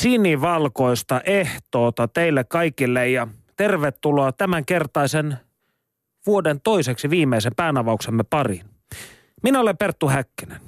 Sinivalkoista 0.00 1.20
ehtoota 1.24 2.08
teille 2.08 2.44
kaikille 2.44 3.08
ja 3.08 3.28
tervetuloa 3.56 4.32
tämänkertaisen 4.32 5.36
vuoden 6.26 6.60
toiseksi 6.60 7.10
viimeisen 7.10 7.52
päänavauksemme 7.56 8.22
pariin. 8.22 8.66
Minä 9.42 9.60
olen 9.60 9.76
Perttu 9.76 10.08
Häkkinen. 10.08 10.60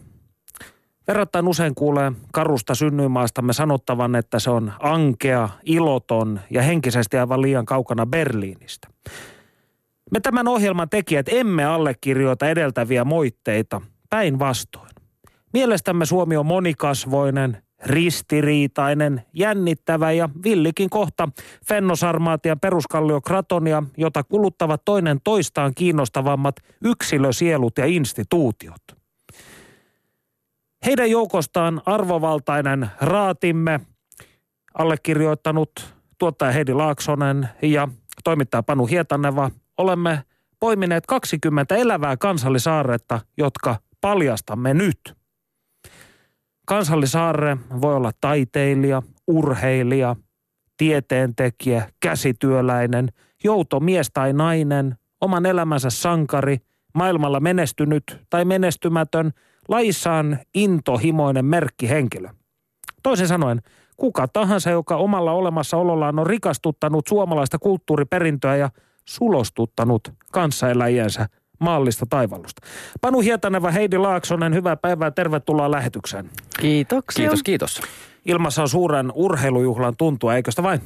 Verrattain 1.09 1.49
usein 1.49 1.75
kuulee 1.75 2.13
karusta 2.33 2.75
synnyinmaastamme 2.75 3.53
sanottavan, 3.53 4.15
että 4.15 4.39
se 4.39 4.51
on 4.51 4.73
ankea, 4.81 5.49
iloton 5.65 6.41
ja 6.51 6.63
henkisesti 6.63 7.19
aivan 7.19 7.43
liian 7.43 7.67
kaukana 7.67 8.07
Berliinistä. 8.07 8.89
Me 10.11 10.21
tämän 10.21 10.49
ohjelman 10.49 10.89
tekijät 10.89 11.27
emme 11.29 11.65
allekirjoita 11.65 12.49
edeltäviä 12.49 13.05
moitteita, 13.05 13.81
päinvastoin. 14.11 14.91
Mielestämme 15.53 16.07
Suomi 16.07 16.37
on 16.37 16.47
monikasvoinen, 16.47 17.63
ristiriitainen, 17.87 19.23
jännittävä 19.33 20.13
ja 20.13 20.29
villikin 20.45 20.91
kohta. 20.91 21.29
Fennosarmaatian 21.67 22.61
peruskallio 22.61 23.21
Kratonia, 23.21 23.83
jota 23.97 24.25
kuluttavat 24.25 24.85
toinen 24.85 25.21
toistaan 25.25 25.73
kiinnostavammat 25.75 26.57
yksilösielut 26.85 27.79
ja 27.79 27.87
instituutiot. 27.87 28.83
Heidän 30.87 31.11
joukostaan 31.11 31.83
arvovaltainen 31.87 32.91
raatimme, 33.01 33.81
allekirjoittanut 34.75 35.95
tuottaja 36.19 36.53
Heidi 36.53 36.73
Laaksonen 36.73 37.49
ja 37.63 37.89
toimittaja 38.25 38.63
Panu 38.63 38.87
Hietaneva, 38.87 39.51
olemme 39.79 40.23
poimineet 40.61 41.07
20 41.07 41.77
elävää 41.77 42.17
kansallisaaretta, 42.17 43.21
jotka 43.37 43.77
paljastamme 44.01 44.75
nyt– 44.75 44.99
Kansallisaarre 46.67 47.57
voi 47.81 47.95
olla 47.95 48.11
taiteilija, 48.21 49.03
urheilija, 49.27 50.17
tieteentekijä, 50.77 51.89
käsityöläinen, 52.01 53.09
joutomies 53.45 54.11
tai 54.15 54.33
nainen, 54.33 54.97
oman 55.21 55.47
elämänsä 55.47 55.91
sankari, 55.91 56.59
maailmalla 56.95 57.41
menestynyt 57.41 58.21
tai 58.31 58.45
menestymätön, 58.45 59.33
laissaan 59.69 60.39
intohimoinen 60.55 61.45
merkkihenkilö. 61.45 62.29
Toisin 63.03 63.29
sanoen, 63.29 63.63
kuka 63.97 64.29
tahansa, 64.29 64.71
joka 64.71 64.97
omalla 64.97 65.33
olemassaolollaan 65.33 66.19
on 66.19 66.27
rikastuttanut 66.27 67.07
suomalaista 67.07 67.59
kulttuuriperintöä 67.59 68.57
ja 68.57 68.71
sulostuttanut 69.09 70.13
kanssaeläjiensä 70.33 71.29
maallista 71.63 72.07
taivallusta. 72.11 72.67
Panu 73.01 73.21
Hietaneva, 73.21 73.71
Heidi 73.71 73.99
Laaksonen, 73.99 74.55
hyvää 74.55 74.77
päivää, 74.77 75.11
tervetuloa 75.11 75.71
lähetykseen. 75.71 76.31
Kiitoksia. 76.61 77.23
Kiitos, 77.23 77.43
kiitos. 77.43 77.81
Ilmassa 78.25 78.63
on 78.63 78.69
suuren 78.69 79.13
urheilujuhlan 79.15 79.97
tuntua, 79.97 80.35
eikö 80.35 80.51
sitä 80.51 80.63
vain? 80.63 80.81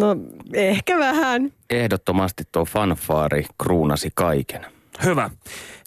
No, 0.00 0.16
ehkä 0.54 0.98
vähän. 0.98 1.52
Ehdottomasti 1.70 2.44
tuo 2.52 2.64
fanfaari 2.64 3.46
kruunasi 3.62 4.10
kaiken. 4.14 4.66
Hyvä. 5.04 5.30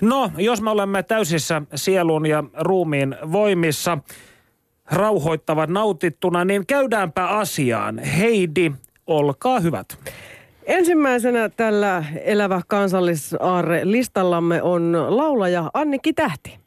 No, 0.02 0.32
jos 0.38 0.62
me 0.62 0.70
olemme 0.70 1.04
täysissä 1.04 1.62
sielun 1.76 2.26
ja 2.26 2.44
ruumiin 2.60 3.16
voimissa, 3.32 3.98
rauhoittavat 4.92 5.70
nautittuna, 5.70 6.46
niin 6.46 6.66
käydäänpä 6.66 7.28
asiaan. 7.28 8.00
Heidi, 8.00 8.72
olkaa 9.08 9.60
hyvät. 9.60 9.98
Ensimmäisenä 10.66 11.50
tällä 11.50 12.06
Elävä 12.24 12.62
kansallisaarre 12.68 13.82
listallamme 13.84 14.62
on 14.62 14.98
laulaja 15.10 15.72
Annikki 15.74 16.14
Tähti. 16.14 16.60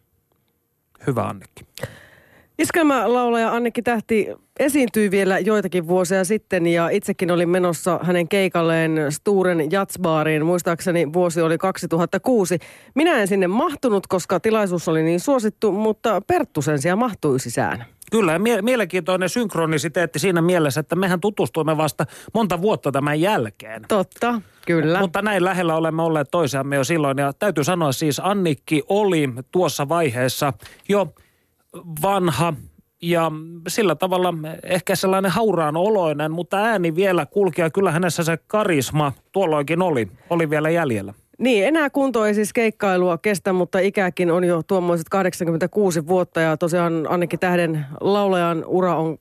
Hyvä 1.07 1.23
Annikki. 1.23 1.67
Iskelmälaulaja 2.59 3.53
Annikki 3.53 3.83
Tähti 3.83 4.29
esiintyi 4.59 5.11
vielä 5.11 5.39
joitakin 5.39 5.89
vuosia 5.89 6.25
sitten 6.25 6.67
ja 6.67 6.89
itsekin 6.89 7.31
olin 7.31 7.49
menossa 7.49 8.01
hänen 8.03 8.29
keikalleen 8.29 9.13
Sturen 9.13 9.73
Jatsbaariin. 9.73 10.47
Muistaakseni 10.47 11.13
vuosi 11.13 11.41
oli 11.41 11.59
2006. 11.59 12.59
Minä 12.95 13.19
en 13.19 13.29
sinne 13.29 13.47
mahtunut, 13.47 14.07
koska 14.07 14.41
tilaisuus 14.41 14.89
oli 14.89 15.03
niin 15.03 15.21
suosittu, 15.21 15.73
mutta 15.73 16.21
Perttu 16.27 16.63
sen 16.63 16.79
sijaan 16.79 16.99
mahtui 16.99 17.41
sisään. 17.41 17.85
Kyllä, 18.11 18.39
mie- 18.39 18.63
mielenkiintoinen 18.63 19.29
synkronisiteetti 19.29 20.19
siinä 20.19 20.43
mielessä, 20.43 20.81
että 20.81 20.97
mehän 20.97 21.21
tutustuimme 21.21 21.77
vasta 21.77 22.05
monta 22.35 22.63
vuotta 22.63 22.93
tämän 22.93 23.21
jälkeen. 23.21 23.83
Totta, 23.89 24.41
kyllä. 24.67 25.01
Mutta 25.01 25.23
näin 25.23 25.45
lähellä 25.45 25.77
olemme 25.77 26.03
olleet 26.03 26.29
toisiamme 26.31 26.77
jo 26.77 26.85
silloin. 26.85 27.19
Ja 27.19 27.33
täytyy 27.33 27.65
sanoa 27.65 27.93
siis, 27.93 28.21
Annikki 28.25 28.83
oli 28.89 29.29
tuossa 29.51 29.89
vaiheessa 29.89 30.53
jo 30.89 31.07
vanha 32.03 32.55
ja 33.03 33.33
sillä 33.69 33.95
tavalla 33.95 34.35
ehkä 34.63 34.97
sellainen 34.97 35.31
hauraan 35.31 35.77
oloinen, 35.77 36.33
mutta 36.33 36.57
ääni 36.57 36.95
vielä 36.95 37.27
kulki 37.27 37.61
ja 37.61 37.71
kyllä 37.71 37.91
hänessä 37.91 38.25
se 38.25 38.39
karisma 38.47 39.13
tuolloinkin 39.33 39.83
oli, 39.83 40.09
oli 40.31 40.51
vielä 40.51 40.71
jäljellä. 40.71 41.15
Niin, 41.39 41.67
enää 41.67 41.91
kunto 41.91 42.25
ei 42.25 42.35
siis 42.35 42.53
keikkailua 42.53 43.19
kestä, 43.19 43.53
mutta 43.53 43.79
ikäkin 43.79 44.31
on 44.31 44.45
jo 44.45 44.63
tuommoiset 44.63 45.09
86 45.09 46.07
vuotta 46.07 46.41
ja 46.41 46.57
tosiaan 46.57 47.07
Annekki 47.09 47.39
Tähden 47.39 47.87
laulajan 48.01 48.65
ura 48.67 48.97
on, 48.97 49.19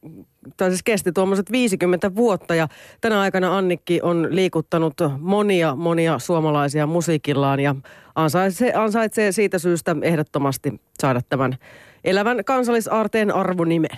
tai 0.57 0.69
siis 0.69 0.83
kesti 0.83 1.11
tuommoiset 1.11 1.51
50 1.51 2.15
vuotta 2.15 2.55
ja 2.55 2.67
tänä 3.01 3.19
aikana 3.19 3.57
Annikki 3.57 3.99
on 4.03 4.27
liikuttanut 4.29 4.94
monia, 5.19 5.75
monia 5.75 6.19
suomalaisia 6.19 6.88
musiikillaan 6.88 7.59
ja 7.59 7.75
ansaitsee, 8.15 8.73
ansaitsee 8.73 9.31
siitä 9.31 9.59
syystä 9.59 9.95
ehdottomasti 10.01 10.81
saada 10.99 11.21
tämän 11.29 11.57
elävän 12.05 12.45
kansallisaarteen 12.45 13.31
arvonimen. 13.35 13.97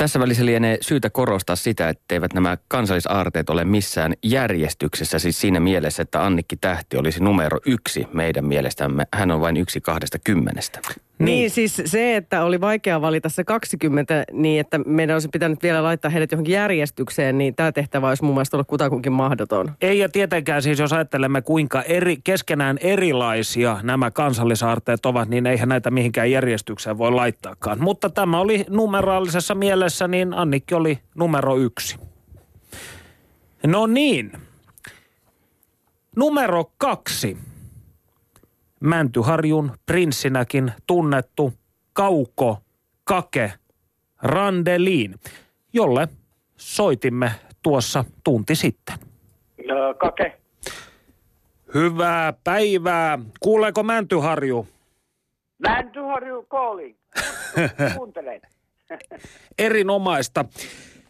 Tässä 0.00 0.20
välissä 0.20 0.46
lienee 0.46 0.78
syytä 0.80 1.10
korostaa 1.10 1.56
sitä, 1.56 1.88
etteivät 1.88 2.32
nämä 2.34 2.58
kansallisaarteet 2.68 3.50
ole 3.50 3.64
missään 3.64 4.14
järjestyksessä, 4.22 5.18
siis 5.18 5.40
siinä 5.40 5.60
mielessä, 5.60 6.02
että 6.02 6.24
Annikki 6.24 6.56
Tähti 6.56 6.96
olisi 6.96 7.22
numero 7.22 7.58
yksi 7.66 8.06
meidän 8.12 8.44
mielestämme. 8.44 9.06
Hän 9.14 9.30
on 9.30 9.40
vain 9.40 9.56
yksi 9.56 9.80
kahdesta 9.80 10.18
kymmenestä. 10.18 10.80
Niin. 11.20 11.26
niin 11.26 11.50
siis 11.50 11.82
se, 11.84 12.16
että 12.16 12.44
oli 12.44 12.60
vaikea 12.60 13.00
valita 13.00 13.28
se 13.28 13.44
20 13.44 14.24
niin, 14.32 14.60
että 14.60 14.78
meidän 14.78 15.14
olisi 15.14 15.28
pitänyt 15.28 15.62
vielä 15.62 15.82
laittaa 15.82 16.10
heidät 16.10 16.32
johonkin 16.32 16.54
järjestykseen, 16.54 17.38
niin 17.38 17.54
tämä 17.54 17.72
tehtävä 17.72 18.08
olisi 18.08 18.24
mun 18.24 18.34
mielestä 18.34 18.56
ollut 18.56 18.68
kutakuinkin 18.68 19.12
mahdoton. 19.12 19.72
Ei 19.80 19.98
ja 19.98 20.08
tietenkään 20.08 20.62
siis, 20.62 20.78
jos 20.78 20.92
ajattelemme 20.92 21.42
kuinka 21.42 21.82
eri, 21.82 22.16
keskenään 22.24 22.78
erilaisia 22.80 23.80
nämä 23.82 24.10
kansallisaarteet 24.10 25.06
ovat, 25.06 25.28
niin 25.28 25.46
eihän 25.46 25.68
näitä 25.68 25.90
mihinkään 25.90 26.30
järjestykseen 26.30 26.98
voi 26.98 27.12
laittaakaan. 27.12 27.80
Mutta 27.80 28.10
tämä 28.10 28.40
oli 28.40 28.64
numeraalisessa 28.68 29.54
mielessä, 29.54 29.89
niin 30.08 30.34
Annikki 30.34 30.74
oli 30.74 30.98
numero 31.14 31.56
yksi. 31.56 31.98
No 33.66 33.86
niin. 33.86 34.32
Numero 36.16 36.72
kaksi. 36.78 37.36
Mäntyharjun 38.80 39.72
prinssinäkin 39.86 40.72
tunnettu 40.86 41.52
Kauko 41.92 42.58
Kake 43.04 43.52
Randeliin, 44.22 45.14
jolle 45.72 46.08
soitimme 46.56 47.32
tuossa 47.62 48.04
tunti 48.24 48.54
sitten. 48.54 48.98
No, 49.66 49.94
kake. 49.94 50.40
Hyvää 51.74 52.32
päivää. 52.44 53.18
Kuuleeko 53.40 53.82
Mäntyharju? 53.82 54.66
Mäntyharju 55.58 56.42
calling. 56.42 56.96
Kuuntelen. 57.96 58.40
Erinomaista. 59.58 60.44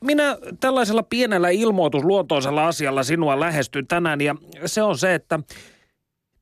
Minä 0.05 0.37
tällaisella 0.61 1.03
pienellä 1.03 1.49
ilmoitusluontoisella 1.49 2.67
asialla 2.67 3.03
sinua 3.03 3.41
lähestyn 3.41 3.87
tänään 3.87 4.21
ja 4.21 4.35
se 4.67 4.83
on 4.83 4.99
se, 4.99 5.15
että 5.15 5.39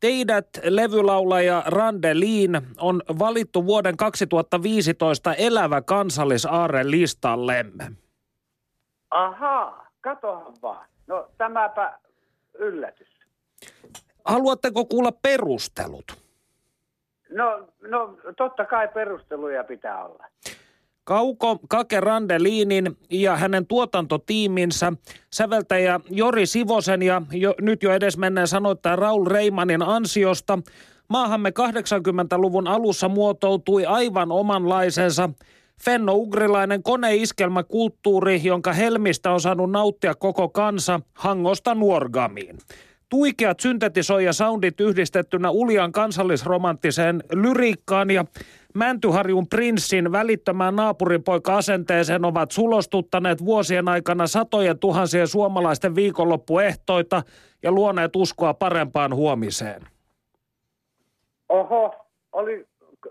Teidät 0.01 0.49
levylaulaja 0.63 1.63
Randeliin 1.67 2.61
on 2.81 3.03
valittu 3.19 3.67
vuoden 3.67 3.97
2015 3.97 5.35
elävä 5.35 5.83
kansallisaarre 5.83 6.91
listallemme. 6.91 7.91
Ahaa, 9.11 9.89
katohan 10.01 10.55
vaan. 10.63 10.87
No 11.07 11.31
tämäpä 11.39 11.99
yllätys. 12.55 13.09
Haluatteko 14.25 14.85
kuulla 14.85 15.13
perustelut? 15.13 16.05
No, 17.31 17.69
no 17.81 18.19
totta 18.37 18.65
kai 18.65 18.89
perusteluja 18.89 19.65
pitää 19.65 20.05
olla. 20.05 20.25
Kauko 21.09 21.59
Kake 21.69 22.01
Randelinin 22.01 22.97
ja 23.11 23.37
hänen 23.37 23.67
tuotantotiiminsä, 23.67 24.93
säveltäjä 25.31 26.01
Jori 26.11 26.47
Sivosen 26.47 27.03
ja 27.03 27.23
jo, 27.33 27.55
nyt 27.61 27.83
jo 27.83 27.93
edesmenneen 27.93 28.49
sanoittaja 28.49 28.97
Raul 28.97 29.27
Reimanin 29.27 29.83
ansiosta. 29.83 30.59
Maahamme 31.09 31.51
80-luvun 31.51 32.69
alussa 32.69 33.09
muotoutui 33.09 33.87
aivan 33.87 34.33
omanlaisensa. 34.33 35.31
Fenno-ugrilainen 35.85 36.83
koneiskelmäkulttuuri, 36.83 38.41
jonka 38.45 38.73
helmistä 38.73 39.33
on 39.33 39.41
saanut 39.41 39.71
nauttia 39.71 40.15
koko 40.15 40.49
kansa 40.49 41.01
Hangosta 41.15 41.75
Nuorgamiin. 41.75 42.59
Tuikeat 43.09 43.61
syntetisoija 43.61 44.33
soundit 44.33 44.81
yhdistettynä 44.81 45.51
Uljan 45.51 45.93
kansallisromanttiseen 45.93 47.23
lyriikkaan 47.33 48.11
ja 48.11 48.25
Mäntyharjun 48.75 49.49
prinssin 49.49 50.13
välittömään 50.13 50.77
naapuripoika-asenteeseen 50.77 52.25
ovat 52.25 52.51
sulostuttaneet 52.51 53.45
vuosien 53.45 53.89
aikana 53.89 54.27
satojen 54.27 54.79
tuhansien 54.79 55.29
suomalaisten 55.29 55.95
viikonloppuehtoita 55.95 57.23
ja 57.63 57.73
luoneet 57.73 58.17
uskoa 58.17 58.55
parempaan 58.55 59.15
huomiseen. 59.15 59.83
Oho, 61.49 61.95
oli 62.33 62.67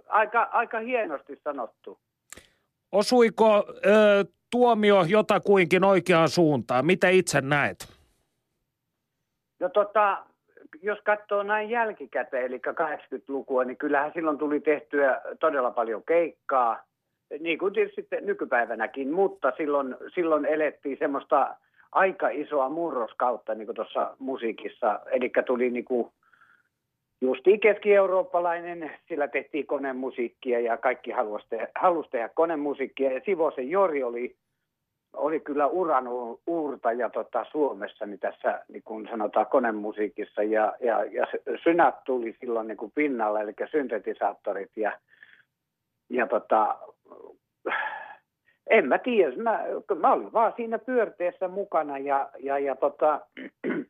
aika, 0.07 0.43
aika 0.43 0.79
hienosti 0.79 1.39
sanottu. 1.43 1.99
Osuiko 2.91 3.65
ö, 3.85 4.25
tuomio 4.51 5.03
jotakuinkin 5.03 5.83
oikeaan 5.83 6.29
suuntaan? 6.29 6.85
Mitä 6.85 7.09
itse 7.09 7.41
näet? 7.41 7.97
No 9.59 9.69
tota, 9.69 10.23
jos 10.87 10.99
katsoo 11.03 11.43
näin 11.43 11.69
jälkikäteen, 11.69 12.45
eli 12.45 12.57
80-lukua, 12.57 13.63
niin 13.63 13.77
kyllähän 13.77 14.11
silloin 14.13 14.37
tuli 14.37 14.59
tehtyä 14.59 15.21
todella 15.39 15.71
paljon 15.71 16.03
keikkaa, 16.07 16.83
niin 17.39 17.57
kuin 17.57 17.73
tietysti 17.73 18.07
nykypäivänäkin, 18.21 19.11
mutta 19.11 19.51
silloin, 19.57 19.95
silloin 20.15 20.45
elettiin 20.45 20.97
semmoista 20.99 21.55
aika 21.91 22.29
isoa 22.29 22.69
murroskautta 22.69 23.55
niin 23.55 23.65
kuin 23.65 23.75
tuossa 23.75 24.15
musiikissa, 24.19 24.99
eli 25.11 25.31
tuli 25.45 25.69
niin 25.69 25.85
kuin 25.85 26.07
justiin 27.21 27.59
keski-eurooppalainen, 27.59 28.91
sillä 29.07 29.27
tehtiin 29.27 29.67
konemusiikkia 29.67 30.59
ja 30.59 30.77
kaikki 30.77 31.11
halusi 31.11 31.45
tehdä, 31.49 31.67
halusi 31.75 32.09
tehdä 32.09 32.29
konemusiikkia. 32.29 33.11
Ja 33.11 33.21
Sivosen 33.25 33.69
Jori 33.69 34.03
oli 34.03 34.35
oli 35.13 35.39
kyllä 35.39 35.67
uran 35.67 36.05
uurtaja 36.47 37.09
tota, 37.09 37.45
Suomessa, 37.51 38.05
niin 38.05 38.19
tässä 38.19 38.63
niin 38.67 38.83
kuin 38.83 39.07
sanotaan 39.09 39.45
konemusiikissa, 39.45 40.43
ja, 40.43 40.73
ja, 40.79 41.03
ja 41.03 41.27
synät 41.63 42.03
tuli 42.03 42.35
silloin 42.39 42.67
niin 42.67 42.77
kuin 42.77 42.91
pinnalle, 42.95 43.41
eli 43.41 43.53
syntetisaattorit, 43.71 44.71
ja, 44.75 44.99
ja 46.09 46.27
tota, 46.27 46.77
en 48.69 48.87
mä 48.87 48.97
tiedä, 48.97 49.35
mä, 49.35 49.63
mä 49.99 50.13
olin 50.13 50.33
vaan 50.33 50.53
siinä 50.55 50.79
pyörteessä 50.79 51.47
mukana, 51.47 51.97
ja, 51.97 52.29
ja, 52.39 52.59
ja 52.59 52.75
tota, 52.75 53.21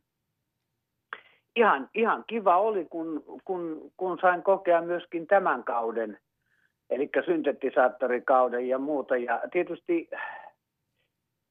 ihan, 1.56 1.90
ihan 1.94 2.24
kiva 2.28 2.58
oli, 2.58 2.86
kun, 2.86 3.24
kun, 3.46 3.92
kun 3.98 4.18
sain 4.22 4.44
kokea 4.44 4.82
myöskin 4.82 5.28
tämän 5.28 5.64
kauden, 5.64 6.20
eli 6.90 7.10
syntetisaattorikauden 7.26 8.68
ja 8.68 8.78
muuta, 8.78 9.18
ja 9.18 9.42
tietysti 9.52 10.10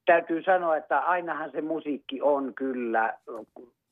täytyy 0.07 0.43
sanoa, 0.43 0.77
että 0.77 0.99
ainahan 0.99 1.51
se 1.51 1.61
musiikki 1.61 2.21
on 2.21 2.53
kyllä, 2.53 3.13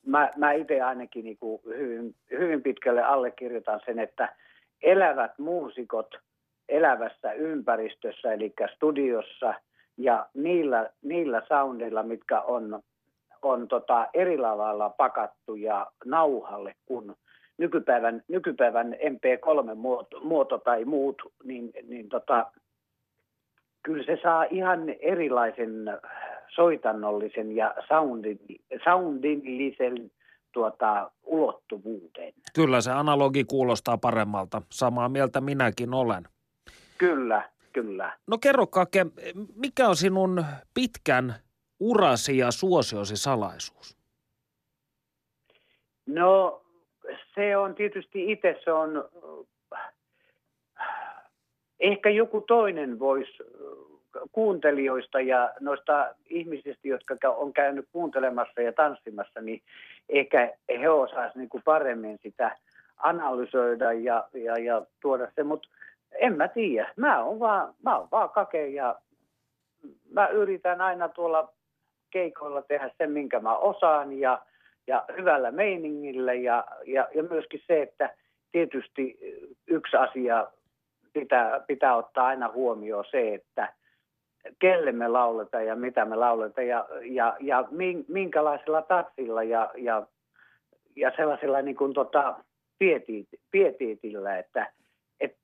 mä, 0.06 0.30
mä 0.36 0.52
itse 0.52 0.80
ainakin 0.80 1.24
niin 1.24 1.36
kuin 1.38 1.60
hyvin, 1.64 2.14
hyvin 2.30 2.62
pitkälle 2.62 3.02
allekirjoitan 3.02 3.80
sen, 3.86 3.98
että 3.98 4.34
elävät 4.82 5.38
muusikot 5.38 6.14
elävässä 6.68 7.32
ympäristössä, 7.32 8.32
eli 8.32 8.52
studiossa 8.74 9.54
ja 9.96 10.26
niillä, 10.34 10.90
niillä 11.02 11.42
soundilla, 11.48 12.02
mitkä 12.02 12.40
on, 12.40 12.82
on 13.42 13.68
tota 13.68 14.06
eri 14.14 14.38
lailla 14.38 14.90
pakattu 14.90 15.54
ja 15.54 15.86
nauhalle 16.04 16.74
kuin 16.86 17.14
nykypäivän, 17.58 18.22
nykypäivän 18.28 18.92
MP3-muoto 18.92 20.20
muoto 20.20 20.58
tai 20.58 20.84
muut, 20.84 21.22
niin, 21.44 21.70
niin 21.88 22.08
tota, 22.08 22.46
kyllä 23.86 24.04
se 24.04 24.18
saa 24.22 24.44
ihan 24.50 24.88
erilaisen 24.88 25.70
soitannollisen 26.48 27.56
ja 27.56 27.74
soundin, 27.88 28.38
soundillisen 28.84 30.10
tuota, 30.52 31.10
ulottuvuuden. 31.22 32.32
Kyllä 32.54 32.80
se 32.80 32.90
analogi 32.90 33.44
kuulostaa 33.44 33.98
paremmalta. 33.98 34.62
Samaa 34.72 35.08
mieltä 35.08 35.40
minäkin 35.40 35.94
olen. 35.94 36.24
Kyllä, 36.98 37.50
kyllä. 37.72 38.18
No 38.26 38.38
kerro 38.38 38.66
Kake, 38.66 39.06
mikä 39.56 39.88
on 39.88 39.96
sinun 39.96 40.44
pitkän 40.74 41.34
urasi 41.80 42.38
ja 42.38 42.50
suosiosi 42.50 43.16
salaisuus? 43.16 43.96
No 46.06 46.62
se 47.34 47.56
on 47.56 47.74
tietysti 47.74 48.32
itse, 48.32 48.60
se 48.64 48.72
on 48.72 49.08
ehkä 51.80 52.10
joku 52.10 52.40
toinen 52.40 52.98
voisi 52.98 53.32
kuuntelijoista 54.32 55.20
ja 55.20 55.52
noista 55.60 56.14
ihmisistä, 56.30 56.88
jotka 56.88 57.14
on 57.30 57.52
käynyt 57.52 57.88
kuuntelemassa 57.92 58.60
ja 58.60 58.72
tanssimassa, 58.72 59.40
niin 59.40 59.62
ehkä 60.08 60.52
he 60.68 60.88
osaisivat 60.88 61.36
niin 61.36 61.62
paremmin 61.64 62.18
sitä 62.22 62.56
analysoida 62.96 63.92
ja, 63.92 64.28
ja, 64.34 64.58
ja 64.58 64.82
tuoda 65.00 65.28
se, 65.34 65.42
mutta 65.42 65.68
en 66.18 66.36
mä 66.36 66.48
tiedä. 66.48 66.92
Mä 66.96 67.24
oon 67.24 67.40
vaan, 67.40 67.74
mä 67.84 67.98
oon 67.98 68.08
vaan 68.12 68.30
kake 68.30 68.68
ja 68.68 68.96
mä 70.12 70.28
yritän 70.28 70.80
aina 70.80 71.08
tuolla 71.08 71.52
keikoilla 72.10 72.62
tehdä 72.62 72.90
sen, 72.98 73.10
minkä 73.10 73.40
mä 73.40 73.56
osaan 73.56 74.12
ja, 74.12 74.42
ja 74.86 75.04
hyvällä 75.16 75.50
meiningillä 75.50 76.34
ja, 76.34 76.64
ja, 76.86 77.08
ja 77.14 77.22
myöskin 77.22 77.60
se, 77.66 77.82
että 77.82 78.14
tietysti 78.52 79.18
yksi 79.66 79.96
asia 79.96 80.46
pitää, 81.12 81.60
pitää 81.60 81.96
ottaa 81.96 82.26
aina 82.26 82.52
huomioon 82.52 83.04
se, 83.10 83.34
että 83.34 83.72
kelle 84.58 84.92
me 84.92 85.08
lauletaan 85.08 85.66
ja 85.66 85.76
mitä 85.76 86.04
me 86.04 86.16
lauletaan 86.16 86.66
ja, 86.66 86.86
ja, 87.02 87.36
ja 87.40 87.64
minkälaisella 88.08 88.82
tatsilla 88.82 89.42
ja, 89.42 89.70
ja, 89.76 90.06
ja 90.96 91.12
sellaisella 91.16 91.62
niin 91.62 91.76
kuin 91.76 91.94
tota, 91.94 92.36
pietiitillä, 93.50 94.38
että, 94.38 94.72
että 95.20 95.38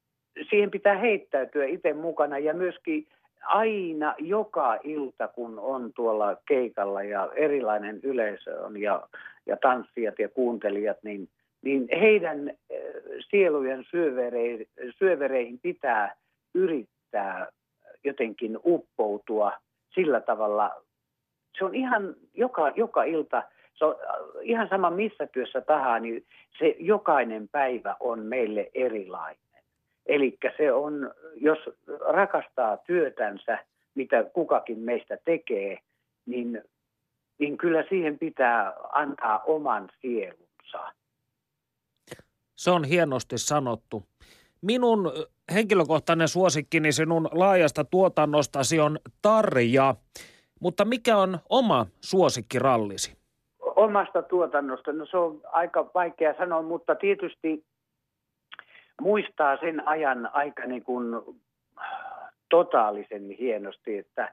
siihen 0.50 0.70
pitää 0.70 0.96
heittäytyä 0.96 1.64
itse 1.64 1.92
mukana 1.92 2.38
ja 2.38 2.54
myöskin 2.54 3.06
aina 3.42 4.14
joka 4.18 4.78
ilta, 4.82 5.28
kun 5.28 5.58
on 5.58 5.92
tuolla 5.96 6.36
keikalla 6.48 7.02
ja 7.02 7.30
erilainen 7.34 8.00
yleisö 8.02 8.60
on 8.60 8.80
ja, 8.80 9.08
ja 9.46 9.56
tanssijat 9.56 10.18
ja 10.18 10.28
kuuntelijat, 10.28 10.98
niin– 11.02 11.28
niin 11.62 11.88
heidän 12.00 12.48
eh, 12.48 12.82
sielujen 13.30 13.84
syövereihin, 13.90 14.66
syövereihin 14.98 15.58
pitää 15.58 16.14
yrittää 16.54 17.48
jotenkin 18.04 18.58
uppoutua 18.64 19.52
sillä 19.94 20.20
tavalla. 20.20 20.70
Se 21.58 21.64
on 21.64 21.74
ihan 21.74 22.14
joka, 22.34 22.72
joka 22.76 23.04
ilta, 23.04 23.42
se 23.74 23.84
on 23.84 23.94
äh, 23.94 24.16
ihan 24.42 24.68
sama 24.68 24.90
missä 24.90 25.26
työssä 25.26 25.60
tahansa, 25.60 25.98
niin 25.98 26.26
se 26.58 26.76
jokainen 26.78 27.48
päivä 27.48 27.96
on 28.00 28.20
meille 28.20 28.70
erilainen. 28.74 29.42
Eli 30.06 30.38
se 30.56 30.72
on, 30.72 31.14
jos 31.36 31.58
rakastaa 32.08 32.76
työtänsä, 32.76 33.58
mitä 33.94 34.24
kukakin 34.24 34.78
meistä 34.78 35.18
tekee, 35.24 35.78
niin, 36.26 36.62
niin 37.38 37.56
kyllä 37.56 37.84
siihen 37.88 38.18
pitää 38.18 38.72
antaa 38.92 39.42
oman 39.46 39.88
sielunsa. 40.00 40.92
Se 42.54 42.70
on 42.70 42.84
hienosti 42.84 43.38
sanottu. 43.38 44.02
Minun 44.62 45.12
henkilökohtainen 45.54 46.28
suosikkini 46.28 46.92
sinun 46.92 47.28
laajasta 47.32 47.84
tuotannostasi 47.84 48.80
on 48.80 48.98
Tarja, 49.22 49.94
mutta 50.60 50.84
mikä 50.84 51.16
on 51.16 51.38
oma 51.50 51.86
suosikkirallisi? 52.00 53.16
Omasta 53.76 54.22
tuotannosta, 54.22 54.92
no 54.92 55.06
se 55.06 55.16
on 55.16 55.40
aika 55.44 55.90
vaikea 55.94 56.34
sanoa, 56.38 56.62
mutta 56.62 56.94
tietysti 56.94 57.64
muistaa 59.00 59.56
sen 59.56 59.88
ajan 59.88 60.30
aika 60.32 60.66
niin 60.66 60.84
kuin 60.84 61.04
totaalisen 62.50 63.30
hienosti, 63.30 63.98
että 63.98 64.32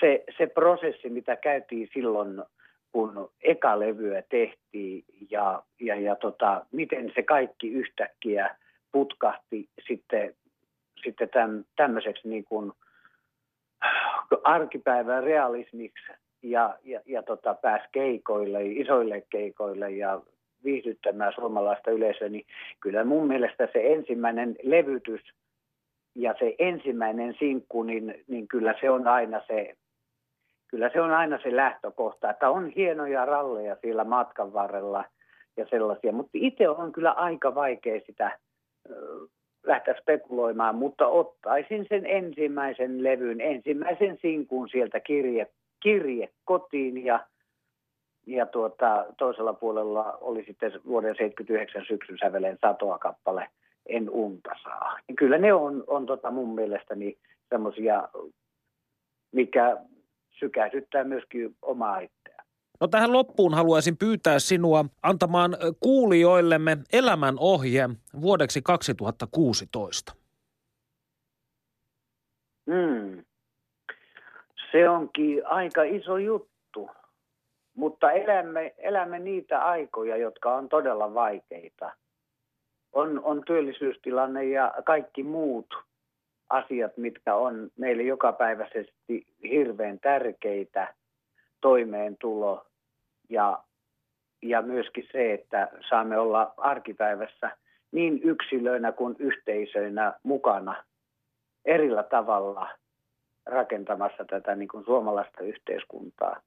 se, 0.00 0.24
se 0.38 0.46
prosessi, 0.46 1.10
mitä 1.10 1.36
käytiin 1.36 1.88
silloin– 1.94 2.42
kun 2.94 3.30
eka 3.42 3.80
levyä 3.80 4.22
tehtiin 4.22 5.04
ja, 5.30 5.62
ja, 5.80 6.00
ja 6.00 6.16
tota, 6.16 6.66
miten 6.72 7.12
se 7.14 7.22
kaikki 7.22 7.72
yhtäkkiä 7.72 8.56
putkahti 8.94 9.68
sitten, 9.88 10.34
sitten 11.04 11.28
täm, 11.28 11.64
tämmöiseksi 11.76 12.28
niin 12.28 12.44
kuin 12.44 12.72
arkipäivän 14.44 15.24
realismiksi 15.24 16.12
ja, 16.42 16.78
ja, 16.84 17.00
ja 17.06 17.22
tota, 17.22 17.54
pääsi 17.54 17.84
keikoille, 17.92 18.64
isoille 18.64 19.22
keikoille 19.30 19.90
ja 19.90 20.20
viihdyttämään 20.64 21.32
suomalaista 21.34 21.90
yleisöä, 21.90 22.28
niin 22.28 22.46
kyllä 22.80 23.04
mun 23.04 23.26
mielestä 23.26 23.68
se 23.72 23.92
ensimmäinen 23.92 24.56
levytys 24.62 25.20
ja 26.14 26.34
se 26.38 26.54
ensimmäinen 26.58 27.34
sinkku, 27.38 27.82
niin, 27.82 28.24
niin 28.28 28.48
kyllä 28.48 28.74
se 28.80 28.90
on 28.90 29.08
aina 29.08 29.40
se, 29.46 29.74
kyllä 30.68 30.90
se 30.92 31.00
on 31.00 31.10
aina 31.10 31.38
se 31.42 31.56
lähtökohta, 31.56 32.30
että 32.30 32.50
on 32.50 32.68
hienoja 32.68 33.24
ralleja 33.24 33.76
siellä 33.80 34.04
matkan 34.04 34.52
varrella 34.52 35.04
ja 35.56 35.66
sellaisia, 35.70 36.12
mutta 36.12 36.30
itse 36.34 36.68
on 36.68 36.92
kyllä 36.92 37.10
aika 37.10 37.54
vaikea 37.54 38.00
sitä 38.06 38.38
lähteä 39.66 39.94
spekuloimaan, 40.00 40.74
mutta 40.74 41.06
ottaisin 41.06 41.86
sen 41.88 42.06
ensimmäisen 42.06 43.04
levyn, 43.04 43.40
ensimmäisen 43.40 44.18
sinkun 44.22 44.68
sieltä 44.68 45.00
kirje, 45.00 45.46
kirje 45.82 46.28
kotiin 46.44 47.04
ja, 47.04 47.26
ja 48.26 48.46
tuota, 48.46 49.06
toisella 49.18 49.52
puolella 49.52 50.18
oli 50.20 50.44
sitten 50.44 50.72
vuoden 50.86 51.14
79 51.16 51.84
syksyn 51.88 52.18
säveleen 52.18 52.58
satoa 52.60 52.98
kappale 52.98 53.48
En 53.86 54.10
unta 54.10 54.50
saa. 54.62 54.98
Ja 55.08 55.14
kyllä 55.14 55.38
ne 55.38 55.52
on, 55.52 55.84
on 55.86 56.06
tota 56.06 56.30
mun 56.30 56.54
mielestäni 56.54 57.18
semmoisia, 57.48 58.08
mikä 59.32 59.76
sykäisyttää 60.30 61.04
myöskin 61.04 61.56
omaa. 61.62 62.00
No 62.84 62.88
tähän 62.88 63.12
loppuun 63.12 63.54
haluaisin 63.54 63.96
pyytää 63.96 64.38
sinua 64.38 64.84
antamaan 65.02 65.56
kuulijoillemme 65.80 66.78
elämän 66.92 67.34
ohje 67.38 67.88
vuodeksi 68.20 68.62
2016. 68.62 70.12
Hmm. 72.70 73.24
Se 74.72 74.88
onkin 74.88 75.46
aika 75.46 75.82
iso 75.82 76.18
juttu, 76.18 76.90
mutta 77.74 78.12
elämme, 78.12 78.74
elämme 78.78 79.18
niitä 79.18 79.64
aikoja, 79.64 80.16
jotka 80.16 80.54
on 80.54 80.68
todella 80.68 81.14
vaikeita. 81.14 81.92
On, 82.92 83.20
on 83.24 83.42
työllisyystilanne 83.46 84.44
ja 84.44 84.74
kaikki 84.84 85.22
muut 85.22 85.74
asiat, 86.50 86.96
mitkä 86.96 87.34
on 87.34 87.70
meille 87.78 88.02
jokapäiväisesti 88.02 89.26
hirveän 89.42 89.98
tärkeitä, 89.98 90.94
toimeentulo 91.60 92.66
ja, 93.28 93.62
ja 94.42 94.62
myöskin 94.62 95.08
se, 95.12 95.32
että 95.32 95.68
saamme 95.88 96.18
olla 96.18 96.54
arkipäivässä 96.56 97.56
niin 97.92 98.20
yksilöinä 98.22 98.92
kuin 98.92 99.16
yhteisöinä 99.18 100.12
mukana 100.22 100.84
erillä 101.64 102.02
tavalla 102.02 102.68
rakentamassa 103.46 104.24
tätä 104.24 104.56
niin 104.56 104.68
kuin 104.68 104.84
suomalaista 104.84 105.42
yhteiskuntaa. 105.42 106.40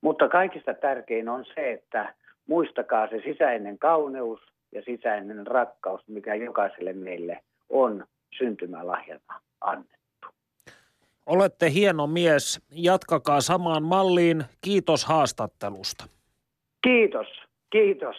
Mutta 0.00 0.28
kaikista 0.28 0.74
tärkein 0.74 1.28
on 1.28 1.44
se, 1.44 1.72
että 1.72 2.14
muistakaa 2.46 3.08
se 3.08 3.22
sisäinen 3.24 3.78
kauneus 3.78 4.40
ja 4.72 4.82
sisäinen 4.82 5.46
rakkaus, 5.46 6.08
mikä 6.08 6.34
jokaiselle 6.34 6.92
meille 6.92 7.40
on 7.68 8.06
syntymälahjana 8.38 9.40
annettu. 9.60 9.95
Olette 11.26 11.70
hieno 11.70 12.06
mies. 12.06 12.60
Jatkakaa 12.72 13.40
samaan 13.40 13.82
malliin. 13.82 14.44
Kiitos 14.60 15.04
haastattelusta. 15.04 16.04
Kiitos. 16.82 17.26
Kiitos. 17.70 18.16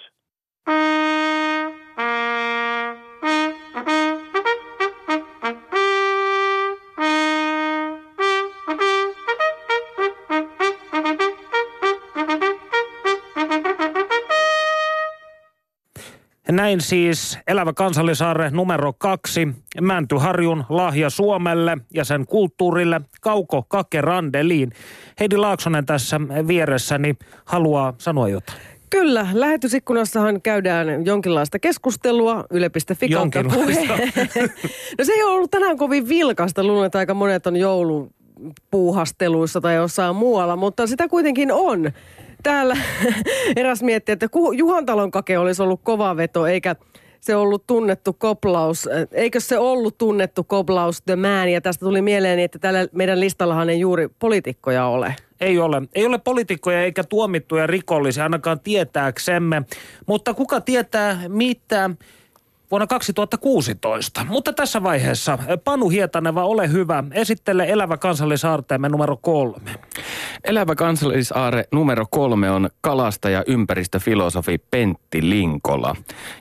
Näin 16.52 16.82
siis 16.82 17.40
Elävä 17.48 17.74
kansallisaarre 17.74 18.50
numero 18.50 18.94
kaksi, 18.94 19.48
Mäntyharjun 19.82 20.64
lahja 20.70 21.10
Suomelle 21.10 21.78
ja 21.94 22.04
sen 22.04 22.26
kulttuurille, 22.26 23.02
Kauko 23.22 23.64
Kake 23.64 24.02
Randeliin. 24.02 24.72
Heidi 25.20 25.38
Laaksonen 25.38 25.86
tässä 25.86 26.22
vieressäni 26.48 27.16
haluaa 27.46 27.94
sanoa 27.98 28.30
jotain. 28.30 28.60
Kyllä, 28.90 29.28
lähetysikkunassahan 29.34 30.42
käydään 30.42 31.06
jonkinlaista 31.06 31.60
keskustelua, 31.60 32.46
yle.fi 32.50 33.10
kautta 33.10 33.44
No 34.98 35.04
se 35.04 35.14
ei 35.14 35.24
ole 35.24 35.34
ollut 35.34 35.52
tänään 35.52 35.78
kovin 35.78 36.10
vilkasta, 36.10 36.64
luulen, 36.64 36.86
että 36.86 36.98
aika 36.98 37.14
monet 37.14 37.48
on 37.48 37.56
joulun 37.56 38.12
puuhasteluissa 38.72 39.62
tai 39.62 39.76
jossain 39.76 40.16
muualla, 40.16 40.56
mutta 40.56 40.88
sitä 40.88 41.08
kuitenkin 41.08 41.52
on 41.52 41.92
täällä 42.44 42.78
eräs 43.56 43.84
miettii, 43.84 44.14
että 44.14 44.30
Juhantalon 44.58 45.12
kake 45.12 45.38
olisi 45.38 45.64
ollut 45.64 45.82
kova 45.84 46.18
veto, 46.18 46.48
eikä 46.48 46.76
se 47.20 47.36
ollut 47.36 47.68
tunnettu 47.68 48.14
koplaus. 48.14 48.90
Eikö 49.12 49.40
se 49.40 49.58
ollut 49.58 49.98
tunnettu 49.98 50.44
koplaus 50.44 51.02
The 51.02 51.16
Man? 51.16 51.50
Ja 51.50 51.62
tästä 51.62 51.86
tuli 51.86 52.02
mieleen, 52.02 52.40
että 52.40 52.60
tällä 52.60 52.88
meidän 52.92 53.20
listallahan 53.20 53.70
ei 53.70 53.80
juuri 53.80 54.08
poliitikkoja 54.20 54.86
ole. 54.86 55.16
Ei 55.42 55.60
ole. 55.60 55.82
Ei 55.96 56.06
ole 56.06 56.18
poliitikkoja 56.18 56.84
eikä 56.84 57.04
tuomittuja 57.04 57.68
rikollisia 57.68 58.24
ainakaan 58.24 58.60
tietääksemme. 58.60 59.64
Mutta 60.06 60.34
kuka 60.34 60.62
tietää 60.62 61.20
mitä 61.28 61.90
vuonna 62.72 62.88
2016. 62.88 64.26
Mutta 64.30 64.54
tässä 64.54 64.84
vaiheessa 64.84 65.38
Panu 65.64 65.90
Hietaneva, 65.90 66.46
ole 66.46 66.72
hyvä. 66.72 67.04
Esittele 67.14 67.66
Elävä 67.70 67.98
kansallisaarteemme 67.98 68.90
numero 68.90 69.18
kolme. 69.22 69.76
Elävä 70.44 70.76
kansallisaare 70.76 71.64
numero 71.72 72.06
kolme 72.12 72.52
on 72.52 72.70
kalastaja 72.82 73.44
ympäristöfilosofi 73.48 74.58
Pentti 74.72 75.30
Linkola. 75.30 75.96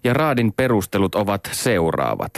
Ja 0.05 0.15
raadin 0.15 0.53
perustelut 0.53 1.15
ovat 1.15 1.41
seuraavat. 1.53 2.33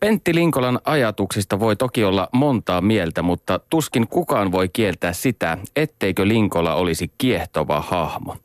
Pentti 0.00 0.34
Linkolan 0.34 0.80
ajatuksista 0.84 1.60
voi 1.60 1.76
toki 1.76 2.04
olla 2.04 2.28
montaa 2.32 2.80
mieltä, 2.80 3.22
mutta 3.22 3.60
tuskin 3.70 4.08
kukaan 4.08 4.52
voi 4.52 4.68
kieltää 4.68 5.12
sitä, 5.12 5.58
etteikö 5.76 6.28
Linkola 6.28 6.74
olisi 6.74 7.12
kiehtova 7.18 7.80
hahmo. 7.80 8.36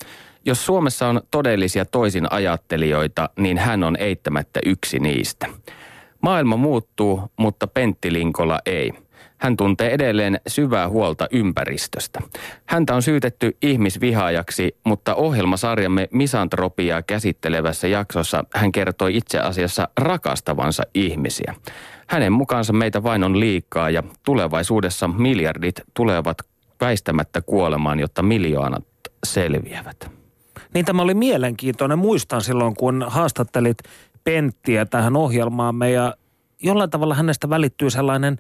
Jos 0.46 0.66
Suomessa 0.66 1.08
on 1.08 1.22
todellisia 1.32 1.86
toisin 1.86 2.28
ajattelijoita, 2.32 3.30
niin 3.38 3.58
hän 3.58 3.84
on 3.84 3.96
eittämättä 3.96 4.60
yksi 4.66 5.00
niistä. 5.00 5.48
Maailma 6.22 6.58
muuttuu, 6.58 7.22
mutta 7.38 7.68
Pentti 7.68 8.14
Linkola 8.14 8.60
ei. 8.66 8.94
Hän 9.38 9.58
tuntee 9.58 9.90
edelleen 9.94 10.42
syvää 10.48 10.90
huolta 10.90 11.28
ympäristöstä. 11.32 12.22
Häntä 12.66 12.96
on 12.96 13.02
syytetty 13.02 13.58
ihmisvihaajaksi, 13.62 14.76
mutta 14.84 15.16
ohjelmasarjamme 15.16 16.08
misantropiaa 16.12 17.02
käsittelevässä 17.02 17.88
jaksossa 17.88 18.44
hän 18.56 18.72
kertoi 18.72 19.18
itse 19.18 19.40
asiassa 19.40 19.88
rakastavansa 19.98 20.84
ihmisiä. 20.94 21.56
Hänen 22.08 22.34
mukaansa 22.34 22.74
meitä 22.74 23.04
vain 23.04 23.24
on 23.24 23.40
liikaa 23.40 23.90
ja 23.90 24.04
tulevaisuudessa 24.24 25.08
miljardit 25.08 25.82
tulevat 25.94 26.38
väistämättä 26.82 27.42
kuolemaan, 27.42 28.00
jotta 28.00 28.24
miljoonat 28.24 28.86
selviävät. 29.24 30.21
Niin 30.74 30.86
tämä 30.86 31.02
oli 31.02 31.14
mielenkiintoinen. 31.14 32.00
Muistan 32.00 32.42
silloin, 32.42 32.76
kun 32.76 33.06
haastattelit 33.08 33.78
Penttiä 34.24 34.86
tähän 34.86 35.16
ohjelmaamme 35.16 35.92
ja 35.92 36.14
jollain 36.64 36.90
tavalla 36.90 37.16
hänestä 37.16 37.50
välittyy 37.50 37.90
sellainen, 37.90 38.38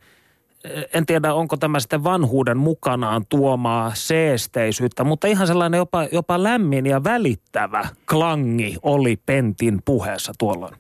eh, 0.63 0.85
en 0.93 1.05
tiedä 1.05 1.33
onko 1.33 1.57
tämä 1.57 1.79
sitten 1.79 2.03
vanhuuden 2.03 2.57
mukanaan 2.57 3.25
tuomaa 3.29 3.91
seesteisyyttä, 3.93 5.03
mutta 5.03 5.27
ihan 5.27 5.47
sellainen 5.47 5.77
jopa, 5.77 6.03
jopa 6.11 6.43
lämmin 6.43 6.85
ja 6.85 7.03
välittävä 7.03 7.87
klangi 8.09 8.77
oli 8.81 9.17
Pentin 9.25 9.81
puheessa 9.85 10.33
tuolloin. 10.37 10.75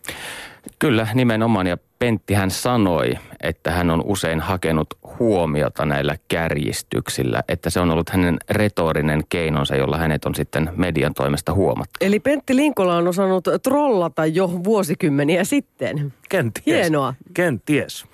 Kyllä, 0.79 1.07
nimenomaan. 1.13 1.67
Ja 1.67 1.77
Pentti 1.99 2.33
hän 2.33 2.51
sanoi, 2.51 3.13
että 3.43 3.71
hän 3.71 3.89
on 3.89 4.03
usein 4.05 4.39
hakenut 4.39 4.87
huomiota 5.19 5.85
näillä 5.85 6.15
kärjistyksillä, 6.27 7.43
että 7.47 7.69
se 7.69 7.79
on 7.79 7.91
ollut 7.91 8.09
hänen 8.09 8.37
retorinen 8.49 9.23
keinonsa, 9.29 9.75
jolla 9.75 9.97
hänet 9.97 10.25
on 10.25 10.35
sitten 10.35 10.71
median 10.75 11.13
toimesta 11.13 11.53
huomattu. 11.53 11.97
Eli 12.01 12.19
Pentti 12.19 12.55
Linkola 12.55 12.95
on 12.95 13.07
osannut 13.07 13.47
trollata 13.63 14.25
jo 14.25 14.63
vuosikymmeniä 14.63 15.43
sitten. 15.43 16.13
Kenties. 16.29 16.65
Hienoa. 16.65 17.13
Kenties. 17.33 18.05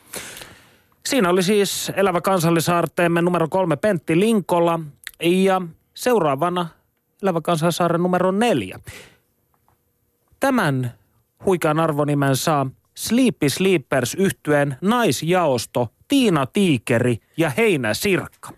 Siinä 1.05 1.29
oli 1.29 1.43
siis 1.43 1.91
Elävä 1.96 2.22
kansallisaarteemme 2.22 3.22
numero 3.22 3.48
kolme 3.48 3.75
Pentti 3.75 4.19
Linkola 4.19 4.79
ja 5.24 5.62
seuraavana 5.93 6.67
Elävä 7.24 7.41
kansallisaarre 7.41 7.98
numero 7.98 8.31
neljä. 8.31 8.79
Tämän 10.39 10.93
huikean 11.46 11.79
arvonimen 11.79 12.36
saa 12.36 12.67
Sleepy 12.98 13.50
Sleepers 13.50 14.13
yhtyeen 14.13 14.77
naisjaosto 14.82 15.88
Tiina 16.08 16.46
Tiikeri 16.46 17.18
ja 17.38 17.50
Heinä 17.50 17.94
Sirkka. 17.94 18.50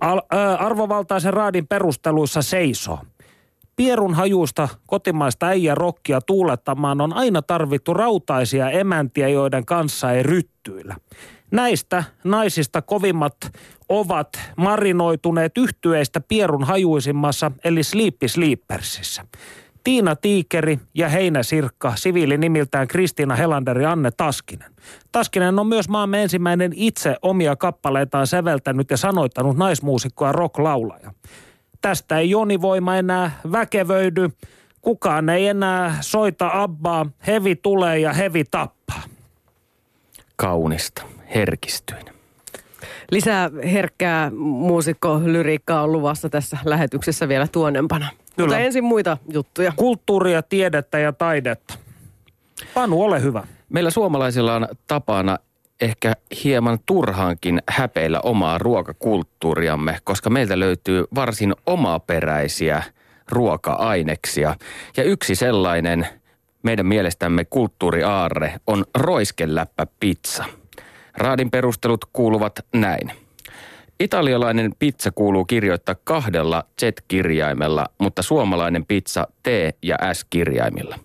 Al, 0.00 0.18
ä, 0.18 0.54
arvovaltaisen 0.54 1.34
raadin 1.34 1.66
perusteluissa 1.66 2.42
seisoo. 2.42 2.98
Pierun 3.76 4.14
hajusta 4.14 4.68
kotimaista 4.86 5.46
äijä 5.46 5.74
rokkia 5.74 6.20
tuulettamaan 6.20 7.00
on 7.00 7.12
aina 7.12 7.42
tarvittu 7.42 7.94
rautaisia 7.94 8.70
emäntiä, 8.70 9.28
joiden 9.28 9.66
kanssa 9.66 10.12
ei 10.12 10.22
ryttyillä. 10.22 10.96
Näistä 11.50 12.04
naisista 12.24 12.82
kovimmat 12.82 13.36
ovat 13.88 14.28
marinoituneet 14.56 15.58
yhtyeistä 15.58 16.20
pierun 16.20 16.64
hajuisimmassa 16.64 17.52
eli 17.64 17.82
Sleepy 17.82 18.28
Sleepersissä. 18.28 19.26
Tiina 19.84 20.16
Tiikeri 20.16 20.78
ja 20.94 21.08
Heinä 21.08 21.42
Sirkka, 21.42 21.92
siviilinimiltään 21.96 22.88
Kristiina 22.88 23.36
Helander 23.36 23.80
ja 23.80 23.92
Anne 23.92 24.10
Taskinen. 24.10 24.70
Taskinen 25.12 25.58
on 25.58 25.66
myös 25.66 25.88
maamme 25.88 26.22
ensimmäinen 26.22 26.72
itse 26.74 27.16
omia 27.22 27.56
kappaleitaan 27.56 28.26
säveltänyt 28.26 28.90
ja 28.90 28.96
sanoittanut 28.96 29.56
naismuusikko 29.56 30.26
ja 30.26 30.32
rock-laulaja. 30.32 31.12
Tästä 31.80 32.18
ei 32.18 32.30
jonivoima 32.30 32.96
enää 32.96 33.40
väkevöidy. 33.52 34.30
Kukaan 34.80 35.28
ei 35.28 35.48
enää 35.48 35.98
soita 36.00 36.50
abbaa. 36.52 37.06
Hevi 37.26 37.56
tulee 37.56 37.98
ja 37.98 38.12
hevi 38.12 38.44
tappaa. 38.44 39.02
Kaunista, 40.36 41.02
herkistyin. 41.34 42.17
Lisää 43.12 43.50
herkkää 43.72 44.30
muusikko-lyriikkaa 44.36 45.82
on 45.82 45.92
luvassa 45.92 46.28
tässä 46.28 46.58
lähetyksessä 46.64 47.28
vielä 47.28 47.46
tuonempana. 47.52 48.08
Kyllä. 48.36 48.48
Mutta 48.48 48.58
ensin 48.58 48.84
muita 48.84 49.18
juttuja. 49.32 49.72
Kulttuuria, 49.76 50.42
tiedettä 50.42 50.98
ja 50.98 51.12
taidetta. 51.12 51.74
Panu, 52.74 53.02
ole 53.02 53.22
hyvä. 53.22 53.46
Meillä 53.68 53.90
suomalaisilla 53.90 54.54
on 54.54 54.68
tapana 54.86 55.38
ehkä 55.80 56.12
hieman 56.44 56.78
turhaankin 56.86 57.62
häpeillä 57.68 58.20
omaa 58.20 58.58
ruokakulttuuriamme, 58.58 59.98
koska 60.04 60.30
meiltä 60.30 60.58
löytyy 60.60 61.04
varsin 61.14 61.54
omaperäisiä 61.66 62.82
ruoka-aineksia. 63.28 64.54
Ja 64.96 65.04
yksi 65.04 65.34
sellainen 65.34 66.06
meidän 66.62 66.86
mielestämme 66.86 67.44
kulttuuriaarre 67.44 68.54
on 68.66 68.84
roiskeläppä 68.94 69.86
pizza. 70.00 70.44
Raadin 71.18 71.50
perustelut 71.50 72.04
kuuluvat 72.12 72.66
näin. 72.74 73.12
Italialainen 74.00 74.72
pizza 74.78 75.10
kuuluu 75.10 75.44
kirjoittaa 75.44 75.94
kahdella 76.04 76.64
Z-kirjaimella, 76.80 77.86
mutta 77.98 78.22
suomalainen 78.22 78.86
pizza 78.86 79.26
T 79.42 79.46
ja 79.82 79.96
S-kirjaimilla. 80.12 80.98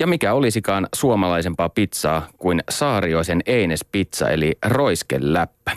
Ja 0.00 0.06
mikä 0.06 0.34
olisikaan 0.34 0.88
suomalaisempaa 0.94 1.68
pizzaa 1.68 2.28
kuin 2.38 2.62
Saarioisen 2.70 3.40
Eines 3.46 3.84
pizza 3.92 4.30
eli 4.30 4.52
roiskeläppä. 4.66 5.72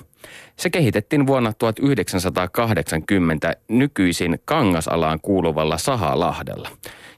Se 0.56 0.70
kehitettiin 0.70 1.28
vuonna 1.28 1.54
1980 1.54 3.56
nykyisin 3.68 4.40
Kangasalaan 4.46 5.20
kuuluvalla 5.22 5.78
Sahalahdella. 5.78 6.70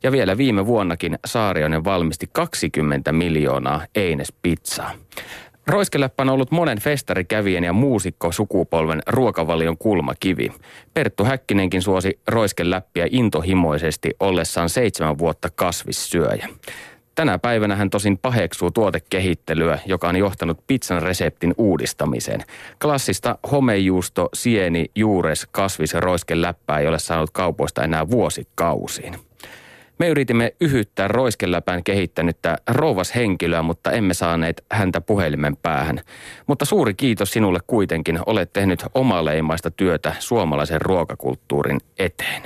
Ja 0.03 0.11
vielä 0.11 0.37
viime 0.37 0.65
vuonnakin 0.65 1.19
Saarioinen 1.25 1.83
valmisti 1.83 2.29
20 2.33 3.11
miljoonaa 3.11 3.85
Eines 3.95 4.33
pizzaa. 4.41 4.91
Roiskeläppä 5.69 6.23
on 6.23 6.29
ollut 6.29 6.51
monen 6.51 6.79
festarikävijän 6.79 7.63
ja 7.63 7.73
muusikko 7.73 8.31
sukupolven 8.31 9.01
ruokavalion 9.07 9.77
kulmakivi. 9.77 10.51
Perttu 10.93 11.23
Häkkinenkin 11.23 11.81
suosi 11.81 12.19
roiskeläppiä 12.27 13.07
intohimoisesti 13.11 14.09
ollessaan 14.19 14.69
seitsemän 14.69 15.17
vuotta 15.17 15.49
kasvissyöjä. 15.55 16.47
Tänä 17.15 17.39
päivänä 17.39 17.75
hän 17.75 17.89
tosin 17.89 18.17
paheksuu 18.17 18.71
tuotekehittelyä, 18.71 19.79
joka 19.85 20.09
on 20.09 20.15
johtanut 20.15 20.63
pizzan 20.67 21.01
reseptin 21.01 21.53
uudistamiseen. 21.57 22.43
Klassista 22.81 23.37
homejuusto, 23.51 24.29
sieni, 24.33 24.85
juures, 24.95 25.47
kasvis 25.51 25.93
ja 25.93 25.99
roiskeläppää 25.99 26.79
ei 26.79 26.87
ole 26.87 26.99
saanut 26.99 27.31
kaupoista 27.31 27.83
enää 27.83 28.09
vuosikausiin. 28.09 29.28
Me 29.99 30.07
yritimme 30.07 30.55
yhyttää 30.61 31.07
roiskeläpään 31.07 31.83
kehittänyttä 31.83 32.57
rouvashenkilöä, 32.67 33.61
mutta 33.61 33.91
emme 33.91 34.13
saaneet 34.13 34.65
häntä 34.71 35.01
puhelimen 35.01 35.57
päähän. 35.57 35.99
Mutta 36.47 36.65
suuri 36.65 36.93
kiitos 36.93 37.31
sinulle 37.31 37.59
kuitenkin, 37.67 38.19
olet 38.25 38.53
tehnyt 38.53 38.85
omaleimaista 38.93 39.71
työtä 39.71 40.15
suomalaisen 40.19 40.81
ruokakulttuurin 40.81 41.79
eteen. 41.99 42.43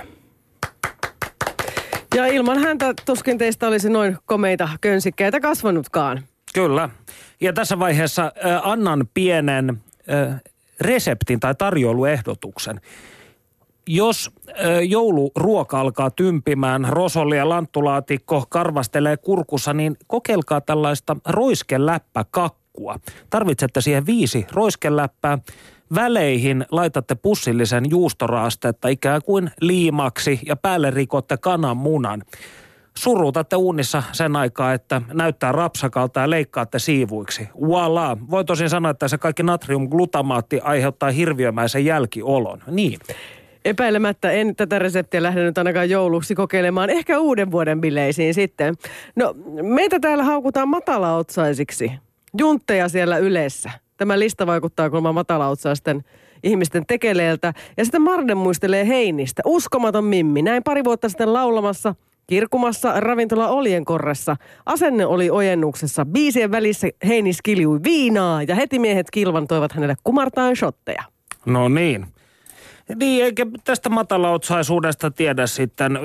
Ja 2.16 2.26
ilman 2.26 2.60
häntä 2.60 2.94
tuskin 3.06 3.38
teistä 3.38 3.68
olisi 3.68 3.90
noin 3.90 4.18
komeita 4.26 4.70
könsikkeitä 4.82 5.40
kasvanutkaan. 5.40 6.24
Kyllä. 6.54 6.90
Ja 7.42 7.54
tässä 7.54 7.80
vaiheessa 7.80 8.24
äh, 8.24 8.62
annan 8.64 9.08
pienen 9.14 9.82
äh, 10.12 10.42
reseptin 10.82 11.40
tai 11.40 11.56
tarjouluehdotuksen. 11.56 12.82
Jos 13.88 14.32
jouluruoka 14.88 15.80
alkaa 15.80 16.12
tympimään, 16.12 16.86
rosoli 16.90 17.38
ja 17.38 17.50
lanttulaatikko 17.50 18.44
karvastelee 18.50 19.18
kurkussa, 19.18 19.74
niin 19.74 19.98
kokeilkaa 20.08 20.62
tällaista 20.62 21.18
roiskeläppäkakkua. 21.30 23.00
Tarvitsette 23.30 23.82
siihen 23.82 24.06
viisi 24.06 24.46
roiskeläppää. 24.52 25.38
Väleihin 25.96 26.66
laitatte 26.72 27.16
pussillisen 27.16 27.84
juustoraastetta 27.90 28.88
ikään 28.88 29.22
kuin 29.26 29.52
liimaksi 29.62 30.40
ja 30.46 30.56
päälle 30.56 30.92
rikotte 30.92 31.38
kananmunan. 31.38 32.24
Surutatte 32.98 33.56
uunissa 33.56 34.04
sen 34.12 34.36
aikaa, 34.36 34.74
että 34.74 35.02
näyttää 35.14 35.52
rapsakalta 35.52 36.20
ja 36.20 36.30
leikkaatte 36.30 36.80
siivuiksi. 36.80 37.50
Voila! 37.68 38.18
Voi 38.30 38.46
tosin 38.46 38.70
sanoa, 38.70 38.92
että 38.92 39.08
se 39.08 39.18
kaikki 39.18 39.44
natriumglutamaatti 39.44 40.60
aiheuttaa 40.64 41.12
hirviömäisen 41.12 41.86
jälkiolon. 41.86 42.60
Niin. 42.68 43.00
Epäilemättä 43.66 44.32
en 44.32 44.56
tätä 44.56 44.80
reseptiä 44.80 45.24
lähde 45.24 45.44
nyt 45.44 45.58
ainakaan 45.58 45.90
jouluksi 45.90 46.36
kokeilemaan. 46.36 46.90
Ehkä 46.90 47.20
uuden 47.20 47.52
vuoden 47.52 47.82
bileisiin 47.82 48.34
sitten. 48.34 48.76
No, 49.16 49.36
meitä 49.62 50.00
täällä 50.00 50.24
haukutaan 50.24 50.70
matalaotsaisiksi. 50.70 51.92
Juntteja 52.38 52.90
siellä 52.90 53.18
yleessä. 53.18 53.72
Tämä 53.98 54.20
lista 54.20 54.48
vaikuttaa 54.48 54.90
kuulemma 54.90 55.14
matalaotsaisten 55.14 56.04
ihmisten 56.44 56.86
tekeleeltä. 56.86 57.54
Ja 57.78 57.86
sitten 57.86 58.02
Marden 58.02 58.38
muistelee 58.38 58.88
Heinistä. 58.88 59.42
Uskomaton 59.46 60.04
Mimmi. 60.04 60.42
Näin 60.42 60.64
pari 60.64 60.84
vuotta 60.84 61.10
sitten 61.10 61.34
laulamassa 61.34 61.96
kirkumassa 62.28 63.00
ravintola 63.00 63.48
Oljenkorressa. 63.48 64.36
Asenne 64.66 65.06
oli 65.06 65.30
ojennuksessa. 65.30 66.06
Biisien 66.06 66.52
välissä 66.52 66.88
Heinis 67.08 67.42
kiljui 67.44 67.80
viinaa 67.84 68.44
ja 68.44 68.56
heti 68.56 68.80
miehet 68.80 69.08
kilvan 69.12 69.48
toivat 69.48 69.72
hänelle 69.72 69.96
kumartaan 70.04 70.56
shotteja. 70.56 71.04
No 71.46 71.70
niin. 71.70 72.06
Niin, 72.96 73.24
eikä 73.24 73.46
tästä 73.64 73.90
matalaotsaisuudesta 73.90 75.12
tiedä 75.12 75.48
sitten. 75.48 76.00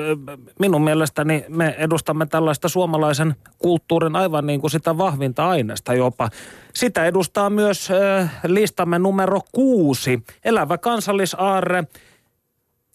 Minun 0.59 0.85
mielestäni 0.85 1.45
me 1.49 1.75
edustamme 1.79 2.27
tällaista 2.27 2.69
suomalaisen 2.69 3.35
kulttuurin 3.59 4.17
aivan 4.17 4.47
niin 4.47 4.61
kuin 4.61 4.71
sitä 4.71 4.99
vahvinta 4.99 5.49
aineesta 5.49 5.95
jopa. 5.95 6.31
Sitä 6.75 7.05
edustaa 7.05 7.51
myös 7.51 7.88
listamme 8.47 8.99
numero 8.99 9.41
kuusi. 9.53 10.23
Elävä 10.45 10.79
kansallisaarre, 10.79 11.85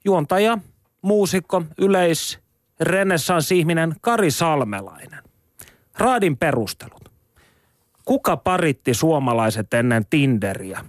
juontaja, 0.06 0.58
muusikko, 1.02 1.64
yleis, 1.78 2.40
renessanssi-ihminen 2.80 3.96
Kari 4.02 4.32
Salmelainen. 4.32 5.24
Raadin 5.98 6.38
perustelut. 6.38 7.12
Kuka 8.06 8.38
paritti 8.38 8.94
suomalaiset 8.94 9.74
ennen 9.74 10.06
Tinderiä? 10.10 10.86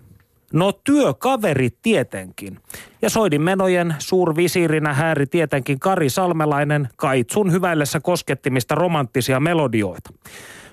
No 0.54 0.72
työkaverit 0.72 1.78
tietenkin. 1.82 2.58
Ja 3.02 3.10
soidin 3.10 3.42
menojen 3.42 3.94
suurvisiirinä 3.98 4.94
hääri 4.94 5.26
tietenkin 5.26 5.80
Kari 5.80 6.10
Salmelainen 6.10 6.88
kaitsun 6.96 7.52
hyväillessä 7.52 8.00
koskettimista 8.00 8.74
romanttisia 8.74 9.40
melodioita. 9.40 10.10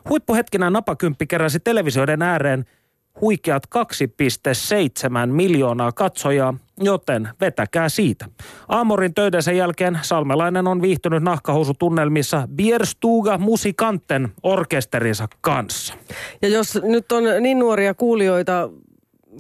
Huippuhetkinä 0.10 0.70
napakymppi 0.70 1.28
keräsi 1.28 1.60
televisioiden 1.60 2.22
ääreen 2.22 2.66
huikeat 3.22 3.64
2,7 3.76 5.32
miljoonaa 5.32 5.92
katsojaa, 5.92 6.54
joten 6.80 7.30
vetäkää 7.42 7.90
siitä. 7.90 8.26
Aamorin 8.68 9.14
töidensä 9.14 9.52
jälkeen 9.52 10.00
Salmelainen 10.02 10.68
on 10.68 10.82
viihtynyt 10.82 11.24
nahkahousutunnelmissa 11.24 12.48
Bierstuga 12.56 13.38
Musikanten 13.38 14.30
orkesterinsa 14.44 15.28
kanssa. 15.42 15.94
Ja 16.42 16.48
jos 16.48 16.80
nyt 16.84 17.12
on 17.12 17.24
niin 17.40 17.60
nuoria 17.60 17.94
kuulijoita 17.94 18.70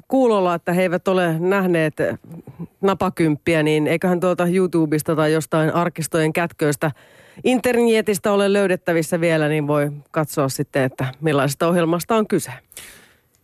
kuulolla, 0.07 0.55
että 0.55 0.73
he 0.73 0.81
eivät 0.81 1.07
ole 1.07 1.39
nähneet 1.39 1.93
napakymppiä, 2.81 3.63
niin 3.63 3.87
eiköhän 3.87 4.19
tuolta 4.19 4.45
YouTubesta 4.47 5.15
tai 5.15 5.33
jostain 5.33 5.73
arkistojen 5.73 6.33
kätköistä 6.33 6.91
internetistä 7.43 8.31
ole 8.31 8.53
löydettävissä 8.53 9.21
vielä, 9.21 9.47
niin 9.49 9.67
voi 9.67 9.91
katsoa 10.11 10.49
sitten, 10.49 10.83
että 10.83 11.05
millaisesta 11.21 11.67
ohjelmasta 11.67 12.15
on 12.15 12.27
kyse. 12.27 12.51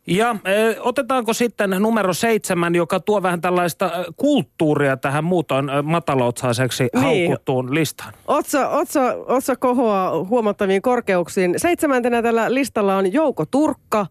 Ja 0.07 0.35
ö, 0.47 0.75
otetaanko 0.79 1.33
sitten 1.33 1.69
numero 1.69 2.13
seitsemän, 2.13 2.75
joka 2.75 2.99
tuo 2.99 3.23
vähän 3.23 3.41
tällaista 3.41 3.85
ö, 3.85 4.05
kulttuuria 4.17 4.97
tähän 4.97 5.23
muutoin 5.23 5.69
ö, 5.69 5.81
matalaotsaiseksi 5.81 6.83
Niin. 6.93 7.03
haukuttuun 7.03 7.73
listaan? 7.75 8.13
Otsa, 8.27 8.69
otsa, 8.69 9.01
otsa 9.25 9.55
kohoaa 9.55 10.23
huomattaviin 10.23 10.81
korkeuksiin. 10.81 11.53
Seitsemäntenä 11.57 12.21
tällä 12.21 12.53
listalla 12.53 12.97
on 12.97 13.13
Jouko 13.13 13.45
Turkka. 13.45 14.05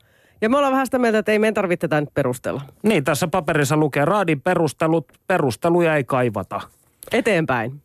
Ja 0.47 0.51
me 0.51 0.57
ollaan 0.57 0.73
vähän 0.73 0.87
sitä 0.87 0.99
mieltä, 0.99 1.19
että 1.19 1.33
ei 1.33 1.39
meidän 1.39 1.55
tarvitse 1.55 1.89
tätä 1.89 2.01
nyt 2.01 2.15
perustella. 2.15 2.63
Niin, 2.83 3.05
tässä 3.05 3.29
paperissa 3.29 3.77
lukee 3.77 4.05
raadin 4.05 4.41
perustelut, 4.41 5.13
perusteluja 5.27 5.97
ei 5.97 6.05
kaivata. 6.05 6.61
Eteenpäin. 7.13 7.83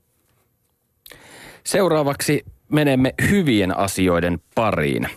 Seuraavaksi 1.63 2.45
menemme 2.69 3.13
hyvien 3.29 3.77
asioiden 3.77 4.39
pariin. 4.55 5.07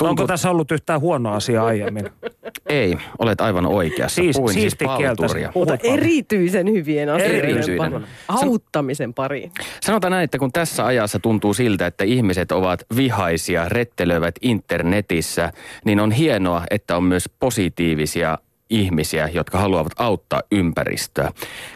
Onko 0.00 0.26
tässä 0.26 0.50
ollut 0.50 0.72
yhtään 0.72 1.00
huono 1.00 1.32
asia 1.32 1.64
aiemmin? 1.64 2.10
Ei, 2.66 2.96
olet 3.18 3.40
aivan 3.40 3.66
oikeassa. 3.66 4.22
Siis, 4.22 4.36
Puhuin 4.36 4.54
siis 4.54 4.76
palturia. 4.84 5.52
Mutta 5.54 5.78
erityisen 5.82 6.72
hyvien 6.72 7.08
asioiden 7.08 8.06
auttamisen 8.28 9.14
pariin. 9.14 9.52
Sanotaan 9.82 10.10
näin, 10.10 10.24
että 10.24 10.38
kun 10.38 10.52
tässä 10.52 10.86
ajassa 10.86 11.18
tuntuu 11.18 11.54
siltä, 11.54 11.86
että 11.86 12.04
ihmiset 12.04 12.52
ovat 12.52 12.82
vihaisia, 12.96 13.68
rettelöivät 13.68 14.34
internetissä, 14.42 15.52
niin 15.84 16.00
on 16.00 16.12
hienoa, 16.12 16.64
että 16.70 16.96
on 16.96 17.04
myös 17.04 17.30
positiivisia 17.40 18.38
ihmisiä, 18.70 19.28
jotka 19.28 19.58
haluavat 19.58 19.92
auttaa 19.96 20.42
ympäristöä. 20.52 21.30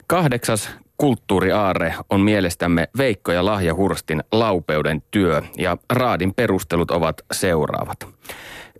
Kahdeksas 0.07 0.71
kulttuuriaarre 0.99 1.95
on 2.11 2.21
mielestämme 2.21 2.89
Veikko 2.99 3.33
ja 3.33 3.45
Lahja 3.45 3.75
Hurstin 3.75 4.23
laupeuden 4.33 5.03
työ 5.11 5.43
ja 5.59 5.77
Raadin 5.91 6.35
perustelut 6.35 6.91
ovat 6.91 7.23
seuraavat. 7.33 8.09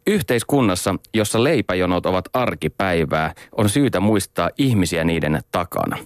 Yhteiskunnassa, 0.07 0.95
jossa 1.15 1.45
leipäjonot 1.45 2.07
ovat 2.07 2.25
arkipäivää, 2.33 3.35
on 3.57 3.69
syytä 3.69 4.01
muistaa 4.01 4.51
ihmisiä 4.59 5.05
niiden 5.05 5.41
takana. 5.53 5.99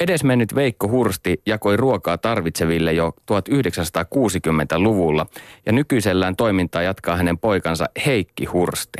Edesmennyt 0.00 0.54
Veikko 0.54 0.88
Hursti 0.88 1.42
jakoi 1.46 1.76
ruokaa 1.76 2.18
tarvitseville 2.18 2.92
jo 2.92 3.12
1960-luvulla 3.32 5.26
ja 5.66 5.72
nykyisellään 5.72 6.36
toimintaa 6.36 6.82
jatkaa 6.82 7.16
hänen 7.16 7.38
poikansa 7.38 7.86
Heikki 8.06 8.44
Hursti. 8.44 8.98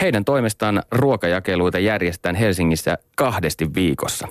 Heidän 0.00 0.24
toimestaan 0.24 0.82
ruokajakeluita 0.92 1.78
järjestetään 1.78 2.34
Helsingissä 2.34 2.98
kahdesti 3.16 3.74
viikossa. 3.74 4.28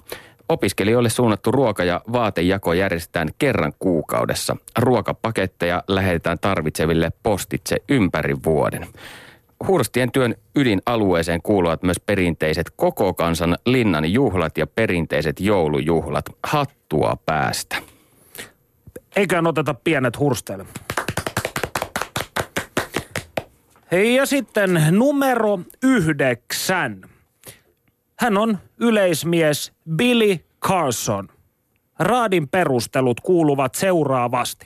Opiskelijoille 0.50 1.10
suunnattu 1.10 1.52
ruoka- 1.52 1.84
ja 1.84 2.02
vaatejako 2.12 2.74
järjestetään 2.74 3.30
kerran 3.40 3.74
kuukaudessa. 3.80 4.58
Ruokapaketteja 4.78 5.84
lähetetään 5.88 6.40
tarvitseville 6.40 7.12
postitse 7.24 7.78
ympäri 7.90 8.36
vuoden. 8.46 8.88
Hurstien 9.68 10.12
työn 10.12 10.36
ydinalueeseen 10.56 11.42
kuuluvat 11.42 11.84
myös 11.84 12.00
perinteiset 12.00 12.72
koko 12.76 13.14
kansan 13.14 13.58
linnan 13.66 14.14
juhlat 14.14 14.58
ja 14.58 14.68
perinteiset 14.68 15.40
joulujuhlat. 15.40 16.26
Hattua 16.44 17.18
päästä. 17.26 17.76
Eiköhän 19.16 19.48
oteta 19.48 19.74
pienet 19.74 20.20
hursteille. 20.20 20.66
Hei, 23.92 24.16
ja 24.16 24.26
sitten 24.26 24.82
numero 24.92 25.60
yhdeksän. 25.84 27.02
Hän 28.20 28.38
on 28.38 28.58
yleismies 28.80 29.77
Billy 29.96 30.40
Carson. 30.62 31.28
Raadin 32.00 32.48
perustelut 32.48 33.20
kuuluvat 33.20 33.76
seuraavasti. 33.76 34.66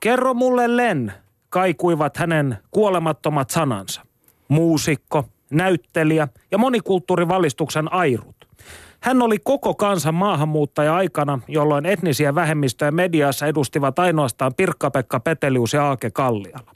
Kerro 0.00 0.34
mulle 0.34 0.76
Len, 0.76 1.12
kaikuivat 1.48 2.16
hänen 2.16 2.58
kuolemattomat 2.70 3.50
sanansa. 3.50 4.02
Muusikko, 4.48 5.24
näyttelijä 5.50 6.28
ja 6.50 6.58
monikulttuurivalistuksen 6.58 7.92
airut. 7.92 8.36
Hän 9.00 9.22
oli 9.22 9.38
koko 9.38 9.74
kansan 9.74 10.14
maahanmuuttaja 10.14 10.96
aikana, 10.96 11.38
jolloin 11.48 11.86
etnisiä 11.86 12.34
vähemmistöjä 12.34 12.90
mediassa 12.90 13.46
edustivat 13.46 13.98
ainoastaan 13.98 14.54
Pirkka-Pekka 14.54 15.20
Petelius 15.20 15.72
ja 15.72 15.88
Aake 15.88 16.10
Kalliala. 16.10 16.75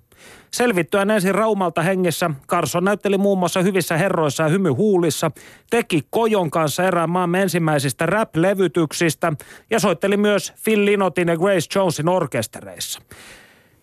Selvittyään 0.51 1.11
ensin 1.11 1.35
Raumalta 1.35 1.83
hengessä, 1.83 2.31
Karson 2.47 2.85
näytteli 2.85 3.19
muun 3.19 3.39
muassa 3.39 3.63
Hyvissä 3.63 3.97
herroissa 3.97 4.43
ja 4.43 4.49
Hymy 4.49 4.69
huulissa, 4.71 5.31
teki 5.71 6.03
Kojon 6.11 6.51
kanssa 6.51 6.85
erään 6.85 7.11
maamme 7.11 7.43
ensimmäisistä 7.43 8.07
rap-levytyksistä 8.07 9.33
ja 9.71 9.81
soitteli 9.81 10.17
myös 10.17 10.53
Phil 10.65 10.85
Linotin 10.85 11.29
ja 11.29 11.37
Grace 11.37 11.79
Jonesin 11.79 12.09
orkestereissa. 12.09 13.01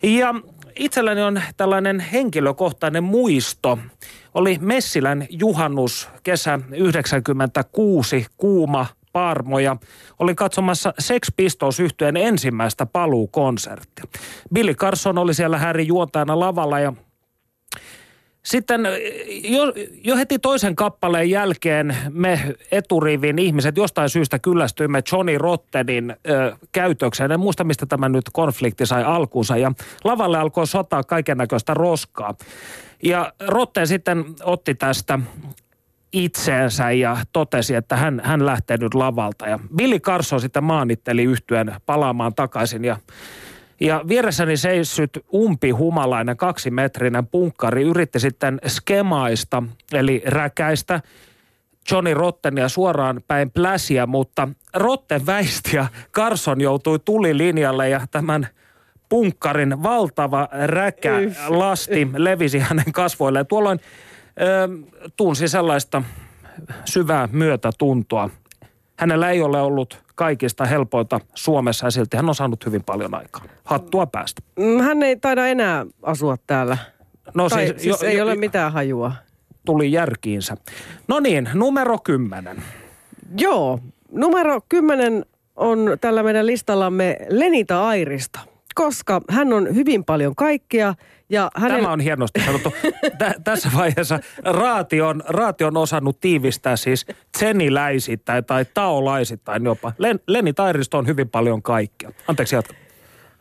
Ja 0.04 0.36
itselläni 0.76 1.22
on 1.22 1.42
tällainen 1.58 2.00
henkilökohtainen 2.00 3.04
muisto. 3.04 3.80
Oli 4.34 4.58
Messilän 4.62 5.28
juhannus 5.30 6.10
kesä 6.24 6.60
96, 6.72 8.26
kuuma 8.38 8.86
Paarmo 9.18 9.60
ja 9.60 9.78
olin 10.20 10.36
katsomassa 10.36 10.94
Sex 11.00 11.28
Pistols 11.36 11.80
yhtyeen 11.80 12.18
ensimmäistä 12.18 12.86
paluukonserttia. 12.86 14.06
Billy 14.54 14.74
Carson 14.74 15.18
oli 15.18 15.34
siellä 15.34 15.58
häri 15.58 15.88
juontajana 15.88 16.40
lavalla 16.40 16.80
ja 16.80 16.94
sitten 18.46 18.88
jo, 19.44 19.62
jo 20.04 20.16
heti 20.16 20.40
toisen 20.40 20.76
kappaleen 20.76 21.30
jälkeen 21.30 21.98
me 22.10 22.56
eturivin 22.72 23.40
ihmiset 23.40 23.78
jostain 23.78 24.10
syystä 24.10 24.40
kyllästyimme 24.40 25.02
Johnny 25.12 25.38
Rottenin 25.38 26.16
ö, 26.30 26.56
käytökseen. 26.72 27.32
En 27.32 27.40
muista, 27.40 27.64
mistä 27.64 27.86
tämä 27.86 28.10
nyt 28.10 28.26
konflikti 28.34 28.86
sai 28.86 29.04
alkuunsa. 29.04 29.58
Ja 29.58 29.72
lavalle 30.04 30.38
alkoi 30.38 30.68
sotaa 30.68 31.04
kaiken 31.04 31.38
näköistä 31.38 31.74
roskaa. 31.74 32.36
Ja 33.04 33.34
Rotten 33.48 33.88
sitten 33.88 34.26
otti 34.44 34.76
tästä 34.76 35.20
itseensä 36.24 36.92
ja 36.92 37.18
totesi, 37.34 37.76
että 37.76 37.96
hän, 37.96 38.22
hän 38.24 38.46
lähtee 38.46 38.78
nyt 38.78 38.94
lavalta. 38.94 39.48
Ja 39.48 39.60
Billy 39.76 40.00
Carson 40.00 40.42
sitten 40.42 40.64
maanitteli 40.64 41.24
yhtyen 41.24 41.76
palaamaan 41.86 42.36
takaisin 42.36 42.86
ja 42.86 42.98
ja 43.80 44.02
vieressäni 44.08 44.58
seissyt 44.58 45.26
umpihumalainen 45.34 46.38
kaksimetrinen 46.38 47.28
punkkari 47.28 47.84
yritti 47.84 48.20
sitten 48.20 48.60
skemaista, 48.68 49.64
eli 49.94 50.22
räkäistä, 50.26 51.02
Johnny 51.92 52.14
Rottenia 52.14 52.70
suoraan 52.70 53.22
päin 53.28 53.52
pläsiä, 53.52 54.06
mutta 54.06 54.48
Rotten 54.74 55.26
väisti 55.26 55.76
ja 55.76 55.86
Carson 56.14 56.62
joutui 56.62 57.00
tulilinjalle 57.00 57.90
ja 57.90 58.02
tämän 58.12 58.48
punkkarin 59.10 59.84
valtava 59.84 60.50
räkä 60.66 61.14
lasti 61.48 62.08
levisi 62.18 62.60
hänen 62.60 62.92
kasvoilleen. 62.92 63.48
Tuolloin 63.48 63.80
tunsi 65.18 65.48
sellaista 65.48 66.04
syvää 66.86 67.30
myötätuntoa. 67.32 68.30
Hänellä 69.00 69.30
ei 69.30 69.42
ole 69.42 69.62
ollut 69.62 70.04
kaikista 70.16 70.66
helpointa 70.66 71.20
Suomessa 71.36 71.88
ja 71.88 71.92
silti 71.92 72.18
hän 72.18 72.30
on 72.30 72.36
saanut 72.36 72.66
hyvin 72.66 72.84
paljon 72.84 73.16
aikaa. 73.16 73.44
Hattua 73.64 74.06
päästä. 74.06 74.42
Mm, 74.60 74.80
Hän 74.82 75.04
ei 75.04 75.16
taida 75.16 75.48
enää 75.48 75.86
asua 76.04 76.38
täällä. 76.48 76.78
No 77.34 77.50
tai 77.50 77.68
siis, 77.68 77.82
siis 77.82 78.02
jo, 78.02 78.08
ei 78.08 78.18
jo, 78.18 78.24
ole 78.24 78.36
mitään 78.36 78.74
hajua. 78.74 79.12
tuli 79.66 79.92
järkiinsä. 79.92 80.58
No 81.08 81.20
niin, 81.20 81.50
numero 81.54 81.98
kymmenen. 82.04 82.64
Joo, 83.38 83.80
numero 84.12 84.62
10 84.70 85.26
on 85.56 85.98
tällä 86.02 86.24
meidän 86.24 86.46
listallamme 86.46 87.18
Lenita 87.30 87.88
Airista, 87.88 88.40
koska 88.76 89.22
hän 89.30 89.54
on 89.54 89.76
hyvin 89.76 90.06
paljon 90.06 90.36
kaikkea 90.36 90.94
ja 91.30 91.52
hänen... 91.56 91.78
Tämä 91.78 91.94
on 91.94 92.00
hienosti 92.00 92.42
sanottu. 92.46 92.74
Tä, 93.18 93.36
tässä 93.44 93.70
vaiheessa 93.78 94.20
raati 94.44 95.02
on, 95.02 95.24
raati 95.28 95.64
on 95.64 95.78
osannut 95.78 96.20
tiivistää 96.20 96.76
siis 96.76 97.06
tseniläisittäin 97.38 98.46
tai 98.46 98.66
taolaisittain 98.74 99.66
jopa. 99.66 99.92
Len, 99.98 100.20
Leni 100.28 100.54
Tairisto 100.54 100.98
on 100.98 101.08
hyvin 101.08 101.30
paljon 101.30 101.62
kaikkea. 101.62 102.12
Anteeksi 102.28 102.56
jatka. 102.56 102.74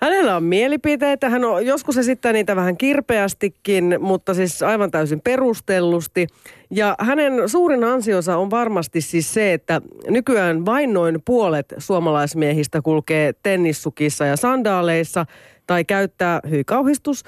Hänellä 0.00 0.36
on 0.36 0.44
mielipiteitä, 0.44 1.28
hän 1.30 1.44
on, 1.44 1.66
joskus 1.66 1.98
esittää 1.98 2.32
niitä 2.32 2.56
vähän 2.56 2.76
kirpeästikin, 2.76 3.96
mutta 4.00 4.34
siis 4.34 4.62
aivan 4.62 4.90
täysin 4.90 5.20
perustellusti. 5.20 6.26
Ja 6.70 6.94
hänen 7.00 7.48
suurin 7.48 7.84
ansionsa 7.84 8.36
on 8.36 8.50
varmasti 8.50 9.00
siis 9.00 9.34
se, 9.34 9.52
että 9.52 9.80
nykyään 10.08 10.66
vain 10.66 10.92
noin 10.92 11.22
puolet 11.24 11.74
suomalaismiehistä 11.78 12.82
kulkee 12.82 13.32
tennissukissa 13.42 14.26
ja 14.26 14.36
sandaaleissa 14.36 15.26
tai 15.66 15.84
käyttää, 15.84 16.40
hyi 16.50 16.64
kauhistus, 16.64 17.24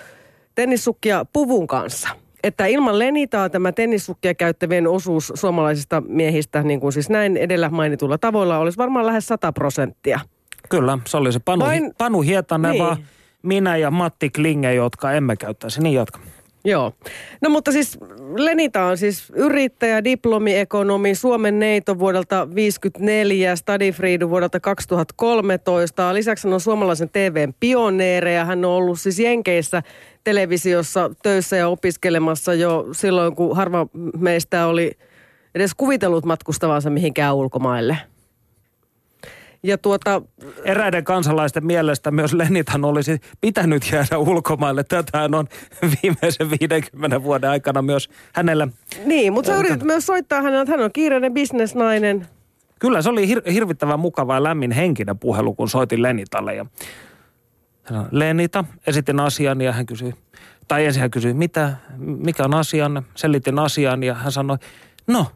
tennissukkia 0.63 1.25
puvun 1.33 1.67
kanssa. 1.67 2.09
Että 2.43 2.67
ilman 2.67 2.99
Lenitaa 2.99 3.49
tämä 3.49 3.73
tennissukkia 3.73 4.35
käyttävien 4.35 4.87
osuus 4.87 5.33
suomalaisista 5.35 6.01
miehistä, 6.09 6.63
niin 6.63 6.81
kuin 6.81 6.93
siis 6.93 7.11
näin 7.11 7.37
edellä 7.37 7.71
mainitulla 7.71 8.19
tavoilla, 8.19 8.59
olisi 8.59 8.79
varmaan 8.79 9.07
lähes 9.07 9.27
100 9.27 9.53
prosenttia. 9.53 10.21
Kyllä, 10.69 10.99
se 11.07 11.17
oli 11.17 11.33
se 11.33 11.39
Panu, 11.45 11.65
Vain- 11.65 11.95
Panu 11.99 12.21
Hietanen, 12.21 12.73
Niin. 12.73 13.07
minä 13.43 13.77
ja 13.77 13.91
Matti 13.91 14.31
Klinge, 14.31 14.75
jotka 14.75 15.13
emme 15.13 15.37
käyttäisi. 15.37 15.83
Niin 15.83 15.95
jatka. 15.95 16.19
Joo. 16.65 16.93
No 17.41 17.51
mutta 17.51 17.73
siis 17.73 17.99
Lenita 18.37 18.85
on 18.85 18.99
siis 18.99 19.31
yrittäjä, 19.35 20.05
diplomiekonomi, 20.05 21.15
Suomen 21.15 21.59
neito 21.59 21.99
vuodelta 21.99 22.55
54, 22.55 23.57
Stadifriidu 23.57 24.31
vuodelta 24.31 24.61
2013. 24.61 26.15
Lisäksi 26.15 26.47
hän 26.47 26.55
on 26.55 26.61
suomalaisen 26.61 27.09
TVn 27.09 27.55
pioneereja. 27.61 28.45
Hän 28.45 28.65
on 28.65 28.71
ollut 28.71 29.01
siis 29.01 29.19
Jenkeissä 29.19 29.83
televisiossa 30.25 31.11
töissä 31.23 31.57
ja 31.57 31.69
opiskelemassa 31.69 32.55
jo 32.55 32.87
silloin, 32.93 33.37
kun 33.37 33.57
harva 33.57 33.87
meistä 34.19 34.67
oli 34.67 34.93
edes 35.55 35.75
kuvitellut 35.77 36.25
matkustavansa 36.25 36.91
mihinkään 36.91 37.35
ulkomaille. 37.35 37.97
Ja 39.63 39.79
tuota, 39.79 40.23
Eräiden 40.65 41.05
kansalaisten 41.05 41.67
mielestä 41.67 42.11
myös 42.11 42.33
Lenitan 42.33 42.85
olisi 42.85 43.21
pitänyt 43.41 43.93
jäädä 43.93 44.19
ulkomaille. 44.19 44.85
Tätähän 44.85 45.35
on 45.35 45.47
viimeisen 46.03 46.51
50 46.61 47.23
vuoden 47.23 47.51
aikana 47.51 47.83
myös 47.83 48.09
hänellä. 48.35 48.69
niin, 49.05 49.33
mutta 49.33 49.51
sä 49.51 49.57
yritit 49.57 49.83
myös 49.83 50.07
soittaa 50.07 50.43
hänelle, 50.43 50.63
että 50.63 50.73
hän 50.73 50.85
on 50.85 50.93
kiireinen 50.93 51.35
bisnesnainen. 51.35 52.27
Kyllä 52.79 53.03
se 53.03 53.11
oli 53.11 53.35
hir- 53.35 53.51
hirvittävän 53.53 54.01
mukava 54.01 54.35
ja 54.35 54.43
lämmin 54.43 54.71
henkinen 54.71 55.19
puhelu, 55.19 55.55
kun 55.55 55.69
soitin 55.69 56.03
Lenitalle. 56.03 56.55
Ja 56.55 56.67
Lenita, 58.11 58.65
esitin 58.87 59.21
asian 59.21 59.61
ja 59.61 59.73
hän 59.73 59.87
kysyi, 59.87 60.15
tai 60.69 60.87
ensin 60.87 61.01
hän 61.01 61.11
kysyi, 61.11 61.35
mitä, 61.35 61.77
mikä 61.99 62.45
on 62.45 62.55
asian, 62.55 63.03
selitin 63.15 63.59
asian 63.59 64.03
ja 64.03 64.15
hän 64.15 64.33
sanoi, 64.33 64.57
no 65.07 65.27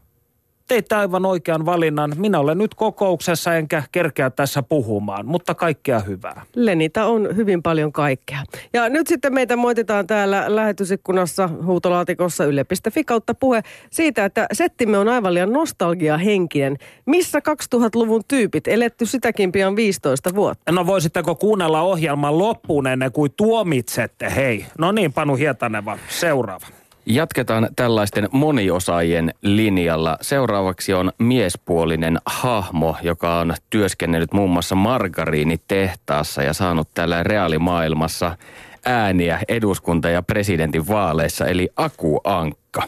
teitte 0.67 0.95
aivan 0.95 1.25
oikean 1.25 1.65
valinnan. 1.65 2.13
Minä 2.17 2.39
olen 2.39 2.57
nyt 2.57 2.75
kokouksessa 2.75 3.55
enkä 3.55 3.83
kerkeä 3.91 4.29
tässä 4.29 4.63
puhumaan, 4.63 5.25
mutta 5.25 5.55
kaikkea 5.55 5.99
hyvää. 5.99 6.41
Lenita 6.55 7.05
on 7.05 7.35
hyvin 7.35 7.63
paljon 7.63 7.91
kaikkea. 7.91 8.39
Ja 8.73 8.89
nyt 8.89 9.07
sitten 9.07 9.33
meitä 9.33 9.55
moititaan 9.55 10.07
täällä 10.07 10.45
lähetysikkunassa 10.47 11.49
huutolaatikossa 11.65 12.45
yle.fi 12.45 13.03
kautta 13.03 13.33
puhe 13.33 13.61
siitä, 13.89 14.25
että 14.25 14.47
settimme 14.53 14.97
on 14.97 15.07
aivan 15.07 15.33
liian 15.33 15.53
nostalgiahenkinen. 15.53 16.77
Missä 17.05 17.39
2000-luvun 17.75 18.21
tyypit? 18.27 18.67
Eletty 18.67 19.05
sitäkin 19.05 19.51
pian 19.51 19.75
15 19.75 20.35
vuotta. 20.35 20.71
No 20.71 20.87
voisitteko 20.87 21.35
kuunnella 21.35 21.81
ohjelman 21.81 22.37
loppuun 22.37 22.87
ennen 22.87 23.11
kuin 23.11 23.31
tuomitsette? 23.37 24.33
Hei, 24.35 24.65
no 24.77 24.91
niin 24.91 25.13
Panu 25.13 25.35
Hietaneva, 25.35 25.97
seuraava. 26.09 26.67
Jatketaan 27.05 27.69
tällaisten 27.75 28.29
moniosaajien 28.31 29.33
linjalla. 29.41 30.17
Seuraavaksi 30.21 30.93
on 30.93 31.11
miespuolinen 31.17 32.17
hahmo, 32.25 32.95
joka 33.01 33.39
on 33.39 33.53
työskennellyt 33.69 34.33
muun 34.33 34.49
muassa 34.49 34.75
margariinitehtaassa 34.75 36.43
ja 36.43 36.53
saanut 36.53 36.89
täällä 36.93 37.23
reaalimaailmassa 37.23 38.37
ääniä 38.85 39.39
eduskunta- 39.47 40.09
ja 40.09 40.21
presidentin 40.21 40.87
vaaleissa, 40.87 41.45
eli 41.45 41.69
Aku 41.75 42.21
Ankka. 42.23 42.83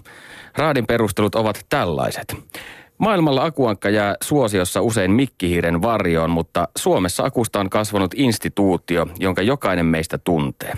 Raadin 0.57 0.87
perustelut 0.87 1.35
ovat 1.35 1.65
tällaiset. 1.69 2.35
Maailmalla 2.97 3.43
akuankka 3.45 3.89
jää 3.89 4.15
suosiossa 4.23 4.81
usein 4.81 5.11
mikkihiiren 5.11 5.81
varjoon, 5.81 6.29
mutta 6.29 6.67
Suomessa 6.77 7.23
akusta 7.23 7.59
on 7.59 7.69
kasvanut 7.69 8.11
instituutio, 8.15 9.07
jonka 9.19 9.41
jokainen 9.41 9.85
meistä 9.85 10.17
tuntee. 10.17 10.73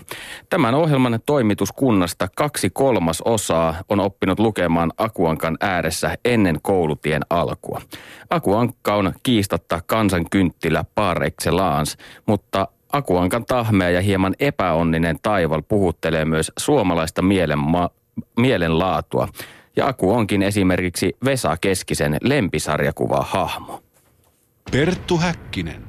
Tämän 0.49 0.75
ohjelman 0.75 1.19
toimituskunnasta 1.25 2.27
kaksi 2.35 2.69
kolmas 2.69 3.21
osaa 3.21 3.75
on 3.89 3.99
oppinut 3.99 4.39
lukemaan 4.39 4.91
akuankan 4.97 5.57
ääressä 5.61 6.17
ennen 6.25 6.59
koulutien 6.61 7.21
alkua. 7.29 7.81
Akuankka 8.29 8.95
on 8.95 9.13
kiistatta 9.23 9.81
kansan 9.85 10.25
kynttilä 10.29 10.85
par 10.95 11.23
excellence, 11.23 11.97
mutta 12.25 12.67
Akuankan 12.93 13.45
tahmea 13.45 13.89
ja 13.89 14.01
hieman 14.01 14.35
epäonninen 14.39 15.19
taival 15.21 15.61
puhuttelee 15.61 16.25
myös 16.25 16.51
suomalaista 16.57 17.21
mielenma- 17.21 17.89
mielenlaatua. 18.37 19.27
Ja 19.77 19.87
Aku 19.87 20.11
onkin 20.11 20.43
esimerkiksi 20.43 21.17
Vesa 21.25 21.57
Keskisen 21.61 22.17
lempisarjakuva 22.21 23.21
hahmo. 23.21 23.83
Perttu 24.71 25.17
Häkkinen. 25.17 25.83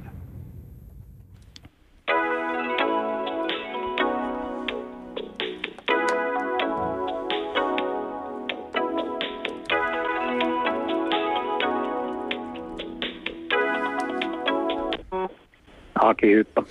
Aki 15.95 16.35
Hyppä. 16.35 16.63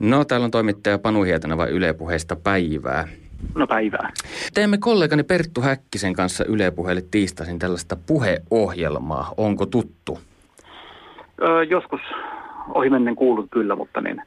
No, 0.00 0.24
täällä 0.24 0.44
on 0.44 0.50
toimittaja 0.50 0.98
Panu 0.98 1.22
Hietaneva 1.22 1.66
Yle 1.66 1.92
Puheesta 1.92 2.36
päivää. 2.36 3.08
No 3.54 3.66
päivää. 3.66 4.10
Teemme 4.54 4.78
kollegani 4.78 5.22
Perttu 5.22 5.60
Häkkisen 5.60 6.12
kanssa 6.12 6.44
Yle 6.44 6.70
Puheelle 6.70 7.02
tiistaisin 7.10 7.58
tällaista 7.58 7.96
puheohjelmaa. 8.06 9.34
Onko 9.36 9.66
tuttu? 9.66 10.18
Öö, 11.42 11.62
joskus 11.62 12.00
ohimennen 12.74 13.16
kuullut 13.16 13.46
kyllä, 13.50 13.76
mutta 13.76 14.00
niin 14.00 14.22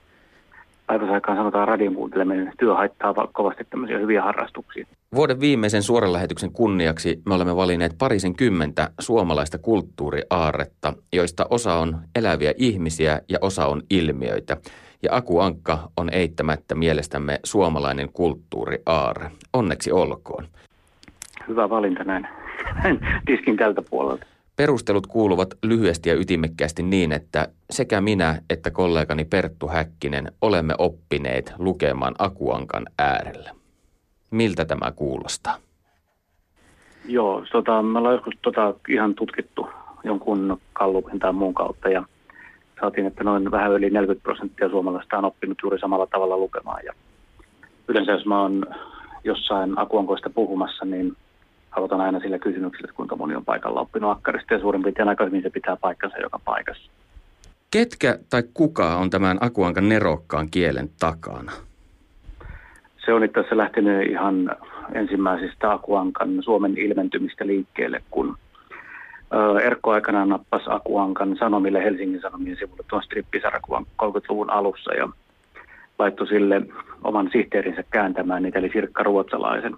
päiväsaikaan 0.88 1.38
sanotaan 1.38 1.68
radion 1.68 1.96
kuunteleminen 1.96 2.54
työ 2.60 2.76
haittaa 2.76 3.16
va- 3.16 3.30
kovasti 3.34 3.64
tämmöisiä 3.70 3.98
hyviä 3.98 4.22
harrastuksia. 4.22 4.86
Vuoden 5.16 5.40
viimeisen 5.40 5.84
suoran 5.84 6.14
lähetyksen 6.14 6.52
kunniaksi 6.52 7.22
me 7.26 7.34
olemme 7.36 7.56
valinneet 7.56 7.96
parisen 7.98 8.36
kymmentä 8.36 8.90
suomalaista 9.00 9.58
kulttuuriaarretta, 9.58 10.94
joista 11.14 11.46
osa 11.50 11.74
on 11.74 12.00
eläviä 12.16 12.54
ihmisiä 12.58 13.22
ja 13.30 13.38
osa 13.42 13.66
on 13.66 13.82
ilmiöitä. 13.90 14.58
Ja 15.04 15.16
Aku 15.16 15.40
Ankka 15.40 15.90
on 15.98 16.10
eittämättä 16.10 16.76
mielestämme 16.76 17.40
suomalainen 17.44 18.10
kulttuuriaarre. 18.14 19.32
Onneksi 19.54 19.92
olkoon. 19.92 20.48
Hyvä 21.48 21.70
valinta 21.70 22.04
näin. 22.04 22.28
näin 22.84 23.00
diskin 23.28 23.58
tältä 23.58 23.82
puolelta. 23.90 24.26
Perustelut 24.56 25.08
kuuluvat 25.08 25.54
lyhyesti 25.64 26.10
ja 26.10 26.16
ytimekkäästi 26.16 26.84
niin, 26.84 27.12
että 27.12 27.48
sekä 27.70 28.02
minä 28.02 28.42
että 28.50 28.72
kollegani 28.72 29.26
Perttu 29.26 29.68
Häkkinen 29.68 30.32
olemme 30.42 30.76
oppineet 30.78 31.54
lukemaan 31.58 32.16
Akuankan 32.20 32.86
äärellä. 33.00 33.52
Miltä 34.32 34.66
tämä 34.66 34.92
kuulostaa? 34.92 35.58
Joo, 37.06 37.46
tota, 37.52 37.82
me 37.82 38.00
ollaan 38.00 38.16
joskus 38.16 38.34
tota, 38.42 38.74
ihan 38.90 39.16
tutkittu 39.16 39.70
jonkun 40.04 40.62
kallupin 40.74 41.20
tai 41.20 41.34
muun 41.34 41.54
kautta 41.54 41.90
ja 41.90 42.04
saatiin, 42.82 43.08
että 43.08 43.24
noin 43.24 43.52
vähän 43.52 43.72
yli 43.72 43.90
40 43.90 44.24
prosenttia 44.24 44.70
suomalaista 44.70 45.18
on 45.18 45.26
oppinut 45.26 45.58
juuri 45.64 45.80
samalla 45.80 46.08
tavalla 46.08 46.38
lukemaan. 46.38 46.82
Ja 46.86 46.94
yleensä 47.88 48.12
jos 48.12 48.26
mä 48.26 48.42
oon 48.42 48.66
jossain 49.24 49.80
akuankoista 49.80 50.30
puhumassa, 50.30 50.86
niin 50.86 51.18
aloitan 51.72 52.02
aina 52.02 52.20
sillä 52.20 52.40
kysymyksellä, 52.40 52.86
että 52.86 52.96
kuinka 52.96 53.16
moni 53.16 53.36
on 53.36 53.46
paikalla 53.46 53.82
oppinut 53.82 54.12
akkarista 54.12 54.54
ja 54.54 54.60
suurin 54.60 54.84
piirtein 54.84 55.10
aika 55.10 55.26
hyvin 55.26 55.42
se 55.42 55.50
pitää 55.50 55.76
paikkansa 55.76 56.18
joka 56.18 56.40
paikassa. 56.46 56.92
Ketkä 57.72 58.20
tai 58.30 58.44
kuka 58.54 58.96
on 58.96 59.10
tämän 59.10 59.38
Akuankan 59.42 59.90
nerokkaan 59.90 60.48
kielen 60.52 60.90
takana? 61.00 61.52
Se 63.06 63.14
on 63.14 63.24
itse 63.24 63.40
asiassa 63.40 63.58
lähtenyt 63.58 64.10
ihan 64.10 64.56
ensimmäisistä 64.94 65.72
Akuankan 65.72 66.44
Suomen 66.44 66.78
ilmentymistä 66.78 67.48
liikkeelle, 67.48 68.04
kun 68.12 68.38
Erkko 69.64 69.92
aikanaan 69.92 70.30
nappasi 70.30 70.66
Akuankan 70.68 71.38
Sanomille 71.38 71.84
Helsingin 71.84 72.22
Sanomien 72.22 72.58
sivulle 72.58 72.84
tuon 72.90 73.04
strippisarjakuvan 73.04 73.86
30-luvun 74.04 74.50
alussa 74.50 74.94
ja 74.94 75.10
laittoi 76.00 76.28
sille 76.28 76.62
oman 77.04 77.30
sihteerinsä 77.32 77.84
kääntämään 77.92 78.44
niitä, 78.44 78.60
eli 78.60 78.70
Sirkka 78.74 79.04
Ruotsalaisen. 79.04 79.76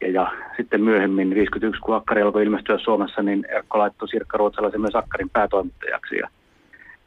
Ja, 0.00 0.10
ja 0.10 0.32
sitten 0.56 0.82
myöhemmin 0.82 1.34
51, 1.34 1.80
kun 1.80 1.96
Akkari 1.96 2.22
alkoi 2.22 2.42
ilmestyä 2.42 2.78
Suomessa, 2.78 3.22
niin 3.22 3.46
Erkko 3.48 3.78
laittoi 3.78 4.08
Sirkka 4.08 4.38
Ruotsalaisen 4.38 4.80
myös 4.80 4.96
Akkarin 4.96 5.30
päätoimittajaksi. 5.30 6.16
Ja 6.16 6.28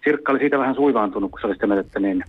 Sirkka 0.03 0.31
oli 0.31 0.39
siitä 0.39 0.59
vähän 0.59 0.75
suivaantunut, 0.75 1.31
kun 1.31 1.39
se 1.41 1.47
oli 1.47 1.53
sitä 1.53 1.67
mieltä, 1.67 1.87
että 1.87 1.99
niin, 1.99 2.23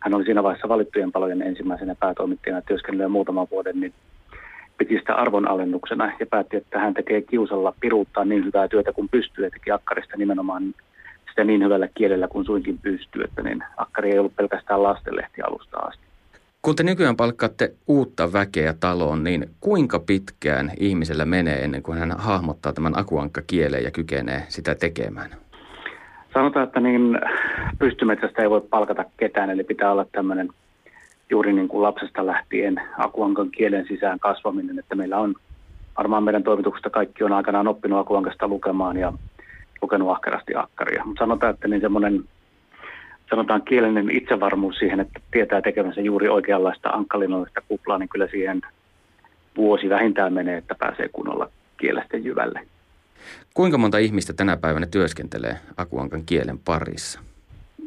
hän 0.00 0.14
oli 0.14 0.24
siinä 0.24 0.42
vaiheessa 0.42 0.68
valittujen 0.68 1.12
palojen 1.12 1.42
ensimmäisenä 1.42 1.94
päätoimittajana 2.00 2.62
työskennellyt 2.62 3.12
muutaman 3.12 3.46
vuoden, 3.50 3.80
niin 3.80 3.92
piti 4.78 4.98
sitä 4.98 5.14
arvonalennuksena 5.14 6.12
ja 6.20 6.26
päätti, 6.26 6.56
että 6.56 6.78
hän 6.78 6.94
tekee 6.94 7.22
kiusalla 7.22 7.74
piruuttaa 7.80 8.24
niin 8.24 8.44
hyvää 8.44 8.68
työtä 8.68 8.92
kuin 8.92 9.08
pystyy 9.08 9.44
ja 9.44 9.50
teki 9.50 9.70
Akkarista 9.70 10.16
nimenomaan 10.16 10.74
sitä 11.28 11.44
niin 11.44 11.64
hyvällä 11.64 11.88
kielellä 11.94 12.28
kuin 12.28 12.44
suinkin 12.44 12.78
pystyy, 12.78 13.24
että 13.24 13.42
niin 13.42 13.64
Akkari 13.76 14.12
ei 14.12 14.18
ollut 14.18 14.36
pelkästään 14.36 14.82
lastenlehti 14.82 15.42
alusta 15.42 15.78
asti. 15.78 16.02
Kun 16.62 16.76
te 16.76 16.82
nykyään 16.82 17.16
palkkaatte 17.16 17.72
uutta 17.86 18.32
väkeä 18.32 18.74
taloon, 18.80 19.24
niin 19.24 19.50
kuinka 19.60 19.98
pitkään 19.98 20.70
ihmisellä 20.80 21.24
menee 21.24 21.64
ennen 21.64 21.82
kuin 21.82 21.98
hän 21.98 22.14
hahmottaa 22.18 22.72
tämän 22.72 22.98
akuankka 22.98 23.42
kieleen 23.46 23.84
ja 23.84 23.90
kykenee 23.90 24.42
sitä 24.48 24.74
tekemään? 24.74 25.30
Sanotaan, 26.34 26.66
että 26.66 26.80
niin 26.80 27.18
pystymetsästä 27.78 28.42
ei 28.42 28.50
voi 28.50 28.60
palkata 28.60 29.04
ketään, 29.16 29.50
eli 29.50 29.64
pitää 29.64 29.92
olla 29.92 30.06
tämmöinen 30.12 30.48
juuri 31.30 31.52
niin 31.52 31.68
kuin 31.68 31.82
lapsesta 31.82 32.26
lähtien 32.26 32.80
akuankan 32.98 33.50
kielen 33.50 33.86
sisään 33.88 34.18
kasvaminen, 34.18 34.78
että 34.78 34.94
meillä 34.94 35.18
on 35.18 35.34
varmaan 35.98 36.22
meidän 36.22 36.42
toimituksesta 36.42 36.90
kaikki 36.90 37.24
on 37.24 37.32
aikanaan 37.32 37.68
oppinut 37.68 37.98
akuankasta 37.98 38.48
lukemaan 38.48 38.96
ja 38.96 39.12
lukenut 39.82 40.10
ahkerasti 40.10 40.54
akkaria. 40.54 41.04
Mutta 41.04 41.24
sanotaan, 41.24 41.54
että 41.54 41.68
niin 41.68 41.80
semmoinen 41.80 42.24
sanotaan 43.30 43.62
kielinen 43.62 44.10
itsevarmuus 44.10 44.76
siihen, 44.78 45.00
että 45.00 45.20
tietää 45.30 45.62
tekemänsä 45.62 46.00
juuri 46.00 46.28
oikeanlaista 46.28 46.88
ankkalinnollista 46.88 47.60
kuplaa, 47.68 47.98
niin 47.98 48.08
kyllä 48.08 48.26
siihen 48.26 48.60
vuosi 49.56 49.88
vähintään 49.88 50.32
menee, 50.32 50.56
että 50.56 50.74
pääsee 50.78 51.08
kunnolla 51.08 51.50
kielesten 51.76 52.24
jyvälle. 52.24 52.60
Kuinka 53.54 53.78
monta 53.78 53.98
ihmistä 53.98 54.32
tänä 54.32 54.56
päivänä 54.56 54.86
työskentelee 54.86 55.56
akuankan 55.76 56.22
kielen 56.26 56.58
parissa? 56.58 57.20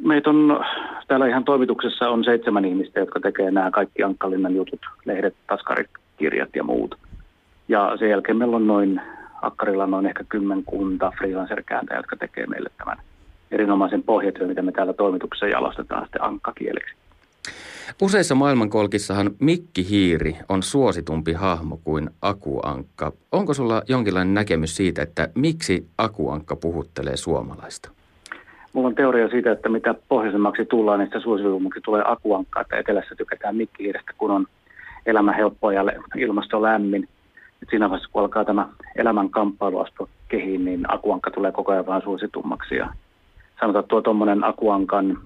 Meitä 0.04 0.30
on 0.30 0.65
täällä 1.12 1.28
ihan 1.28 1.43
toimituksessa 1.43 2.10
on 2.10 2.24
seitsemän 2.24 2.65
ihmistä, 2.65 3.00
jotka 3.00 3.19
tekee 3.19 3.52
nämä 3.52 3.71
kaikki 3.71 4.04
Ankkalinnan 4.04 4.56
jutut, 4.56 4.80
lehdet, 5.06 5.36
taskarit, 5.47 5.89
kirjat 6.17 6.50
ja 6.56 6.63
muut. 6.63 6.95
Ja 7.67 7.97
sen 8.00 8.10
jälkeen 8.10 8.38
meillä 8.38 8.56
on 8.56 8.67
noin, 8.67 9.02
Akkarilla 9.41 9.88
noin 9.88 10.06
ehkä 10.06 10.24
kymmenkunta 10.30 11.12
freelancer-kääntäjä, 11.17 12.00
jotka 12.00 12.15
tekee 12.15 12.47
meille 12.47 12.69
tämän 12.78 12.97
erinomaisen 13.52 14.04
pohjatyön, 14.04 14.50
mitä 14.50 14.62
me 14.62 14.71
täällä 14.71 14.93
toimituksessa 14.93 15.47
jalostetaan 15.47 16.04
sitten 16.04 16.24
ankkakieleksi. 16.24 16.95
Useissa 18.02 18.36
maailmankolkissahan 18.36 19.32
Mikki 19.39 19.89
Hiiri 19.89 20.36
on 20.50 20.63
suositumpi 20.63 21.34
hahmo 21.34 21.80
kuin 21.84 22.10
Akuankka. 22.21 23.12
Onko 23.32 23.54
sulla 23.54 23.82
jonkinlainen 23.88 24.34
näkemys 24.34 24.76
siitä, 24.76 25.02
että 25.02 25.30
miksi 25.36 25.88
Akuankka 25.97 26.56
puhuttelee 26.56 27.17
suomalaista? 27.17 28.01
Mulla 28.73 28.88
on 28.88 28.95
teoria 28.95 29.29
siitä, 29.29 29.51
että 29.51 29.69
mitä 29.69 29.95
pohjoisemmaksi 30.07 30.65
tullaan, 30.65 30.99
niin 30.99 31.07
sitä 31.07 31.19
suositummaksi 31.19 31.81
tulee 31.81 32.03
akuankka, 32.05 32.62
että 32.62 32.77
etelässä 32.77 33.15
tykätään 33.15 33.55
mikkihiirestä, 33.55 34.12
kun 34.17 34.31
on 34.31 34.45
elämä 35.05 35.34
helppoa 35.34 35.73
ja 35.73 35.84
ilmasto 36.17 36.62
lämmin. 36.62 37.07
Et 37.62 37.69
siinä 37.69 37.89
vaiheessa, 37.89 38.10
kun 38.13 38.21
alkaa 38.21 38.45
tämä 38.45 38.67
elämän 38.95 39.29
kamppailu 39.29 39.79
astua 39.79 40.07
kehiin, 40.27 40.65
niin 40.65 40.93
akuankka 40.93 41.31
tulee 41.31 41.51
koko 41.51 41.71
ajan 41.71 41.86
vaan 41.86 42.01
suositummaksi. 42.01 42.75
Ja 42.75 42.93
sanotaan, 43.60 43.84
tuo 43.84 44.01
tuommoinen 44.01 44.43
akuankan 44.43 45.17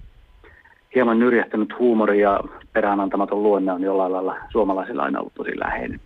hieman 0.95 1.19
nyrjähtänyt 1.19 1.79
huumori 1.79 2.21
ja 2.21 2.39
peräänantamaton 2.73 3.43
luonne 3.43 3.71
on 3.71 3.83
jollain 3.83 4.11
lailla 4.11 4.35
suomalaisilla 4.49 5.03
aina 5.03 5.19
ollut 5.19 5.33
tosi 5.33 5.59
läheinen. 5.59 5.99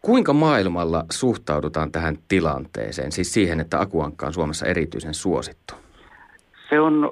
Kuinka 0.00 0.32
maailmalla 0.32 1.04
suhtaudutaan 1.12 1.92
tähän 1.92 2.18
tilanteeseen, 2.28 3.12
siis 3.12 3.34
siihen, 3.34 3.60
että 3.60 3.80
akuankka 3.80 4.26
on 4.26 4.32
Suomessa 4.32 4.66
erityisen 4.66 5.14
suosittu? 5.14 5.83
Se 6.70 6.80
on, 6.80 7.10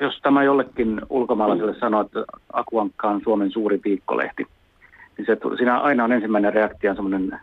jos 0.00 0.20
tämä 0.22 0.42
jollekin 0.42 1.00
ulkomaalaiselle 1.10 1.74
sanoo, 1.74 2.00
että 2.00 2.24
akuankka 2.52 3.08
on 3.08 3.20
Suomen 3.24 3.50
suuri 3.50 3.80
viikkolehti, 3.84 4.46
niin 5.18 5.26
se, 5.26 5.36
siinä 5.56 5.80
aina 5.80 6.04
on 6.04 6.12
ensimmäinen 6.12 6.52
reaktio 6.54 6.94
semmoinen 6.94 7.40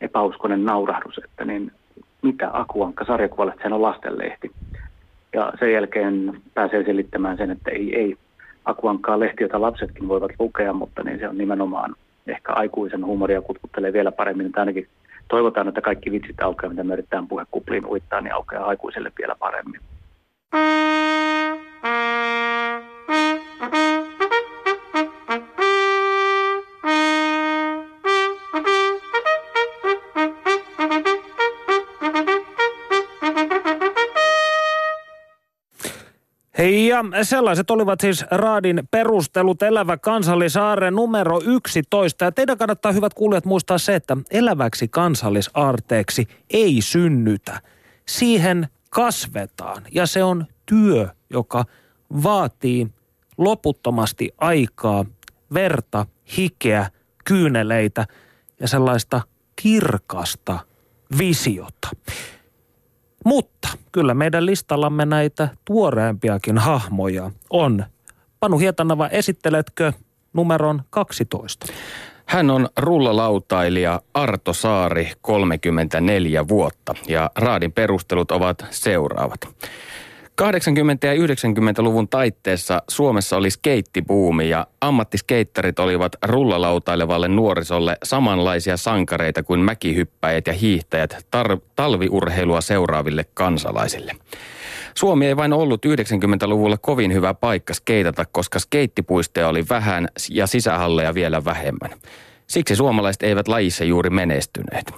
epäuskonen 0.00 0.64
naurahdus, 0.64 1.20
että 1.24 1.44
niin 1.44 1.72
mitä 2.22 2.50
akuankka 2.52 3.04
sarjakuvalehti, 3.04 3.58
sehän 3.58 3.72
on 3.72 3.82
lastenlehti. 3.82 4.50
Ja 5.32 5.52
sen 5.58 5.72
jälkeen 5.72 6.42
pääsee 6.54 6.84
selittämään 6.84 7.36
sen, 7.36 7.50
että 7.50 7.70
ei, 7.70 7.96
ei 7.96 8.16
akuankkaa 8.64 9.20
lehti, 9.20 9.42
jota 9.42 9.60
lapsetkin 9.60 10.08
voivat 10.08 10.32
lukea, 10.38 10.72
mutta 10.72 11.02
niin 11.02 11.18
se 11.18 11.28
on 11.28 11.38
nimenomaan 11.38 11.94
ehkä 12.26 12.52
aikuisen 12.52 13.06
huumoria 13.06 13.42
kutkuttelee 13.42 13.92
vielä 13.92 14.12
paremmin. 14.12 14.46
Että 14.46 14.60
ainakin 14.60 14.88
toivotaan, 15.28 15.68
että 15.68 15.80
kaikki 15.80 16.10
vitsit 16.10 16.42
aukeaa, 16.42 16.70
mitä 16.70 16.84
me 16.84 16.92
yritetään 16.92 17.28
puhekupliin 17.28 17.86
uittaa, 17.86 18.20
niin 18.20 18.34
aukeaa 18.34 18.66
aikuiselle 18.66 19.12
vielä 19.18 19.36
paremmin. 19.38 19.80
Ja 36.88 37.24
sellaiset 37.24 37.70
olivat 37.70 38.00
siis 38.00 38.24
Raadin 38.30 38.82
perustelut 38.90 39.62
Elävä 39.62 39.96
kansallisaare 39.96 40.90
numero 40.90 41.40
11. 41.46 42.24
Ja 42.24 42.32
teidän 42.32 42.58
kannattaa 42.58 42.92
hyvät 42.92 43.14
kuulijat 43.14 43.44
muistaa 43.44 43.78
se, 43.78 43.94
että 43.94 44.16
eläväksi 44.30 44.88
kansallisaarteeksi 44.88 46.28
ei 46.50 46.76
synnytä. 46.80 47.60
Siihen 48.08 48.68
kasvetaan 48.94 49.82
ja 49.92 50.06
se 50.06 50.24
on 50.24 50.46
työ, 50.66 51.08
joka 51.30 51.64
vaatii 52.22 52.88
loputtomasti 53.38 54.30
aikaa, 54.38 55.04
verta, 55.54 56.06
hikeä, 56.36 56.90
kyyneleitä 57.24 58.06
ja 58.60 58.68
sellaista 58.68 59.22
kirkasta 59.56 60.58
visiota. 61.18 61.88
Mutta 63.24 63.68
kyllä 63.92 64.14
meidän 64.14 64.46
listallamme 64.46 65.06
näitä 65.06 65.48
tuoreempiakin 65.64 66.58
hahmoja 66.58 67.30
on. 67.50 67.84
Panu 68.40 68.58
Hietanava, 68.58 69.08
esitteletkö 69.08 69.92
numeron 70.32 70.82
12? 70.90 71.66
Hän 72.26 72.50
on 72.50 72.68
rullalautailija 72.76 74.00
Arto 74.14 74.52
Saari, 74.52 75.12
34 75.20 76.48
vuotta, 76.48 76.94
ja 77.08 77.30
Raadin 77.36 77.72
perustelut 77.72 78.30
ovat 78.30 78.64
seuraavat. 78.70 79.40
80- 80.42 80.46
ja 81.02 81.14
90-luvun 81.14 82.08
taitteessa 82.08 82.82
Suomessa 82.88 83.36
oli 83.36 83.50
skeittibuumi 83.50 84.48
ja 84.48 84.66
ammattiskeittarit 84.80 85.78
olivat 85.78 86.16
rullalautailevalle 86.22 87.28
nuorisolle 87.28 87.96
samanlaisia 88.04 88.76
sankareita 88.76 89.42
kuin 89.42 89.60
mäkihyppäjät 89.60 90.46
ja 90.46 90.52
hiihtäjät 90.52 91.26
tar- 91.36 91.60
talviurheilua 91.76 92.60
seuraaville 92.60 93.24
kansalaisille. 93.34 94.12
Suomi 94.98 95.26
ei 95.26 95.36
vain 95.36 95.52
ollut 95.52 95.86
90-luvulla 95.86 96.76
kovin 96.78 97.12
hyvä 97.12 97.34
paikka 97.34 97.74
skeitata, 97.74 98.24
koska 98.32 98.58
skeittipuistoja 98.58 99.48
oli 99.48 99.64
vähän 99.70 100.08
ja 100.30 100.46
sisähalleja 100.46 101.14
vielä 101.14 101.44
vähemmän. 101.44 101.90
Siksi 102.46 102.76
suomalaiset 102.76 103.22
eivät 103.22 103.48
lajissa 103.48 103.84
juuri 103.84 104.10
menestyneet. 104.10 104.92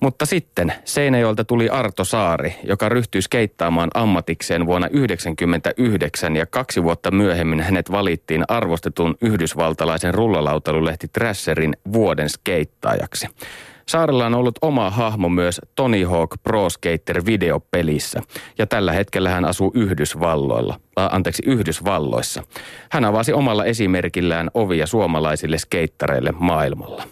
Mutta 0.00 0.26
sitten 0.26 0.72
Seinäjoelta 0.84 1.44
tuli 1.44 1.68
Arto 1.68 2.04
Saari, 2.04 2.54
joka 2.64 2.88
ryhtyi 2.88 3.22
skeittaamaan 3.22 3.90
ammatikseen 3.94 4.66
vuonna 4.66 4.88
1999 4.88 6.36
ja 6.36 6.46
kaksi 6.46 6.82
vuotta 6.82 7.10
myöhemmin 7.10 7.60
hänet 7.60 7.92
valittiin 7.92 8.44
arvostetun 8.48 9.14
yhdysvaltalaisen 9.20 10.14
rullalautailulehti 10.14 11.08
Trasherin 11.08 11.76
vuoden 11.92 12.28
skeittaajaksi. 12.28 13.26
Saarella 13.90 14.26
on 14.26 14.34
ollut 14.34 14.58
oma 14.62 14.90
hahmo 14.90 15.28
myös 15.28 15.60
Tony 15.74 16.04
Hawk 16.04 16.30
Pro 16.42 16.70
Skater 16.70 17.22
videopelissä 17.26 18.22
ja 18.58 18.66
tällä 18.66 18.92
hetkellä 18.92 19.30
hän 19.30 19.44
asuu 19.44 19.70
Yhdysvalloilla, 19.74 20.80
äh, 20.98 21.08
anteeksi 21.12 21.42
Yhdysvalloissa. 21.46 22.42
Hän 22.90 23.04
avasi 23.04 23.32
omalla 23.32 23.64
esimerkillään 23.64 24.50
ovia 24.54 24.86
suomalaisille 24.86 25.58
skeittareille 25.58 26.32
maailmalla. 26.38 27.02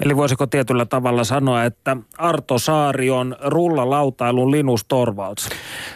Eli 0.00 0.16
voisiko 0.16 0.46
tietyllä 0.46 0.86
tavalla 0.86 1.24
sanoa, 1.24 1.64
että 1.64 1.96
Arto 2.18 2.58
Saari 2.58 3.10
on 3.10 3.36
rullalautailun 3.44 4.50
Linus 4.50 4.84
Torvalds? 4.84 5.48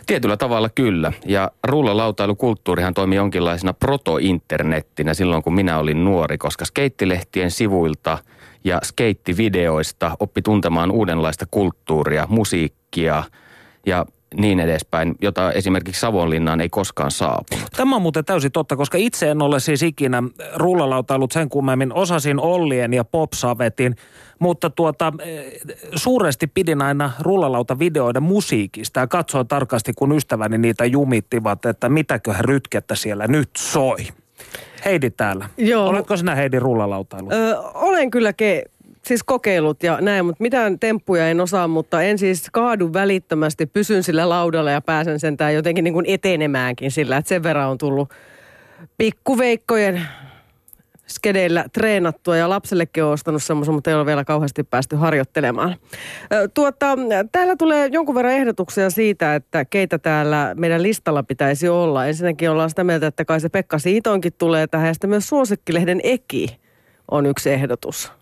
Tietyllä 0.06 0.36
tavalla 0.36 0.68
kyllä. 0.68 1.12
Ja 1.26 1.50
rullalautailukulttuurihan 1.66 2.94
toimi 2.94 3.16
jonkinlaisena 3.16 3.72
proto-internettinä 3.72 5.14
silloin, 5.14 5.42
kun 5.42 5.54
minä 5.54 5.78
olin 5.78 6.04
nuori, 6.04 6.38
koska 6.38 6.64
skeittilehtien 6.64 7.50
sivuilta 7.50 8.18
ja 8.64 8.80
skeittivideoista 8.84 10.16
oppi 10.20 10.42
tuntemaan 10.42 10.90
uudenlaista 10.90 11.44
kulttuuria, 11.50 12.26
musiikkia 12.28 13.24
ja 13.86 14.06
niin 14.36 14.60
edespäin, 14.60 15.14
jota 15.22 15.52
esimerkiksi 15.52 16.00
Savonlinnaan 16.00 16.60
ei 16.60 16.68
koskaan 16.68 17.10
saapunut. 17.10 17.64
Tämä 17.76 17.96
on 17.96 18.02
muuten 18.02 18.24
täysin 18.24 18.52
totta, 18.52 18.76
koska 18.76 18.98
itse 18.98 19.30
en 19.30 19.42
ole 19.42 19.60
siis 19.60 19.82
ikinä 19.82 20.22
rullalautailut 20.54 21.32
sen 21.32 21.48
kummemmin. 21.48 21.92
Osasin 21.92 22.40
Ollien 22.40 22.92
ja 22.92 23.04
Popsavetin, 23.04 23.96
mutta 24.38 24.70
tuota, 24.70 25.12
eh, 25.22 25.52
suuresti 25.94 26.46
pidin 26.46 26.82
aina 26.82 27.12
rullalautavideoiden 27.20 28.22
musiikista 28.22 29.00
ja 29.00 29.06
katsoin 29.06 29.48
tarkasti, 29.48 29.92
kun 29.92 30.12
ystäväni 30.12 30.58
niitä 30.58 30.84
jumittivat, 30.84 31.66
että 31.66 31.88
mitäköhän 31.88 32.44
rytkettä 32.44 32.94
siellä 32.94 33.26
nyt 33.26 33.50
soi. 33.58 33.96
Heidi 34.84 35.10
täällä. 35.10 35.48
Joo. 35.56 35.88
Oletko 35.88 36.16
sinä 36.16 36.34
Heidi 36.34 36.58
rullalautailu? 36.58 37.32
Ö, 37.32 37.58
olen 37.74 38.10
kyllä 38.10 38.32
ke, 38.32 38.64
siis 39.06 39.22
kokeillut 39.22 39.82
ja 39.82 39.98
näin, 40.00 40.24
mutta 40.26 40.42
mitään 40.42 40.78
temppuja 40.78 41.28
en 41.28 41.40
osaa, 41.40 41.68
mutta 41.68 42.02
en 42.02 42.18
siis 42.18 42.46
kaadu 42.52 42.92
välittömästi, 42.92 43.66
pysyn 43.66 44.02
sillä 44.02 44.28
laudalla 44.28 44.70
ja 44.70 44.80
pääsen 44.80 45.20
sentään 45.20 45.54
jotenkin 45.54 45.84
niin 45.84 45.94
kuin 45.94 46.06
etenemäänkin 46.08 46.90
sillä, 46.90 47.16
että 47.16 47.28
sen 47.28 47.42
verran 47.42 47.70
on 47.70 47.78
tullut 47.78 48.08
pikkuveikkojen 48.98 50.02
skedeillä 51.06 51.64
treenattua 51.72 52.36
ja 52.36 52.48
lapsellekin 52.48 53.04
on 53.04 53.12
ostanut 53.12 53.42
semmoisen, 53.42 53.74
mutta 53.74 53.90
ei 53.90 53.96
ole 53.96 54.06
vielä 54.06 54.24
kauheasti 54.24 54.64
päästy 54.64 54.96
harjoittelemaan. 54.96 55.76
Tuota, 56.54 56.86
täällä 57.32 57.56
tulee 57.56 57.88
jonkun 57.92 58.14
verran 58.14 58.32
ehdotuksia 58.34 58.90
siitä, 58.90 59.34
että 59.34 59.64
keitä 59.64 59.98
täällä 59.98 60.54
meidän 60.58 60.82
listalla 60.82 61.22
pitäisi 61.22 61.68
olla. 61.68 62.06
Ensinnäkin 62.06 62.50
ollaan 62.50 62.70
sitä 62.70 62.84
mieltä, 62.84 63.06
että 63.06 63.24
kai 63.24 63.40
se 63.40 63.48
Pekka 63.48 63.78
Siitonkin 63.78 64.32
tulee 64.38 64.66
tähän 64.66 64.86
ja 64.86 64.94
sitten 64.94 65.10
myös 65.10 65.28
Suosikkilehden 65.28 66.00
Eki 66.02 66.60
on 67.10 67.26
yksi 67.26 67.50
ehdotus. 67.50 68.12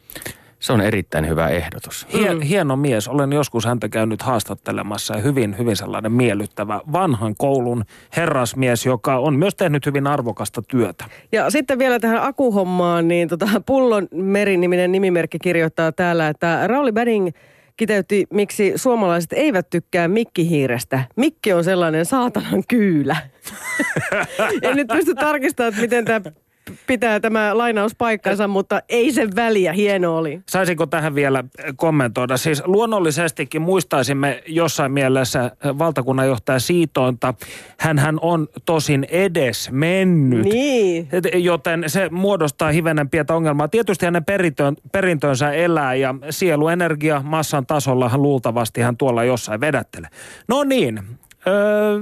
Se 0.62 0.72
on 0.72 0.80
erittäin 0.80 1.28
hyvä 1.28 1.48
ehdotus. 1.48 2.06
Hien, 2.12 2.42
Hieno 2.42 2.76
mies. 2.76 3.08
Olen 3.08 3.32
joskus 3.32 3.64
häntä 3.64 3.88
käynyt 3.88 4.22
haastattelemassa 4.22 5.14
ja 5.14 5.20
hyvin, 5.22 5.58
hyvin 5.58 5.76
sellainen 5.76 6.12
miellyttävä 6.12 6.80
vanhan 6.92 7.34
koulun 7.38 7.84
herrasmies, 8.16 8.86
joka 8.86 9.18
on 9.18 9.38
myös 9.38 9.54
tehnyt 9.54 9.86
hyvin 9.86 10.06
arvokasta 10.06 10.62
työtä. 10.62 11.04
Ja 11.32 11.50
sitten 11.50 11.78
vielä 11.78 12.00
tähän 12.00 12.22
akuhommaan, 12.22 13.08
niin 13.08 13.28
tota, 13.28 13.48
Pullon 13.66 14.08
Meri-niminen 14.14 14.92
nimimerkki 14.92 15.38
kirjoittaa 15.38 15.92
täällä, 15.92 16.28
että 16.28 16.66
Rauli 16.66 16.92
Badding 16.92 17.28
kiteytti, 17.76 18.26
miksi 18.32 18.72
suomalaiset 18.76 19.32
eivät 19.32 19.70
tykkää 19.70 20.08
mikkihiirestä. 20.08 21.04
Mikki 21.16 21.52
on 21.52 21.64
sellainen 21.64 22.04
saatanan 22.04 22.62
kyylä. 22.68 23.16
en 24.62 24.76
nyt 24.76 24.88
pysty 24.88 25.14
tarkistamaan, 25.14 25.68
että 25.68 25.82
miten 25.82 26.04
tämä 26.04 26.20
pitää 26.86 27.20
tämä 27.20 27.58
lainaus 27.58 27.94
paikkansa, 27.94 28.48
mutta 28.48 28.82
ei 28.88 29.12
se 29.12 29.28
väliä, 29.36 29.72
hieno 29.72 30.16
oli. 30.16 30.40
Saisinko 30.48 30.86
tähän 30.86 31.14
vielä 31.14 31.44
kommentoida? 31.76 32.36
Siis 32.36 32.62
luonnollisestikin 32.66 33.62
muistaisimme 33.62 34.42
jossain 34.46 34.92
mielessä 34.92 35.50
valtakunnanjohtaja 35.78 36.58
Siitointa. 36.58 37.34
Hänhän 37.78 38.18
on 38.22 38.48
tosin 38.64 39.06
edes 39.10 39.70
mennyt. 39.70 40.44
Niin. 40.44 41.08
Joten 41.34 41.84
se 41.86 42.08
muodostaa 42.08 42.72
hivenen 42.72 43.10
pientä 43.10 43.34
ongelmaa. 43.34 43.68
Tietysti 43.68 44.06
hänen 44.06 44.24
perintö, 44.24 44.72
perintönsä 44.92 45.52
elää 45.52 45.94
ja 45.94 46.14
sieluenergia 46.30 47.22
massan 47.24 47.66
tasolla 47.66 48.08
hän 48.08 48.22
luultavasti 48.22 48.80
hän 48.80 48.96
tuolla 48.96 49.24
jossain 49.24 49.60
vedättelee. 49.60 50.10
No 50.48 50.64
niin, 50.64 51.00
öö, 51.46 52.00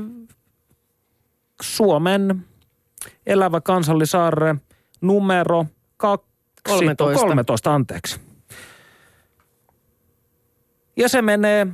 Suomen 1.62 2.44
elävä 3.30 3.60
kansallisaarre 3.60 4.56
numero 5.00 5.66
13. 5.96 7.26
13, 7.26 7.74
anteeksi. 7.74 8.20
Ja 10.96 11.08
se 11.08 11.22
menee 11.22 11.66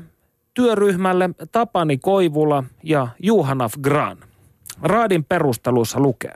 työryhmälle 0.55 1.31
Tapani 1.53 1.99
Koivula 1.99 2.65
ja 2.83 3.09
Juhanaf 3.23 3.75
Gran. 3.81 4.19
Raadin 4.83 5.25
perusteluissa 5.25 6.01
lukee. 6.01 6.35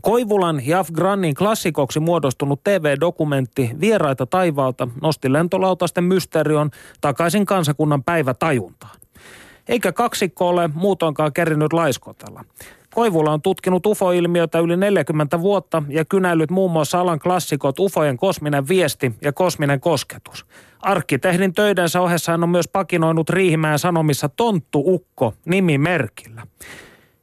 Koivulan 0.00 0.66
ja 0.66 0.78
Afgranin 0.78 1.34
klassikoksi 1.34 2.00
muodostunut 2.00 2.64
TV-dokumentti 2.64 3.70
Vieraita 3.80 4.26
taivaalta 4.26 4.88
nosti 5.02 5.32
lentolautasten 5.32 6.04
mysterion 6.04 6.70
takaisin 7.00 7.46
kansakunnan 7.46 8.04
päivätajuntaan. 8.04 9.00
Eikä 9.68 9.92
kaksikko 9.92 10.48
ole 10.48 10.70
muutoinkaan 10.74 11.32
kerinyt 11.32 11.72
laiskotella. 11.72 12.44
Koivula 12.94 13.32
on 13.32 13.42
tutkinut 13.42 13.86
UFO-ilmiötä 13.86 14.58
yli 14.58 14.76
40 14.76 15.40
vuotta 15.40 15.82
ja 15.88 16.04
kynäillyt 16.04 16.50
muun 16.50 16.70
muassa 16.70 17.00
alan 17.00 17.18
klassikot 17.18 17.78
UFOjen 17.78 18.16
kosminen 18.16 18.68
viesti 18.68 19.14
ja 19.22 19.32
kosminen 19.32 19.80
kosketus. 19.80 20.46
Arkkitehdin 20.80 21.54
töidensä 21.54 22.00
ohessa 22.00 22.32
hän 22.32 22.42
on 22.42 22.48
myös 22.48 22.68
pakinoinut 22.68 23.30
Riihimäen 23.30 23.78
Sanomissa 23.78 24.28
Tonttu 24.28 24.82
Ukko 24.86 25.34
nimimerkillä. 25.46 26.42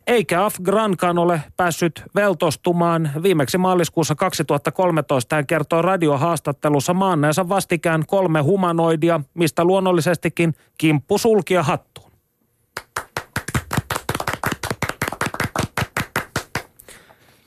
Eikä 0.08 0.46
Afgrankaan 0.46 1.18
ole 1.18 1.42
päässyt 1.58 2.04
veltostumaan. 2.16 3.12
Viimeksi 3.24 3.58
maaliskuussa 3.58 4.16
2013 4.16 5.36
hän 5.36 5.48
kertoo 5.48 5.82
radiohaastattelussa 5.82 6.94
maanneensa 6.94 7.50
vastikään 7.50 8.04
kolme 8.08 8.42
humanoidia, 8.42 9.20
mistä 9.34 9.64
luonnollisestikin 9.64 10.54
kimppu 10.78 11.18
sulkia 11.18 11.64
hattuun. 11.64 11.97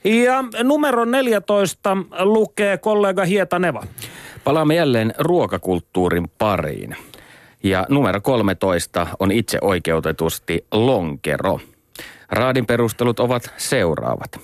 Ja 0.03 0.43
numero 0.63 1.05
14 1.05 1.97
lukee 2.19 2.77
kollega 2.77 3.25
Hietaneva. 3.25 3.83
Palaamme 4.43 4.75
jälleen 4.75 5.13
ruokakulttuurin 5.17 6.31
pariin. 6.37 6.95
Ja 7.63 7.85
numero 7.89 8.21
13 8.21 9.07
on 9.19 9.31
itse 9.31 9.57
oikeutetusti 9.61 10.65
lonkero. 10.71 11.59
Raadin 12.29 12.65
perustelut 12.65 13.19
ovat 13.19 13.53
seuraavat. 13.57 14.39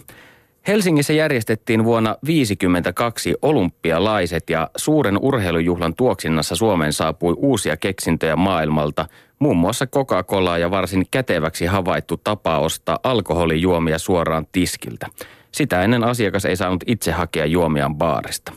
Helsingissä 0.67 1.13
järjestettiin 1.13 1.83
vuonna 1.83 2.09
1952 2.09 3.35
olympialaiset 3.41 4.49
ja 4.49 4.69
suuren 4.77 5.17
urheilujuhlan 5.21 5.95
tuoksinnassa 5.95 6.55
Suomeen 6.55 6.93
saapui 6.93 7.33
uusia 7.37 7.77
keksintöjä 7.77 8.35
maailmalta, 8.35 9.05
muun 9.39 9.57
muassa 9.57 9.87
Coca-Cola 9.87 10.57
ja 10.57 10.71
varsin 10.71 11.05
käteväksi 11.11 11.65
havaittu 11.65 12.17
tapa 12.17 12.59
ostaa 12.59 12.99
alkoholijuomia 13.03 13.99
suoraan 13.99 14.47
tiskiltä. 14.51 15.07
Sitä 15.57 15.81
ennen 15.81 16.03
asiakas 16.03 16.45
ei 16.45 16.55
saanut 16.55 16.83
itse 16.87 17.11
hakea 17.11 17.45
juomiaan 17.45 17.95
baarista. 17.95 18.51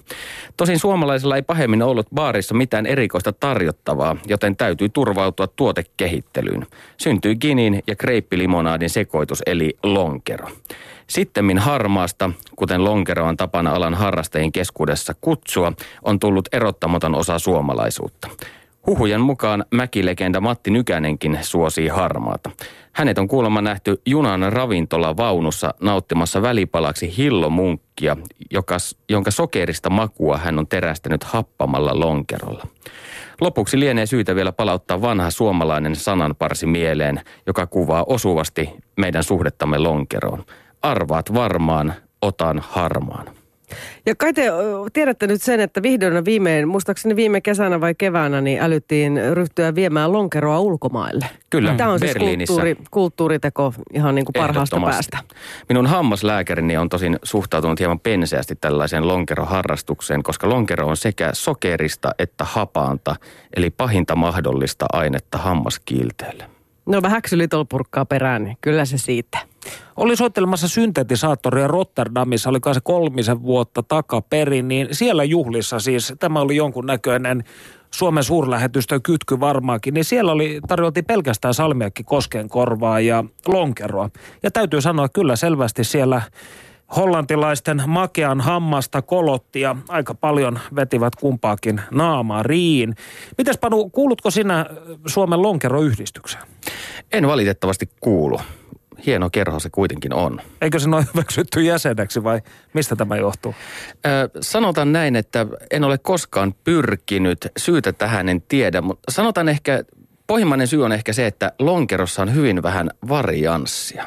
Tosin 0.56 0.78
suomalaisilla 0.78 1.36
ei 1.36 1.42
pahemmin 1.42 1.82
ollut 1.82 2.06
baarissa 2.14 2.54
mitään 2.54 2.86
erikoista 2.86 3.32
tarjottavaa, 3.32 4.16
joten 4.26 4.56
täytyy 4.56 4.88
turvautua 4.88 5.46
tuotekehittelyyn. 5.46 6.66
Syntyi 6.96 7.36
ginin 7.36 7.82
ja 7.86 7.96
kreippilimonaadin 7.96 8.90
sekoitus 8.90 9.42
eli 9.46 9.76
lonkero. 9.82 10.48
Sittemmin 11.06 11.58
harmaasta, 11.58 12.30
kuten 12.56 12.84
lonkero 12.84 13.26
on 13.26 13.36
tapana 13.36 13.70
alan 13.70 13.94
harrastajien 13.94 14.52
keskuudessa 14.52 15.14
kutsua, 15.20 15.72
on 16.02 16.18
tullut 16.18 16.48
erottamaton 16.52 17.14
osa 17.14 17.38
suomalaisuutta. 17.38 18.28
Huhujen 18.86 19.20
mukaan 19.20 19.64
mäkilegenda 19.70 20.40
Matti 20.40 20.70
Nykänenkin 20.70 21.38
suosii 21.42 21.88
harmaata. 21.88 22.50
Hänet 22.92 23.18
on 23.18 23.28
kuulemma 23.28 23.62
nähty 23.62 24.02
junan 24.06 24.52
ravintola 24.52 25.16
vaunussa 25.16 25.74
nauttimassa 25.80 26.42
välipalaksi 26.42 27.16
hillomunkkia, 27.16 28.16
joka, 28.50 28.76
jonka 29.08 29.30
sokerista 29.30 29.90
makua 29.90 30.38
hän 30.38 30.58
on 30.58 30.66
terästänyt 30.66 31.24
happamalla 31.24 32.00
lonkerolla. 32.00 32.66
Lopuksi 33.40 33.80
lienee 33.80 34.06
syytä 34.06 34.34
vielä 34.34 34.52
palauttaa 34.52 35.02
vanha 35.02 35.30
suomalainen 35.30 35.96
sananparsi 35.96 36.66
mieleen, 36.66 37.20
joka 37.46 37.66
kuvaa 37.66 38.04
osuvasti 38.04 38.70
meidän 38.96 39.24
suhdettamme 39.24 39.78
lonkeroon. 39.78 40.44
Arvaat 40.82 41.34
varmaan, 41.34 41.94
otan 42.22 42.62
harmaan. 42.68 43.39
Ja 44.06 44.14
kai 44.14 44.32
te 44.32 44.44
tiedätte 44.92 45.26
nyt 45.26 45.42
sen, 45.42 45.60
että 45.60 45.82
vihdoin 45.82 46.14
ja 46.14 46.24
viimein, 46.24 46.68
muistaakseni 46.68 47.16
viime 47.16 47.40
kesänä 47.40 47.80
vai 47.80 47.94
keväänä, 47.94 48.40
niin 48.40 48.62
älyttiin 48.62 49.20
ryhtyä 49.32 49.74
viemään 49.74 50.12
lonkeroa 50.12 50.60
ulkomaille. 50.60 51.26
Kyllä, 51.50 51.74
Tämä 51.74 51.92
on 51.92 51.98
siis 51.98 52.14
kulttuuri, 52.16 52.76
kulttuuriteko 52.90 53.74
ihan 53.94 54.14
niin 54.14 54.24
kuin 54.24 54.32
parhaasta 54.38 54.80
päästä. 54.80 55.18
Minun 55.68 55.86
hammaslääkärini 55.86 56.76
on 56.76 56.88
tosin 56.88 57.18
suhtautunut 57.22 57.78
hieman 57.78 58.00
penseästi 58.00 58.54
tällaiseen 58.60 59.08
lonkeroharrastukseen, 59.08 60.22
koska 60.22 60.48
lonkero 60.48 60.86
on 60.86 60.96
sekä 60.96 61.30
sokerista 61.32 62.10
että 62.18 62.44
hapaanta, 62.44 63.16
eli 63.56 63.70
pahinta 63.70 64.16
mahdollista 64.16 64.86
ainetta 64.92 65.38
hammaskiilteelle. 65.38 66.44
No 66.86 67.02
vähän 67.02 67.22
ksylitolpurkkaa 67.22 68.04
perään, 68.04 68.44
niin 68.44 68.56
kyllä 68.60 68.84
se 68.84 68.98
siitä. 68.98 69.38
Oli 69.96 70.16
soittelemassa 70.16 70.68
syntetisaattoria 70.68 71.66
Rotterdamissa, 71.66 72.50
oli 72.50 72.58
se 72.72 72.80
kolmisen 72.82 73.42
vuotta 73.42 73.82
takaperin, 73.82 74.68
niin 74.68 74.88
siellä 74.92 75.24
juhlissa 75.24 75.80
siis, 75.80 76.12
tämä 76.18 76.40
oli 76.40 76.56
jonkun 76.56 76.86
näköinen 76.86 77.44
Suomen 77.90 78.24
suurlähetystön 78.24 79.02
kytky 79.02 79.40
varmaankin, 79.40 79.94
niin 79.94 80.04
siellä 80.04 80.32
oli, 80.32 80.60
tarjoltiin 80.68 81.04
pelkästään 81.04 81.54
salmiakki 81.54 82.04
kosken 82.04 82.48
korvaa 82.48 83.00
ja 83.00 83.24
lonkeroa. 83.46 84.10
Ja 84.42 84.50
täytyy 84.50 84.80
sanoa, 84.80 85.08
kyllä 85.08 85.36
selvästi 85.36 85.84
siellä 85.84 86.22
hollantilaisten 86.96 87.82
makean 87.86 88.40
hammasta 88.40 89.02
kolotti 89.02 89.60
ja 89.60 89.76
aika 89.88 90.14
paljon 90.14 90.58
vetivät 90.76 91.16
kumpaakin 91.16 91.80
naamaa 91.90 92.42
riin. 92.42 92.94
Mites 93.38 93.58
Panu, 93.58 93.90
kuulutko 93.90 94.30
sinä 94.30 94.66
Suomen 95.06 95.42
lonkeroyhdistykseen? 95.42 96.42
En 97.12 97.26
valitettavasti 97.26 97.90
kuulu. 98.00 98.40
Hieno 99.06 99.30
kerho 99.30 99.60
se 99.60 99.70
kuitenkin 99.70 100.14
on. 100.14 100.40
Eikö 100.60 100.78
se 100.78 100.88
ole 100.88 101.06
hyväksytty 101.14 101.62
jäseneksi 101.62 102.24
vai 102.24 102.40
mistä 102.72 102.96
tämä 102.96 103.16
johtuu? 103.16 103.54
Ö, 104.06 104.40
sanotaan 104.40 104.92
näin, 104.92 105.16
että 105.16 105.46
en 105.70 105.84
ole 105.84 105.98
koskaan 105.98 106.54
pyrkinyt. 106.64 107.48
Syytä 107.56 107.92
tähän 107.92 108.28
en 108.28 108.42
tiedä, 108.42 108.80
mutta 108.80 109.12
sanotaan 109.12 109.48
ehkä, 109.48 109.84
pohjimmainen 110.26 110.66
syy 110.66 110.84
on 110.84 110.92
ehkä 110.92 111.12
se, 111.12 111.26
että 111.26 111.52
lonkerossa 111.58 112.22
on 112.22 112.34
hyvin 112.34 112.62
vähän 112.62 112.90
varianssia. 113.08 114.04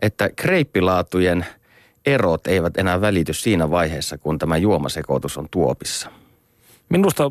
Että 0.00 0.30
kreippilaatujen 0.36 1.46
erot 2.06 2.46
eivät 2.46 2.76
enää 2.76 3.00
välity 3.00 3.32
siinä 3.32 3.70
vaiheessa, 3.70 4.18
kun 4.18 4.38
tämä 4.38 4.56
juomasekoitus 4.56 5.38
on 5.38 5.46
tuopissa. 5.50 6.10
Minusta 6.88 7.30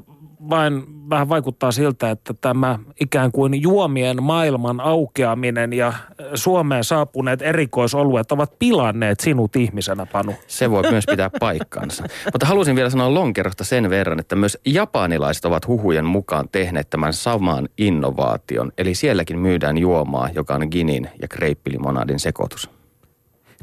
vain 0.49 0.83
vähän 1.09 1.29
vaikuttaa 1.29 1.71
siltä, 1.71 2.11
että 2.11 2.33
tämä 2.33 2.79
ikään 3.01 3.31
kuin 3.31 3.61
juomien 3.61 4.23
maailman 4.23 4.79
aukeaminen 4.79 5.73
ja 5.73 5.93
Suomeen 6.33 6.83
saapuneet 6.83 7.41
erikoisoluet 7.41 8.31
ovat 8.31 8.59
pilanneet 8.59 9.19
sinut 9.19 9.55
ihmisenä, 9.55 10.05
Panu. 10.05 10.33
Se 10.47 10.71
voi 10.71 10.83
myös 10.91 11.05
pitää 11.09 11.29
paikkansa. 11.39 12.03
Mutta 12.33 12.45
halusin 12.45 12.75
vielä 12.75 12.89
sanoa 12.89 13.13
lonkerosta 13.13 13.63
sen 13.63 13.89
verran, 13.89 14.19
että 14.19 14.35
myös 14.35 14.57
japanilaiset 14.65 15.45
ovat 15.45 15.67
huhujen 15.67 16.05
mukaan 16.05 16.49
tehneet 16.51 16.89
tämän 16.89 17.13
saman 17.13 17.69
innovaation. 17.77 18.71
Eli 18.77 18.95
sielläkin 18.95 19.39
myydään 19.39 19.77
juomaa, 19.77 20.29
joka 20.35 20.55
on 20.55 20.67
ginin 20.71 21.09
ja 21.21 21.27
kreippilimonadin 21.27 22.19
sekoitus. 22.19 22.82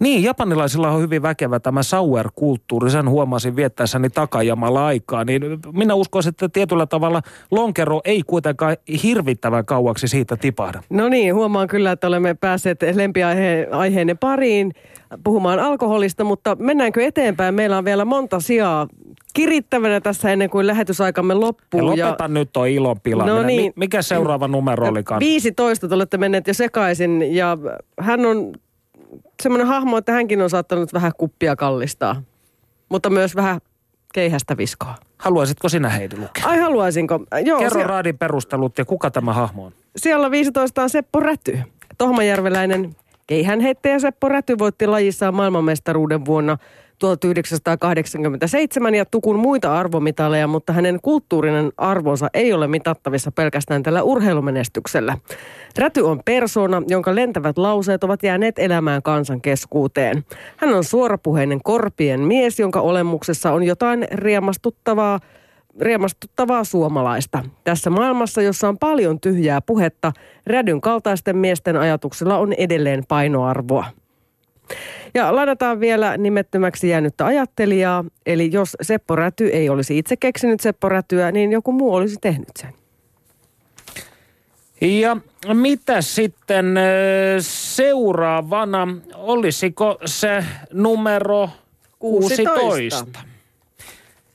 Niin, 0.01 0.22
japanilaisilla 0.22 0.90
on 0.90 1.01
hyvin 1.03 1.22
väkevä 1.22 1.61
tämä 1.61 1.82
sour-kulttuuri. 1.82 2.90
Sen 2.90 3.09
huomasin 3.09 3.57
viettäessäni 3.57 4.11
takajamalla 4.11 4.86
aikaa. 4.86 5.24
Niin 5.24 5.42
minä 5.72 5.94
uskoisin, 5.94 6.30
että 6.30 6.48
tietyllä 6.48 6.86
tavalla 6.86 7.22
lonkero 7.51 8.01
ei 8.05 8.22
kuitenkaan 8.26 8.76
hirvittävän 9.03 9.64
kauaksi 9.64 10.09
siitä 10.09 10.36
tipahda. 10.36 10.82
No 10.90 11.09
niin, 11.09 11.34
huomaan 11.34 11.68
kyllä, 11.68 11.92
että 11.92 12.07
olemme 12.07 12.34
päässeet 12.34 12.78
lempiaiheenne 12.94 14.14
pariin 14.14 14.72
puhumaan 15.24 15.59
alkoholista, 15.59 16.24
mutta 16.24 16.57
mennäänkö 16.61 17.05
eteenpäin? 17.05 17.55
Meillä 17.55 17.78
on 17.78 17.84
vielä 17.84 18.05
monta 18.05 18.40
sijaa 18.40 18.88
kirittävänä 19.34 20.01
tässä 20.01 20.32
ennen 20.32 20.51
kuin 20.51 20.66
lähetysaikamme 20.66 21.34
loppuu. 21.34 21.92
Ja 21.92 22.07
lopeta 22.07 22.28
nyt 22.28 22.53
tuo 22.53 22.64
ilon 22.64 23.01
pilaaminen. 23.01 23.36
No 23.42 23.46
niin. 23.46 23.62
Mi- 23.62 23.72
Mikä 23.76 24.03
seuraava 24.03 24.48
numero 24.48 24.88
olikaan? 24.88 25.20
15 25.20 25.88
te 25.88 25.94
olette 25.94 26.18
menneet 26.18 26.46
jo 26.46 26.55
sekaisin 26.55 27.34
ja 27.34 27.59
hän 28.01 28.26
on 28.26 28.53
semmoinen 29.43 29.66
hahmo, 29.66 29.97
että 29.97 30.12
hänkin 30.12 30.43
on 30.43 30.51
saattanut 30.51 30.93
vähän 30.93 31.12
kuppia 31.18 31.57
kallistaa, 31.57 32.22
mutta 32.88 33.11
myös 33.11 33.36
vähän 33.36 33.61
keihästä 34.14 34.57
viskoa. 34.57 34.95
Haluaisitko 35.18 35.68
sinä 35.68 35.88
Heidi 35.88 36.16
lukea? 36.16 36.45
Ai 36.45 36.59
haluaisinko? 36.59 37.20
Joo, 37.45 37.59
Kerro 37.59 37.70
siellä, 37.72 37.86
raadin 37.86 38.18
perustelut 38.18 38.78
ja 38.78 38.84
kuka 38.84 39.11
tämä 39.11 39.32
hahmo 39.32 39.64
on? 39.64 39.72
siellä 39.97 40.30
15 40.30 40.82
on 40.82 40.91
Seppo 40.91 41.20
Räty. 41.20 41.59
Tohmajärveläinen 41.99 42.97
keihänheittäjä 43.26 43.99
Seppo 43.99 44.28
Räty 44.28 44.59
voitti 44.59 44.86
lajissaan 44.86 45.34
maailmanmestaruuden 45.34 46.24
vuonna 46.24 46.59
1987 47.01 48.94
ja 48.94 49.05
tukun 49.05 49.38
muita 49.38 49.78
arvomitaleja, 49.78 50.46
mutta 50.46 50.72
hänen 50.72 50.98
kulttuurinen 51.03 51.72
arvonsa 51.76 52.28
ei 52.34 52.53
ole 52.53 52.68
mitattavissa 52.68 53.32
pelkästään 53.32 53.82
tällä 53.82 54.03
urheilumenestyksellä. 54.03 55.18
Räty 55.78 56.01
on 56.01 56.20
persona, 56.24 56.82
jonka 56.88 57.14
lentävät 57.14 57.59
lauseet 57.59 58.05
ovat 58.05 58.22
jääneet 58.22 58.59
elämään 58.59 59.03
kansan 59.03 59.40
keskuuteen. 59.40 60.24
Hän 60.57 60.74
on 60.74 60.84
suorapuheinen 60.84 61.61
korpien 61.64 62.20
mies, 62.20 62.59
jonka 62.59 62.80
olemuksessa 62.80 63.53
on 63.53 63.62
jotain 63.62 64.07
riemastuttavaa, 64.12 65.20
riemastuttavaa 65.80 66.64
suomalaista. 66.64 67.44
Tässä 67.64 67.90
maailmassa, 67.90 68.42
jossa 68.42 68.68
on 68.68 68.78
paljon 68.78 69.20
tyhjää 69.20 69.61
puhetta, 69.61 70.12
rädyn 70.46 70.80
kaltaisten 70.80 71.36
miesten 71.36 71.76
ajatuksilla 71.76 72.38
on 72.38 72.53
edelleen 72.53 73.05
painoarvoa. 73.09 73.99
Ja 75.14 75.37
lainataan 75.37 75.81
vielä 75.81 76.16
nimettömäksi 76.16 76.89
jäänyttä 76.89 77.27
ajattelijaa, 77.27 78.05
eli 78.27 78.53
jos 78.53 78.77
Seppo 78.83 79.16
Räty 79.16 79.49
ei 79.49 79.68
olisi 79.68 79.99
itse 79.99 80.16
keksinyt 80.16 80.61
Seppo 80.61 80.89
Rätyä, 80.89 81.33
niin 81.33 81.53
joku 81.53 81.73
muu 81.73 81.95
olisi 81.95 82.16
tehnyt 82.21 82.49
sen. 82.59 82.75
Ja 84.81 85.16
mitä 85.55 86.03
sitten 86.03 86.75
seuraavana, 87.41 88.89
olisiko 89.14 89.99
se 90.05 90.45
numero 90.73 91.51
16? 91.99 92.55
16. 92.55 93.21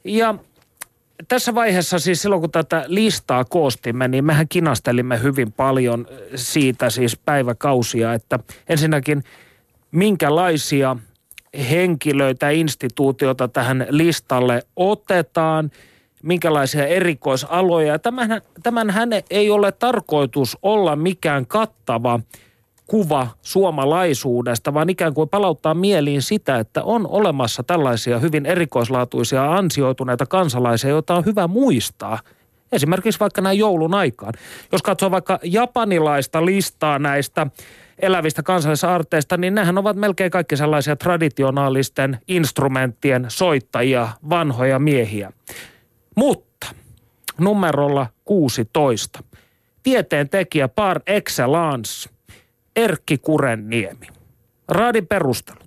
Ja 0.03 0.35
tässä 1.27 1.55
vaiheessa 1.55 1.99
siis 1.99 2.21
silloin, 2.21 2.41
kun 2.41 2.51
tätä 2.51 2.83
listaa 2.87 3.45
koostimme, 3.45 4.07
niin 4.07 4.25
mehän 4.25 4.47
kinastelimme 4.49 5.21
hyvin 5.23 5.51
paljon 5.51 6.07
siitä 6.35 6.89
siis 6.89 7.17
päiväkausia, 7.17 8.13
että 8.13 8.39
ensinnäkin 8.69 9.23
minkälaisia 9.91 10.95
henkilöitä, 11.69 12.49
instituutioita 12.49 13.47
tähän 13.47 13.87
listalle 13.89 14.63
otetaan, 14.75 15.71
minkälaisia 16.23 16.87
erikoisaloja. 16.87 17.87
Ja 17.87 17.99
Tämän, 17.99 18.41
tämän 18.63 18.93
ei 19.29 19.49
ole 19.49 19.71
tarkoitus 19.71 20.57
olla 20.61 20.95
mikään 20.95 21.47
kattava 21.47 22.19
kuva 22.87 23.27
suomalaisuudesta, 23.41 24.73
vaan 24.73 24.89
ikään 24.89 25.13
kuin 25.13 25.29
palauttaa 25.29 25.73
mieliin 25.73 26.21
sitä, 26.21 26.59
että 26.59 26.83
on 26.83 27.07
olemassa 27.07 27.63
tällaisia 27.63 28.19
hyvin 28.19 28.45
erikoislaatuisia 28.45 29.55
ansioituneita 29.55 30.25
kansalaisia, 30.25 30.89
joita 30.89 31.15
on 31.15 31.25
hyvä 31.25 31.47
muistaa. 31.47 32.19
Esimerkiksi 32.71 33.19
vaikka 33.19 33.41
näin 33.41 33.59
joulun 33.59 33.93
aikaan. 33.93 34.33
Jos 34.71 34.81
katsoo 34.81 35.11
vaikka 35.11 35.39
japanilaista 35.43 36.45
listaa 36.45 36.99
näistä 36.99 37.47
elävistä 37.99 38.43
kansallisaarteista, 38.43 39.37
niin 39.37 39.55
nehän 39.55 39.77
ovat 39.77 39.95
melkein 39.95 40.31
kaikki 40.31 40.57
sellaisia 40.57 40.95
traditionaalisten 40.95 42.19
instrumenttien 42.27 43.25
soittajia, 43.27 44.07
vanhoja 44.29 44.79
miehiä. 44.79 45.31
Mutta 46.15 46.67
numerolla 47.37 48.07
16. 48.25 49.23
Tieteen 49.83 50.29
tekijä 50.29 50.67
par 50.67 50.99
excellence, 51.07 52.09
Erkki 52.75 53.17
Kurenniemi. 53.17 54.07
Raadin 54.67 55.07
perustelut. 55.07 55.64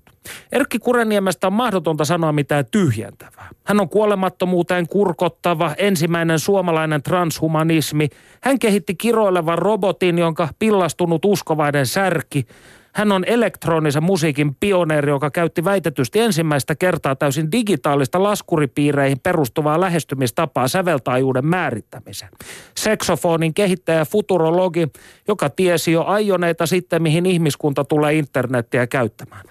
Erkki 0.53 0.79
Kurenniemestä 0.79 1.47
on 1.47 1.53
mahdotonta 1.53 2.05
sanoa 2.05 2.33
mitään 2.33 2.64
tyhjentävää. 2.70 3.49
Hän 3.64 3.81
on 3.81 3.89
kuolemattomuuteen 3.89 4.89
kurkottava, 4.89 5.74
ensimmäinen 5.79 6.39
suomalainen 6.39 7.03
transhumanismi. 7.03 8.09
Hän 8.43 8.59
kehitti 8.59 8.95
kiroilevan 8.95 9.59
robotin, 9.59 10.18
jonka 10.18 10.49
pillastunut 10.59 11.24
uskovainen 11.24 11.87
särki. 11.87 12.47
Hän 12.93 13.12
on 13.12 13.24
elektronisen 13.26 14.03
musiikin 14.03 14.57
pioneeri, 14.61 15.11
joka 15.11 15.31
käytti 15.31 15.64
väitetysti 15.64 16.20
ensimmäistä 16.20 16.74
kertaa 16.74 17.16
täysin 17.16 17.53
digitaalista 17.53 18.22
laskuripiireihin 18.22 19.20
perustuvaa 19.22 19.81
lähestymistapaa 19.81 20.68
säveltaajuuden 20.68 21.47
määrittämiseen. 21.47 22.31
Seksofonin 22.76 23.55
kehittäjä 23.55 24.05
futurologi, 24.05 24.89
joka 25.29 25.51
tiesi 25.51 25.93
jo 25.93 26.05
aioneita 26.05 26.66
sitten, 26.66 27.03
mihin 27.03 27.26
ihmiskunta 27.26 27.85
tulee 27.85 28.14
internettiä 28.14 28.87
käyttämään. 28.87 29.45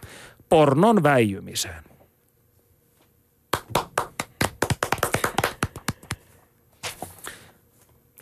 Pornon 0.49 1.03
väijymiseen. 1.03 1.83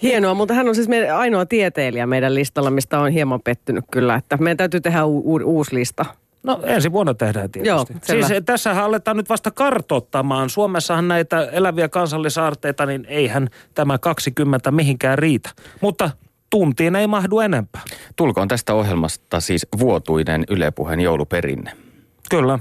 Hienoa, 0.01 0.33
mutta 0.33 0.53
hän 0.53 0.67
on 0.69 0.75
siis 0.75 0.87
meidän 0.87 1.17
ainoa 1.17 1.45
tieteilijä 1.45 2.05
meidän 2.07 2.35
listalla, 2.35 2.69
mistä 2.69 2.99
on 2.99 3.11
hieman 3.11 3.41
pettynyt 3.41 3.85
kyllä, 3.91 4.15
että 4.15 4.37
meidän 4.37 4.57
täytyy 4.57 4.81
tehdä 4.81 5.05
u- 5.05 5.35
u- 5.35 5.41
uusi 5.43 5.75
lista. 5.75 6.05
No 6.43 6.59
ensi 6.63 6.91
vuonna 6.91 7.13
tehdään 7.13 7.51
tietysti. 7.51 7.69
Joo, 7.69 7.85
selvä. 8.03 8.27
siis 8.27 8.43
tässä 8.45 8.83
aletaan 8.83 9.17
nyt 9.17 9.29
vasta 9.29 9.51
kartottamaan. 9.51 10.49
Suomessahan 10.49 11.07
näitä 11.07 11.49
eläviä 11.51 11.89
kansallisaarteita, 11.89 12.85
niin 12.85 13.05
eihän 13.09 13.49
tämä 13.73 13.97
20 13.97 14.71
mihinkään 14.71 15.17
riitä. 15.17 15.49
Mutta 15.81 16.09
tuntiin 16.49 16.95
ei 16.95 17.07
mahdu 17.07 17.39
enempää. 17.39 17.81
Tulkoon 18.15 18.47
tästä 18.47 18.73
ohjelmasta 18.73 19.39
siis 19.39 19.67
vuotuinen 19.79 20.43
Yle 20.49 20.71
Puheen 20.71 20.99
jouluperinne. 20.99 21.84
Kyllä. 22.29 22.59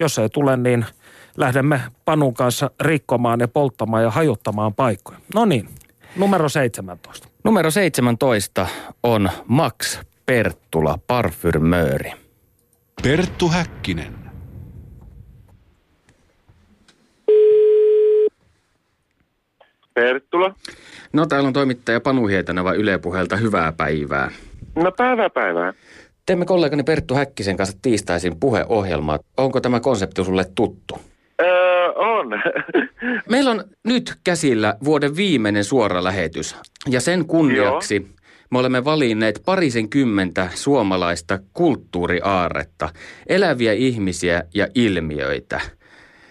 Jos 0.00 0.18
ei 0.18 0.28
tule, 0.28 0.56
niin 0.56 0.86
lähdemme 1.36 1.80
Panun 2.04 2.34
kanssa 2.34 2.70
rikkomaan 2.80 3.40
ja 3.40 3.48
polttamaan 3.48 4.02
ja 4.02 4.10
hajottamaan 4.10 4.74
paikkoja. 4.74 5.18
No 5.34 5.44
niin, 5.44 5.68
numero 6.16 6.48
17. 6.48 7.28
Numero 7.44 7.70
17 7.70 8.66
on 9.02 9.30
Max 9.46 9.98
Perttula, 10.26 10.98
parfyrmööri. 11.06 12.12
Perttu 13.02 13.48
Häkkinen. 13.48 14.14
Perttula. 19.94 20.54
No 21.12 21.26
täällä 21.26 21.46
on 21.46 21.52
toimittaja 21.52 22.00
Panu 22.00 22.26
Hietaneva 22.26 22.72
Yle 22.72 22.98
Puheelta. 22.98 23.36
Hyvää 23.36 23.72
päivää. 23.72 24.30
No 24.76 24.92
päivää 24.92 25.30
päivää. 25.30 25.72
Teemme 26.28 26.44
kollegani 26.44 26.82
Perttu 26.82 27.14
Häkkisen 27.14 27.56
kanssa 27.56 27.78
tiistaisin 27.82 28.40
puheohjelmaa. 28.40 29.18
Onko 29.36 29.60
tämä 29.60 29.80
konsepti 29.80 30.24
sulle 30.24 30.44
tuttu? 30.54 30.98
Öö, 31.40 31.92
on. 31.92 32.28
Meillä 33.30 33.50
on 33.50 33.64
nyt 33.84 34.14
käsillä 34.24 34.74
vuoden 34.84 35.16
viimeinen 35.16 35.64
suora 35.64 36.04
lähetys. 36.04 36.56
Ja 36.88 37.00
sen 37.00 37.26
kunniaksi 37.26 38.06
me 38.50 38.58
olemme 38.58 38.84
valinneet 38.84 39.42
parisen 39.44 39.88
kymmentä 39.88 40.48
suomalaista 40.54 41.38
kulttuuriaaretta, 41.52 42.88
eläviä 43.26 43.72
ihmisiä 43.72 44.42
ja 44.54 44.68
ilmiöitä. 44.74 45.60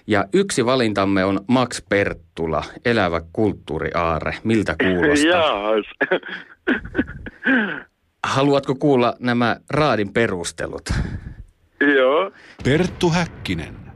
Ja 0.08 0.26
yksi 0.34 0.66
valintamme 0.66 1.26
on 1.26 1.40
Max 1.48 1.82
Perttula, 1.90 2.64
elävä 2.86 3.22
kulttuuriaare. 3.34 4.36
Miltä 4.44 4.76
kuulostaa? 4.84 5.30
Jaas. 5.40 5.86
Haluatko 8.28 8.76
kuulla 8.76 9.16
nämä 9.20 9.58
raadin 9.70 10.14
perustelut? 10.14 10.90
Joo. 11.98 12.32
Perttu 12.64 13.10
Häkkinen. 13.10 13.87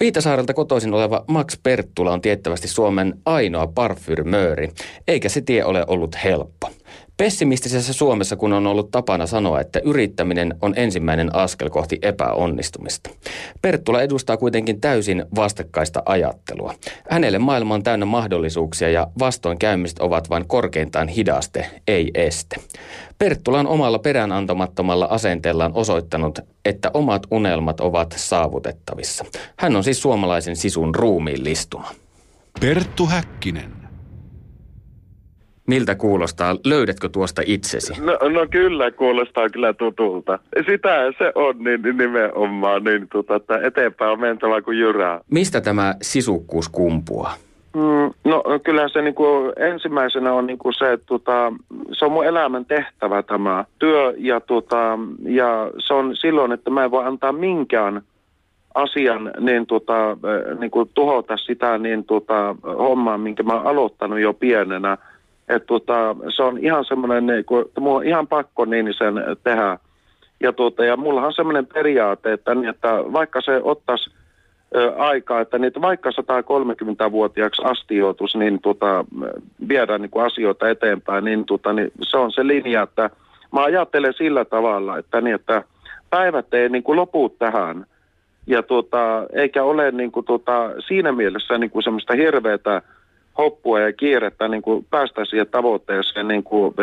Viitasaarelta 0.00 0.54
kotoisin 0.54 0.94
oleva 0.94 1.24
Max 1.26 1.58
Perttula 1.62 2.12
on 2.12 2.20
tiettävästi 2.20 2.68
Suomen 2.68 3.14
ainoa 3.24 3.66
parfyrmööri, 3.66 4.68
eikä 5.08 5.28
se 5.28 5.40
tie 5.40 5.64
ole 5.64 5.84
ollut 5.86 6.16
helppo. 6.24 6.70
Pessimistisessä 7.16 7.92
Suomessa, 7.92 8.36
kun 8.36 8.52
on 8.52 8.66
ollut 8.66 8.90
tapana 8.90 9.26
sanoa, 9.26 9.60
että 9.60 9.80
yrittäminen 9.84 10.54
on 10.62 10.72
ensimmäinen 10.76 11.34
askel 11.34 11.70
kohti 11.70 11.98
epäonnistumista. 12.02 13.10
Perttula 13.62 14.02
edustaa 14.02 14.36
kuitenkin 14.36 14.80
täysin 14.80 15.24
vastakkaista 15.36 16.02
ajattelua. 16.06 16.74
Hänelle 17.10 17.38
maailma 17.38 17.74
on 17.74 17.82
täynnä 17.82 18.06
mahdollisuuksia 18.06 18.90
ja 18.90 19.06
vastoinkäymiset 19.18 19.98
ovat 19.98 20.30
vain 20.30 20.48
korkeintaan 20.48 21.08
hidaste, 21.08 21.66
ei 21.88 22.10
este. 22.14 22.56
Perttula 23.24 23.60
on 23.60 23.66
omalla 23.66 23.98
peräänantamattomalla 23.98 25.06
asenteellaan 25.10 25.72
osoittanut, 25.74 26.38
että 26.64 26.90
omat 26.94 27.22
unelmat 27.30 27.80
ovat 27.80 28.14
saavutettavissa. 28.16 29.24
Hän 29.56 29.76
on 29.76 29.84
siis 29.84 30.02
suomalaisen 30.02 30.56
sisun 30.56 30.94
ruumiin 30.94 31.44
listuma. 31.44 31.88
Perttu 32.60 33.06
Häkkinen. 33.06 33.70
Miltä 35.66 35.94
kuulostaa? 35.94 36.56
Löydätkö 36.64 37.08
tuosta 37.08 37.42
itsesi? 37.46 37.92
No, 38.00 38.12
no 38.12 38.46
kyllä, 38.50 38.90
kuulostaa 38.90 39.48
kyllä 39.48 39.72
tutulta. 39.72 40.38
Sitä 40.66 41.12
se 41.18 41.32
on 41.34 41.64
niin, 41.64 41.82
niin 41.82 41.96
nimenomaan, 41.96 42.84
niin 42.84 43.08
tota, 43.08 43.36
että 43.36 43.58
eteenpäin 43.66 44.10
on 44.10 44.20
mentävä 44.20 44.62
kuin 44.62 44.78
jyrää. 44.78 45.20
Mistä 45.30 45.60
tämä 45.60 45.94
sisukkuus 46.02 46.68
kumpuaa? 46.68 47.34
Mm, 47.74 48.30
no 48.30 48.42
kyllä 48.64 48.88
se 48.88 49.02
niin 49.02 49.14
kuin, 49.14 49.52
ensimmäisenä 49.56 50.32
on 50.32 50.46
niin 50.46 50.58
kuin 50.58 50.74
se, 50.74 50.92
että 50.92 51.06
tota, 51.06 51.52
se 51.92 52.04
on 52.04 52.12
mun 52.12 52.26
elämän 52.26 52.64
tehtävä 52.64 53.22
tämä 53.22 53.64
työ 53.78 54.14
ja, 54.16 54.40
tota, 54.40 54.98
ja 55.22 55.70
se 55.78 55.94
on 55.94 56.16
silloin, 56.16 56.52
että 56.52 56.70
mä 56.70 56.84
en 56.84 56.90
voi 56.90 57.06
antaa 57.06 57.32
minkään 57.32 58.02
asian 58.74 59.32
niin, 59.40 59.66
tota, 59.66 60.10
eh, 60.10 60.58
niin 60.58 60.70
kuin 60.70 60.90
tuhota 60.94 61.36
sitä 61.36 61.78
niin, 61.78 62.04
tota, 62.04 62.56
hommaa, 62.78 63.18
minkä 63.18 63.42
mä 63.42 63.52
oon 63.52 63.66
aloittanut 63.66 64.20
jo 64.20 64.34
pienenä. 64.34 64.98
Et, 65.48 65.66
tota, 65.66 66.16
se 66.36 66.42
on 66.42 66.58
ihan 66.58 66.84
semmoinen, 66.84 67.26
niin 67.26 67.44
kuin, 67.44 67.66
että 67.66 67.80
mulla 67.80 67.96
on 67.96 68.06
ihan 68.06 68.26
pakko 68.26 68.64
niin 68.64 68.94
sen 68.98 69.14
tehdä. 69.44 69.78
Ja, 70.40 70.52
tota, 70.52 70.84
ja 70.84 70.96
mulla 70.96 71.26
on 71.26 71.32
semmoinen 71.32 71.66
periaate, 71.66 72.32
että, 72.32 72.54
niin, 72.54 72.68
että 72.68 72.88
vaikka 73.12 73.40
se 73.40 73.60
ottaisi 73.62 74.10
aikaa, 74.96 75.40
että 75.40 75.58
niitä 75.58 75.80
vaikka 75.80 76.10
130-vuotiaaksi 76.10 77.62
asti 77.64 77.96
joutuisi 77.96 78.38
niin 78.38 78.60
tota, 78.60 79.04
viedä 79.68 79.98
niin 79.98 80.10
kuin 80.10 80.24
asioita 80.24 80.68
eteenpäin, 80.68 81.24
niin, 81.24 81.44
tota, 81.44 81.72
niin 81.72 81.92
se 82.02 82.16
on 82.16 82.32
se 82.32 82.46
linja, 82.46 82.82
että 82.82 83.10
mä 83.52 83.62
ajattelen 83.62 84.14
sillä 84.14 84.44
tavalla, 84.44 84.98
että, 84.98 85.20
niin, 85.20 85.34
että 85.34 85.62
päivät 86.10 86.54
ei 86.54 86.68
niin 86.68 86.82
kuin 86.82 86.96
lopu 86.96 87.28
tähän. 87.28 87.86
Ja 88.46 88.62
tota, 88.62 89.26
eikä 89.32 89.64
ole 89.64 89.90
niin 89.90 90.12
kuin, 90.12 90.26
tota, 90.26 90.70
siinä 90.86 91.12
mielessä 91.12 91.58
niin 91.58 91.70
kuin 91.70 91.82
semmoista 91.82 92.14
hirveätä 92.14 92.82
hoppua 93.38 93.80
ja 93.80 93.92
kiirettä 93.92 94.48
niin 94.48 94.62
kuin 94.62 94.86
päästä 94.90 95.24
siihen 95.24 95.46
tavoitteeseen 95.46 96.28
niin 96.28 96.42
kuin, 96.42 96.74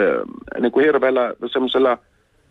niin 0.59 0.71
kuin 0.71 0.85
hirveällä 0.85 1.33
semmoisella 1.51 1.97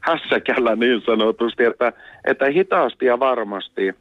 hässäkällä 0.01 0.77
niin 0.77 1.03
sanotusti, 1.07 1.65
että, 1.65 1.93
että 2.25 2.47
hitaasti 2.47 3.07
ja 3.07 3.21
varmasti. 3.21 3.95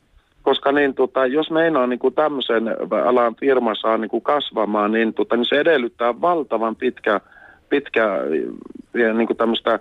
Koska 0.46 0.72
niin, 0.72 0.94
tota, 0.94 1.26
jos 1.26 1.52
meinaa 1.52 1.88
niin 1.88 2.00
tämmöisen 2.16 2.64
alan 3.06 3.36
firma 3.36 3.76
saa 3.76 3.98
niin 3.98 4.22
kasvamaan, 4.24 4.92
niin, 4.92 5.14
tota, 5.14 5.36
niin 5.36 5.46
se 5.46 5.60
edellyttää 5.60 6.22
valtavan 6.22 6.76
pitkä, 6.76 7.22
pitkä 7.70 8.08
niin 8.94 9.38
tämmöistä 9.38 9.80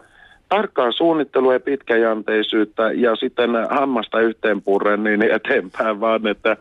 tarkkaa 0.49 0.93
suunnittelua 0.93 1.53
ja 1.53 1.61
pitkäjänteisyyttä 1.61 2.93
ja 2.93 3.17
sitten 3.17 3.51
hammasta 3.71 4.21
yhteen 4.21 4.63
purren 4.63 5.05
niin 5.05 5.23
eteenpäin 5.23 6.01
vaan, 6.01 6.27
että, 6.27 6.57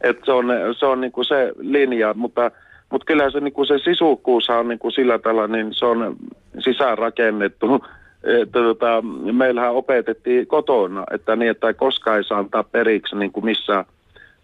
että 0.00 0.24
se 0.24 0.32
on, 0.32 0.46
se, 0.78 0.86
on 0.86 1.00
niin 1.00 1.12
se 1.28 1.52
linja, 1.58 2.14
mutta, 2.14 2.50
mutta 2.90 3.04
kyllä 3.04 3.30
se, 3.30 3.40
niin 3.40 3.66
se 3.66 3.78
sisukkuus 3.78 4.50
on 4.50 4.68
niin 4.68 4.92
sillä 4.94 5.18
tavalla, 5.18 5.56
niin 5.56 5.74
se 5.74 5.84
on 5.84 6.16
sisäänrakennettu. 6.58 7.84
Että, 8.24 8.58
tota, 8.58 9.02
meillähän 9.32 9.72
opetettiin 9.72 10.46
kotona, 10.46 11.04
että 11.10 11.36
niin, 11.36 11.50
että 11.50 11.74
koskaan 11.74 12.16
ei 12.16 12.24
saa 12.24 12.38
antaa 12.38 12.62
periksi 12.62 13.16
niin 13.16 13.32
kuin 13.32 13.44
missä 13.44 13.84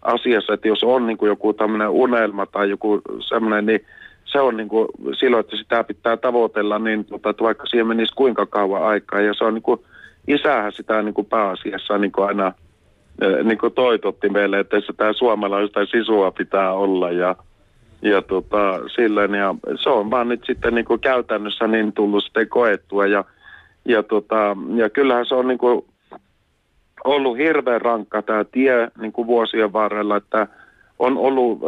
asiassa, 0.01 0.53
että 0.53 0.67
jos 0.67 0.83
on 0.83 1.07
niin 1.07 1.17
kuin 1.17 1.29
joku 1.29 1.53
tämmöinen 1.53 1.89
unelma 1.89 2.45
tai 2.45 2.69
joku 2.69 3.01
semmoinen, 3.19 3.65
niin 3.65 3.85
se 4.25 4.39
on 4.39 4.57
niin 4.57 4.69
kuin 4.69 4.87
silloin, 5.19 5.39
että 5.39 5.57
sitä 5.57 5.83
pitää 5.83 6.17
tavoitella, 6.17 6.79
niin 6.79 7.05
tota, 7.05 7.29
että 7.29 7.43
vaikka 7.43 7.65
siihen 7.65 7.87
menisi 7.87 8.13
kuinka 8.15 8.45
kauan 8.45 8.83
aikaa. 8.83 9.21
Ja 9.21 9.33
se 9.33 9.43
on 9.43 9.53
niin 9.53 9.61
kuin, 9.61 9.81
isähän 10.27 10.71
sitä 10.71 11.01
niin 11.01 11.13
kuin 11.13 11.27
pääasiassa 11.27 11.97
niin 11.97 12.11
kuin 12.11 12.27
aina 12.27 12.53
niin 13.43 13.57
kuin 13.57 13.73
toitotti 13.73 14.29
meille, 14.29 14.59
että 14.59 14.79
sitä 14.79 15.13
suomalaista 15.13 15.85
sisua 15.85 16.31
pitää 16.31 16.73
olla. 16.73 17.11
Ja, 17.11 17.35
ja 18.01 18.21
tota, 18.21 18.79
silleen, 18.95 19.33
ja 19.33 19.55
se 19.75 19.89
on 19.89 20.11
vaan 20.11 20.29
nyt 20.29 20.43
sitten 20.45 20.75
niin 20.75 20.85
kuin 20.85 20.99
käytännössä 20.99 21.67
niin 21.67 21.93
tullut 21.93 22.23
sitten 22.23 22.49
koettua. 22.49 23.05
Ja, 23.05 23.23
ja, 23.89 24.03
tota, 24.03 24.57
ja 24.75 24.89
kyllähän 24.89 25.25
se 25.25 25.35
on 25.35 25.47
niin 25.47 25.57
kuin 25.57 25.85
ollut 27.03 27.37
hirveän 27.37 27.81
rankka 27.81 28.21
tämä 28.21 28.43
tie 28.43 28.91
niin 29.01 29.11
kuin 29.11 29.27
vuosien 29.27 29.73
varrella, 29.73 30.17
että 30.17 30.47
on 30.99 31.17
ollut 31.17 31.59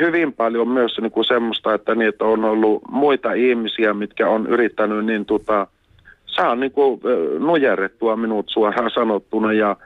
hyvin 0.00 0.32
paljon 0.32 0.68
myös 0.68 0.98
niin 1.00 1.12
kuin 1.12 1.24
semmoista, 1.24 1.74
että 1.74 1.94
niitä 1.94 2.24
on 2.24 2.44
ollut 2.44 2.82
muita 2.90 3.32
ihmisiä, 3.32 3.94
mitkä 3.94 4.28
on 4.28 4.46
yrittänyt 4.46 5.06
niin 5.06 5.24
tota, 5.24 5.66
saa 6.26 6.54
niin 6.54 6.72
kuin, 6.72 7.00
nujerrettua 7.38 8.16
minut 8.16 8.46
suoraan 8.48 8.90
sanottuna 8.90 9.52
ja, 9.52 9.76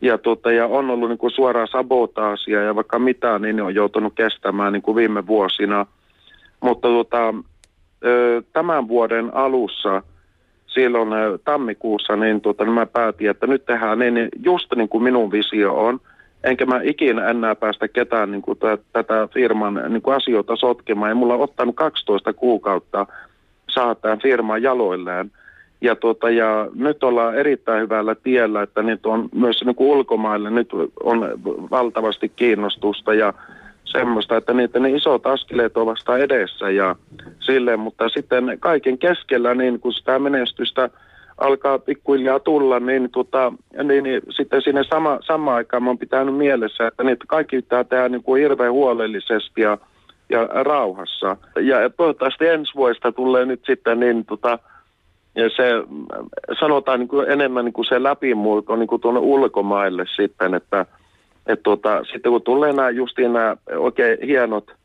ja, 0.00 0.18
tota, 0.18 0.52
ja 0.52 0.66
on 0.66 0.90
ollut 0.90 1.08
niin 1.08 1.18
kuin 1.18 1.30
suoraa 1.30 1.66
sabotaasia 1.66 2.62
ja 2.62 2.74
vaikka 2.74 2.98
mitä, 2.98 3.38
niin 3.38 3.60
on 3.60 3.74
joutunut 3.74 4.12
kestämään 4.14 4.72
niin 4.72 4.82
kuin 4.82 4.96
viime 4.96 5.26
vuosina. 5.26 5.86
Mutta 6.60 6.88
tota, 6.88 7.34
tämän 8.52 8.88
vuoden 8.88 9.34
alussa, 9.34 10.02
silloin 10.74 11.08
tammikuussa, 11.44 12.16
niin, 12.16 12.40
tota, 12.40 12.64
niin 12.64 12.74
mä 12.74 12.86
päätin, 12.86 13.30
että 13.30 13.46
nyt 13.46 13.64
tehdään 13.64 13.98
niin, 13.98 14.28
just 14.44 14.66
niin 14.76 14.88
kuin 14.88 15.02
minun 15.02 15.32
visio 15.32 15.74
on– 15.74 16.00
enkä 16.44 16.66
mä 16.66 16.80
ikinä 16.82 17.28
enää 17.28 17.54
päästä 17.54 17.88
ketään 17.88 18.30
niin 18.30 18.42
kuin 18.42 18.58
t- 18.58 18.92
tätä 18.92 19.28
firman 19.34 19.82
niin 19.88 20.02
kuin 20.02 20.16
asioita 20.16 20.56
sotkemaan. 20.56 21.10
Ja 21.10 21.14
mulla 21.14 21.34
on 21.34 21.40
ottanut 21.40 21.76
12 21.76 22.32
kuukautta 22.32 23.06
saada 23.70 23.94
tämän 23.94 24.20
firman 24.20 24.62
jaloilleen. 24.62 25.30
Ja, 25.80 25.96
tota, 25.96 26.30
ja 26.30 26.68
nyt 26.74 27.04
ollaan 27.04 27.34
erittäin 27.34 27.82
hyvällä 27.82 28.14
tiellä, 28.14 28.62
että 28.62 28.82
nyt 28.82 29.06
on 29.06 29.28
myös 29.34 29.64
niin 29.64 29.76
kuin 29.76 29.90
ulkomaille 29.90 30.50
nyt 30.50 30.68
on 31.02 31.28
valtavasti 31.70 32.28
kiinnostusta 32.28 33.14
ja 33.14 33.34
semmoista, 33.90 34.36
että 34.36 34.52
niitä 34.52 34.78
ne 34.78 34.90
isot 34.90 35.26
askeleet 35.26 35.76
ovat 35.76 35.86
vasta 35.86 36.18
edessä 36.18 36.70
ja 36.70 36.96
silleen, 37.40 37.80
mutta 37.80 38.08
sitten 38.08 38.56
kaiken 38.60 38.98
keskellä 38.98 39.54
niin 39.54 39.80
kun 39.80 39.92
sitä 39.92 40.18
menestystä 40.18 40.90
alkaa 41.38 41.78
pikkuhiljaa 41.78 42.40
tulla, 42.40 42.80
niin, 42.80 43.10
tota, 43.10 43.52
niin, 43.84 44.04
niin 44.04 44.22
sitten 44.30 44.62
sinne 44.62 44.84
sama, 44.84 45.18
sama 45.26 45.54
aikaan 45.54 45.86
oon 45.88 45.98
pitänyt 45.98 46.36
mielessä, 46.36 46.86
että 46.86 47.04
niitä 47.04 47.24
kaikki 47.28 47.56
pitää 47.56 47.84
tehdä 47.84 48.08
niin 48.08 48.22
kuin 48.22 48.42
hirveän 48.42 48.72
huolellisesti 48.72 49.60
ja, 49.60 49.78
ja 50.28 50.46
rauhassa. 50.46 51.36
Ja 51.60 51.90
toivottavasti 51.96 52.46
ensi 52.46 52.74
vuodesta 52.74 53.12
tulee 53.12 53.44
nyt 53.44 53.60
sitten 53.66 54.00
niin 54.00 54.24
tota, 54.24 54.58
ja 55.34 55.50
se 55.56 55.64
sanotaan 56.60 57.00
niin 57.00 57.08
kuin 57.08 57.30
enemmän 57.30 57.64
niin 57.64 57.72
kuin 57.72 57.84
se 57.84 58.02
läpimurto 58.02 58.76
niin 58.76 58.86
kuin 58.86 59.02
tuonne 59.02 59.20
ulkomaille 59.20 60.04
sitten, 60.16 60.54
että 60.54 60.86
et 61.46 61.62
tota, 61.62 62.04
sitten 62.12 62.32
kun 62.32 62.42
tulee 62.42 62.72
nämä 62.72 62.90
justiin 62.90 63.32
nämä 63.32 63.56
oikein 63.76 64.18
hienot 64.26 64.80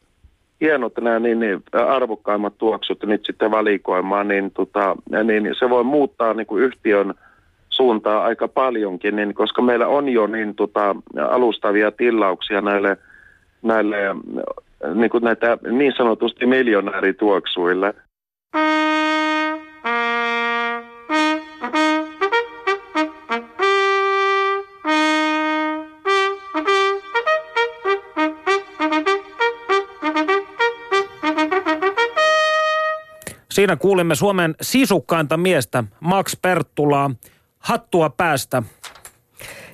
hienot 0.62 0.94
nämä 1.02 1.20
niin, 1.20 1.40
niin 1.40 1.64
arvokkaimmat 1.88 2.58
tuoksut 2.58 3.04
nyt 3.04 3.26
sitten 3.26 3.52
valikoimaan, 3.52 4.28
niin, 4.28 4.52
tota, 4.52 4.96
niin 5.24 5.56
se 5.60 5.70
voi 5.70 5.84
muuttaa 5.84 6.34
niin 6.34 6.48
kuin 6.48 6.64
yhtiön 6.64 7.14
suuntaa 7.70 8.24
aika 8.24 8.48
paljonkin, 8.48 9.16
niin, 9.16 9.34
koska 9.34 9.62
meillä 9.62 9.88
on 9.88 10.10
jo 10.10 10.28
niin 10.28 10.56
tota, 10.56 10.96
alustavia 11.30 11.92
tilauksia 11.92 12.62
näille, 12.62 12.98
näille 13.62 13.98
niin 14.94 15.10
kuin 15.10 15.24
näitä 15.24 15.58
niin 15.72 15.94
sanotusti 15.98 16.46
miljonäärituoksuille. 16.46 17.94
Siinä 33.56 33.76
kuulimme 33.76 34.16
Suomen 34.16 34.56
sisukkainta 34.62 35.38
miestä, 35.38 35.84
Max 36.00 36.38
Perttulaa, 36.42 37.12
hattua 37.60 38.10
päästä. 38.10 38.64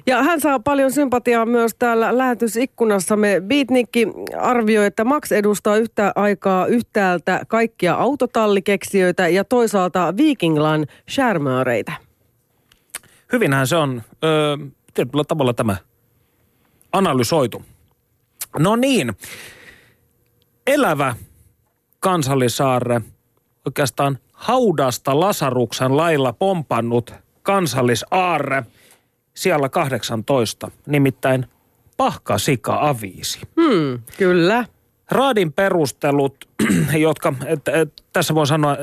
Ja 0.05 0.23
hän 0.23 0.41
saa 0.41 0.59
paljon 0.59 0.91
sympatiaa 0.91 1.45
myös 1.45 1.75
täällä 1.79 2.17
lähetysikkunassamme. 2.17 3.41
Beatnikki 3.47 4.07
arvioi, 4.37 4.85
että 4.85 5.03
Max 5.03 5.31
edustaa 5.31 5.77
yhtä 5.77 6.11
aikaa 6.15 6.65
yhtäältä 6.65 7.41
kaikkia 7.47 7.93
autotallikeksijöitä 7.93 9.27
ja 9.27 9.43
toisaalta 9.43 10.13
Vikinglan 10.17 10.85
charmööreitä. 11.11 11.91
Hyvinhän 13.33 13.67
se 13.67 13.75
on 13.75 14.01
öö, 14.23 14.57
tietyllä 14.93 15.23
tavalla 15.23 15.53
tämä 15.53 15.77
analysoitu. 16.91 17.61
No 18.59 18.75
niin, 18.75 19.13
elävä 20.67 21.15
kansallisaarre 21.99 23.01
oikeastaan 23.65 24.17
haudasta 24.33 25.19
Lasaruksen 25.19 25.97
lailla 25.97 26.33
pompannut 26.33 27.13
kansallisaarre 27.43 28.63
siellä 29.33 29.69
18, 29.69 30.71
nimittäin 30.85 31.45
Pahkasika 31.97 32.89
Aviisi. 32.89 33.39
Hmm, 33.61 33.99
kyllä. 34.17 34.65
Raadin 35.11 35.53
perustelut, 35.53 36.49
jotka 36.97 37.33
et, 37.45 37.67
et, 37.67 38.03
tässä 38.13 38.35
voi 38.35 38.47
sanoa 38.47 38.77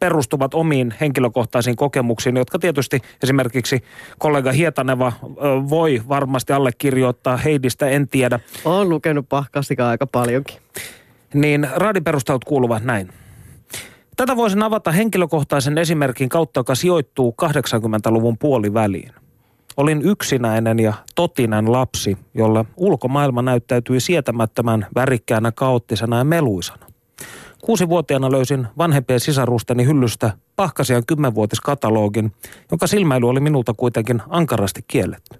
perustuvat 0.00 0.54
omiin 0.54 0.94
henkilökohtaisiin 1.00 1.76
kokemuksiin, 1.76 2.36
jotka 2.36 2.58
tietysti 2.58 3.00
esimerkiksi 3.22 3.84
kollega 4.18 4.52
Hietaneva 4.52 5.12
voi 5.70 6.02
varmasti 6.08 6.52
allekirjoittaa, 6.52 7.36
Heidistä 7.36 7.88
en 7.88 8.08
tiedä. 8.08 8.40
Olen 8.64 8.88
lukenut 8.88 9.28
Pahkasikaa 9.28 9.90
aika 9.90 10.06
paljonkin. 10.06 10.56
Niin 11.34 11.68
raadin 11.74 12.04
perustelut 12.04 12.44
kuuluvat 12.44 12.84
näin. 12.84 13.19
Tätä 14.16 14.36
voisin 14.36 14.62
avata 14.62 14.92
henkilökohtaisen 14.92 15.78
esimerkin 15.78 16.28
kautta, 16.28 16.60
joka 16.60 16.74
sijoittuu 16.74 17.34
80-luvun 17.42 18.38
puoliväliin. 18.38 19.12
Olin 19.76 20.02
yksinäinen 20.02 20.78
ja 20.78 20.92
totinen 21.14 21.72
lapsi, 21.72 22.18
jolle 22.34 22.64
ulkomaailma 22.76 23.42
näyttäytyi 23.42 24.00
sietämättömän 24.00 24.86
värikkäänä, 24.94 25.52
kaoottisena 25.52 26.18
ja 26.18 26.24
meluisana. 26.24 26.86
Kuusivuotiaana 27.64 28.30
löysin 28.30 28.66
vanhempien 28.78 29.20
sisarusteni 29.20 29.86
hyllystä 29.86 30.32
pahkasian 30.56 31.06
kymmenvuotiskatalogin, 31.06 32.32
jonka 32.70 32.86
silmäily 32.86 33.28
oli 33.28 33.40
minulta 33.40 33.74
kuitenkin 33.76 34.22
ankarasti 34.28 34.84
kielletty. 34.86 35.38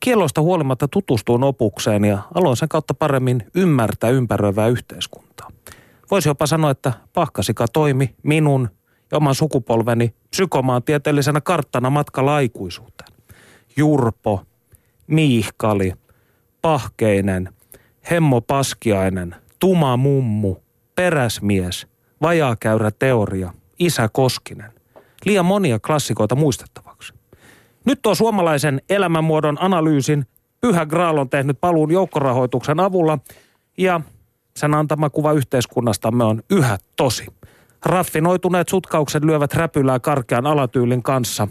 Kieloista 0.00 0.40
huolimatta 0.40 0.88
tutustuin 0.88 1.42
opukseen 1.44 2.04
ja 2.04 2.18
aloin 2.34 2.56
sen 2.56 2.68
kautta 2.68 2.94
paremmin 2.94 3.46
ymmärtää 3.54 4.10
ympäröivää 4.10 4.68
yhteiskuntaa. 4.68 5.50
Voisi 6.10 6.28
jopa 6.28 6.46
sanoa, 6.46 6.70
että 6.70 6.92
pahkasika 7.12 7.66
toimi 7.72 8.14
minun 8.22 8.68
ja 9.10 9.16
oman 9.16 9.34
sukupolveni 9.34 10.14
psykomaantieteellisenä 10.30 11.40
karttana 11.40 11.90
matkalla 11.90 12.34
aikuisuuteen. 12.34 13.12
Jurpo, 13.76 14.42
Miihkali, 15.06 15.92
Pahkeinen, 16.62 17.48
Hemmo 18.10 18.40
Paskiainen, 18.40 19.36
Tuma 19.58 19.96
Mummu, 19.96 20.56
Peräsmies, 20.94 21.86
Vajaakäyrä 22.22 22.90
teoria, 22.90 23.52
Isä 23.78 24.08
Koskinen. 24.12 24.72
Liian 25.24 25.44
monia 25.44 25.78
klassikoita 25.78 26.34
muistettavaksi. 26.34 27.14
Nyt 27.84 28.02
tuo 28.02 28.14
suomalaisen 28.14 28.82
elämänmuodon 28.90 29.56
analyysin 29.60 30.26
Pyhä 30.60 30.86
Graal 30.86 31.18
on 31.18 31.30
tehnyt 31.30 31.60
paluun 31.60 31.90
joukkorahoituksen 31.90 32.80
avulla 32.80 33.18
ja 33.78 34.00
sen 34.58 34.74
antama 34.74 35.10
kuva 35.10 35.32
yhteiskunnastamme 35.32 36.24
on 36.24 36.42
yhä 36.50 36.78
tosi. 36.96 37.26
Raffinoituneet 37.84 38.68
sutkaukset 38.68 39.24
lyövät 39.24 39.54
räpylää 39.54 40.00
karkean 40.00 40.46
alatyylin 40.46 41.02
kanssa. 41.02 41.48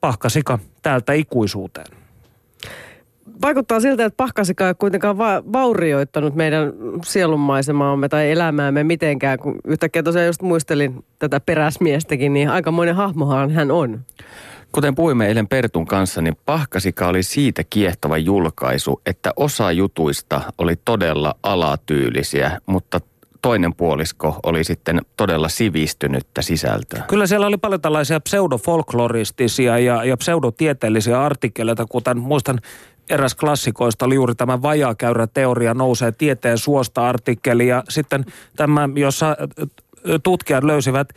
Pahkasika 0.00 0.58
täältä 0.82 1.12
ikuisuuteen. 1.12 1.86
Vaikuttaa 3.42 3.80
siltä, 3.80 4.04
että 4.04 4.16
pahkasika 4.16 4.68
ei 4.68 4.74
kuitenkaan 4.74 5.18
va- 5.18 5.42
vaurioittanut 5.52 6.34
meidän 6.34 6.72
sielunmaisemaamme 7.04 8.08
tai 8.08 8.30
elämäämme 8.30 8.84
mitenkään. 8.84 9.38
Kun 9.38 9.58
yhtäkkiä 9.64 10.02
tosiaan 10.02 10.26
just 10.26 10.42
muistelin 10.42 11.04
tätä 11.18 11.40
peräsmiestäkin, 11.40 12.32
niin 12.32 12.48
aikamoinen 12.48 12.96
hahmohan 12.96 13.50
hän 13.50 13.70
on. 13.70 14.00
Kuten 14.72 14.94
puhuimme 14.94 15.26
eilen 15.26 15.48
Pertun 15.48 15.86
kanssa, 15.86 16.22
niin 16.22 16.36
Pahkasika 16.46 17.06
oli 17.08 17.22
siitä 17.22 17.62
kiehtova 17.70 18.18
julkaisu, 18.18 19.00
että 19.06 19.32
osa 19.36 19.72
jutuista 19.72 20.40
oli 20.58 20.76
todella 20.84 21.34
alatyylisiä, 21.42 22.58
mutta 22.66 23.00
toinen 23.42 23.74
puolisko 23.74 24.40
oli 24.42 24.64
sitten 24.64 25.00
todella 25.16 25.48
sivistynyttä 25.48 26.42
sisältöä. 26.42 27.04
Kyllä 27.08 27.26
siellä 27.26 27.46
oli 27.46 27.56
paljon 27.56 27.80
tällaisia 27.80 28.20
pseudofolkloristisia 28.20 29.78
ja, 29.78 30.04
ja 30.04 30.16
pseudotieteellisiä 30.16 31.22
artikkeleita, 31.22 31.86
kuten 31.88 32.18
muistan 32.18 32.58
eräs 33.10 33.34
klassikoista 33.34 34.04
oli 34.04 34.14
juuri 34.14 34.34
tämä 34.34 34.62
vajaakäyrä 34.62 35.26
teoria 35.26 35.74
nousee 35.74 36.12
tieteen 36.12 36.58
suosta 36.58 37.08
artikkeli 37.08 37.68
ja 37.68 37.84
sitten 37.88 38.24
tämä, 38.56 38.88
jossa 38.94 39.36
tutkijat 40.22 40.64
löysivät 40.64 41.08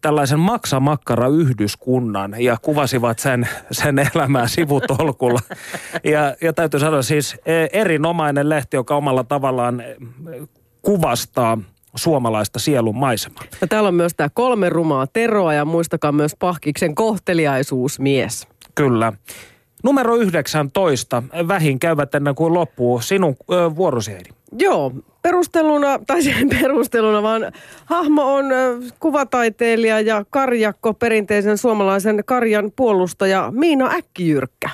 tällaisen 0.00 0.40
maksamakkara-yhdyskunnan 0.40 2.34
ja 2.38 2.56
kuvasivat 2.62 3.18
sen, 3.18 3.48
sen 3.70 3.98
elämää 3.98 4.48
sivutolkulla. 4.48 5.40
Ja, 6.04 6.36
ja 6.40 6.52
täytyy 6.52 6.80
sanoa 6.80 7.02
siis 7.02 7.36
e, 7.46 7.66
erinomainen 7.72 8.48
lehti, 8.48 8.76
joka 8.76 8.96
omalla 8.96 9.24
tavallaan 9.24 9.80
e, 9.80 9.96
kuvastaa 10.82 11.58
suomalaista 11.94 12.58
sielun 12.58 12.96
maisemaa. 12.96 13.42
Ja 13.60 13.66
täällä 13.66 13.88
on 13.88 13.94
myös 13.94 14.12
tämä 14.16 14.28
kolme 14.28 14.68
rumaa 14.68 15.06
teroa 15.06 15.54
ja 15.54 15.64
muistakaa 15.64 16.12
myös 16.12 16.36
Pahkiksen 16.38 16.94
kohteliaisuusmies. 16.94 18.48
Kyllä. 18.74 19.12
Numero 19.84 20.16
19. 20.16 21.22
Vähin 21.48 21.78
käyvät 21.78 22.14
ennen 22.14 22.34
kuin 22.34 22.54
loppuu. 22.54 23.00
Sinun 23.00 23.36
ö, 23.52 23.76
vuorosi, 23.76 24.12
Heidi. 24.12 24.30
Joo, 24.58 24.92
perusteluna, 25.22 25.98
tai 26.06 26.22
sen 26.22 26.48
perusteluna, 26.48 27.22
vaan 27.22 27.52
hahmo 27.84 28.34
on 28.34 28.46
kuvataiteilija 29.00 30.00
ja 30.00 30.24
karjakko, 30.30 30.94
perinteisen 30.94 31.58
suomalaisen 31.58 32.22
karjan 32.26 32.72
puolustaja 32.76 33.52
Miina 33.54 33.90
Äkkijyrkkä. 33.90 34.70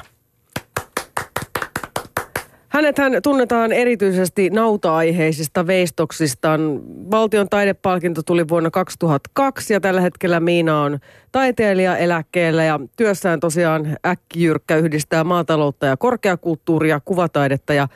Hänet 2.77 2.99
hän 2.99 3.13
tunnetaan 3.23 3.73
erityisesti 3.73 4.51
nauta-aiheisista 4.51 5.67
veistoksistaan. 5.67 6.81
Valtion 7.11 7.49
taidepalkinto 7.49 8.23
tuli 8.23 8.49
vuonna 8.49 8.71
2002 8.71 9.73
ja 9.73 9.81
tällä 9.81 10.01
hetkellä 10.01 10.41
Miina 10.41 10.83
on 10.83 10.99
taiteilija 11.33 11.97
eläkkeellä 11.97 12.65
ja 12.65 12.81
työssään 12.97 13.41
tosiaan 13.41 13.97
äkkijyrkkä 14.07 14.77
yhdistää 14.77 15.25
maataloutta 15.25 15.87
ja 15.87 15.97
korkeakulttuuria, 15.97 17.01
kuvataidetta 17.05 17.75
ja 17.75 17.89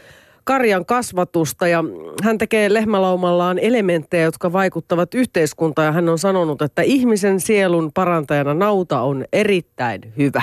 karjan 0.50 0.86
kasvatusta 0.86 1.68
ja 1.68 1.84
hän 2.22 2.38
tekee 2.38 2.74
lehmälaumallaan 2.74 3.58
elementtejä, 3.58 4.24
jotka 4.24 4.52
vaikuttavat 4.52 5.14
yhteiskuntaan 5.14 5.86
ja 5.86 5.92
hän 5.92 6.08
on 6.08 6.18
sanonut, 6.18 6.62
että 6.62 6.82
ihmisen 6.82 7.40
sielun 7.40 7.90
parantajana 7.94 8.54
nauta 8.54 9.00
on 9.00 9.24
erittäin 9.32 10.12
hyvä. 10.18 10.42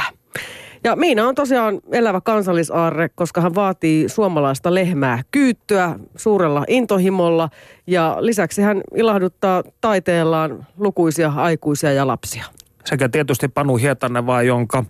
Ja 0.83 0.95
Miina 0.95 1.27
on 1.27 1.35
tosiaan 1.35 1.79
elävä 1.91 2.21
kansallisaarre, 2.21 3.09
koska 3.15 3.41
hän 3.41 3.55
vaatii 3.55 4.09
suomalaista 4.09 4.73
lehmää 4.73 5.21
kyyttyä 5.31 5.99
suurella 6.15 6.63
intohimolla. 6.67 7.49
Ja 7.87 8.17
lisäksi 8.19 8.61
hän 8.61 8.81
ilahduttaa 8.95 9.63
taiteellaan 9.81 10.67
lukuisia 10.77 11.33
aikuisia 11.35 11.91
ja 11.91 12.07
lapsia. 12.07 12.45
Sekä 12.85 13.09
tietysti 13.09 13.47
Panu 13.47 13.75
Hietanen 13.75 14.25
vaan, 14.25 14.47
jonka 14.47 14.83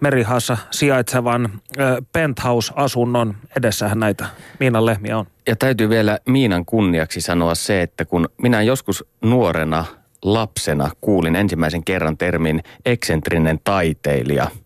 Merihassa 0.00 0.56
sijaitsevan 0.70 1.60
ö, 1.78 2.02
penthouse-asunnon 2.12 3.34
edessähän 3.56 4.00
näitä 4.00 4.26
Miinan 4.60 4.86
lehmiä 4.86 5.18
on. 5.18 5.26
Ja 5.46 5.56
täytyy 5.56 5.88
vielä 5.88 6.18
Miinan 6.26 6.64
kunniaksi 6.64 7.20
sanoa 7.20 7.54
se, 7.54 7.82
että 7.82 8.04
kun 8.04 8.28
minä 8.42 8.62
joskus 8.62 9.04
nuorena 9.20 9.84
lapsena 10.22 10.90
kuulin 11.00 11.36
ensimmäisen 11.36 11.84
kerran 11.84 12.16
termin 12.16 12.62
eksentrinen 12.84 13.60
taiteilija– 13.64 14.46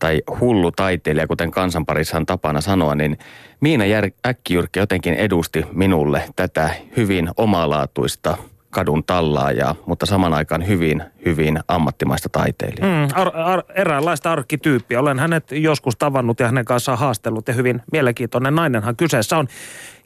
tai 0.00 0.22
hullu 0.40 0.72
taiteilija, 0.72 1.26
kuten 1.26 1.50
kansanparissa 1.50 2.16
on 2.16 2.26
tapana 2.26 2.60
sanoa, 2.60 2.94
niin 2.94 3.18
Miina 3.60 3.84
Jär- 3.84 4.28
Äkkijyrkki 4.28 4.78
jotenkin 4.78 5.14
edusti 5.14 5.64
minulle 5.72 6.22
tätä 6.36 6.70
hyvin 6.96 7.30
omalaatuista 7.36 8.38
kadun 8.70 9.04
tallaajaa, 9.04 9.74
mutta 9.86 10.06
saman 10.06 10.34
aikaan 10.34 10.66
hyvin, 10.66 11.02
hyvin 11.26 11.60
ammattimaista 11.68 12.28
taiteilijaa. 12.28 13.06
Mm, 13.06 13.12
ar- 13.14 13.36
ar- 13.36 13.64
eräänlaista 13.74 14.32
arkkityyppiä. 14.32 15.00
Olen 15.00 15.18
hänet 15.18 15.52
joskus 15.52 15.96
tavannut 15.96 16.40
ja 16.40 16.46
hänen 16.46 16.64
kanssaan 16.64 16.98
haastellut 16.98 17.48
ja 17.48 17.54
hyvin 17.54 17.82
mielenkiintoinen 17.92 18.54
nainenhan 18.54 18.96
kyseessä 18.96 19.38
on. 19.38 19.48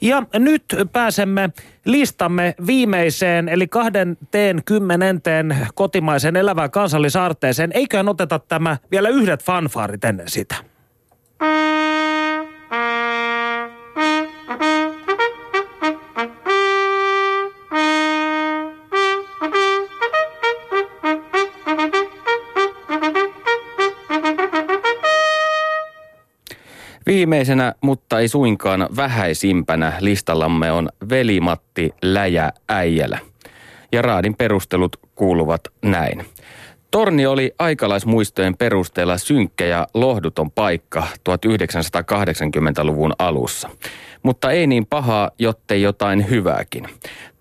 Ja 0.01 0.23
nyt 0.33 0.63
pääsemme 0.91 1.49
listamme 1.85 2.55
viimeiseen, 2.67 3.49
eli 3.49 3.67
kahden 3.67 4.17
teen 4.31 4.61
kymmenenteen 4.65 5.57
kotimaisen 5.75 6.35
elävään 6.35 6.71
kansallisaarteeseen. 6.71 7.71
Eiköhän 7.73 8.09
oteta 8.09 8.39
tämä 8.39 8.77
vielä 8.91 9.09
yhdet 9.09 9.43
fanfaarit 9.43 10.05
ennen 10.05 10.29
sitä. 10.29 10.55
Viimeisenä, 27.05 27.73
mutta 27.81 28.19
ei 28.19 28.27
suinkaan 28.27 28.89
vähäisimpänä 28.95 29.93
listallamme 29.99 30.71
on 30.71 30.89
Velimatti 31.09 31.93
Läjä 32.01 32.51
Äijälä. 32.69 33.19
Ja 33.91 34.01
raadin 34.01 34.35
perustelut 34.35 34.95
kuuluvat 35.15 35.61
näin. 35.81 36.25
Torni 36.91 37.25
oli 37.25 37.53
aikalaismuistojen 37.59 38.57
perusteella 38.57 39.17
synkkä 39.17 39.65
ja 39.65 39.87
lohduton 39.93 40.51
paikka 40.51 41.07
1980-luvun 41.29 43.13
alussa. 43.19 43.69
Mutta 44.23 44.51
ei 44.51 44.67
niin 44.67 44.85
pahaa, 44.85 45.31
jottei 45.39 45.81
jotain 45.81 46.29
hyvääkin. 46.29 46.87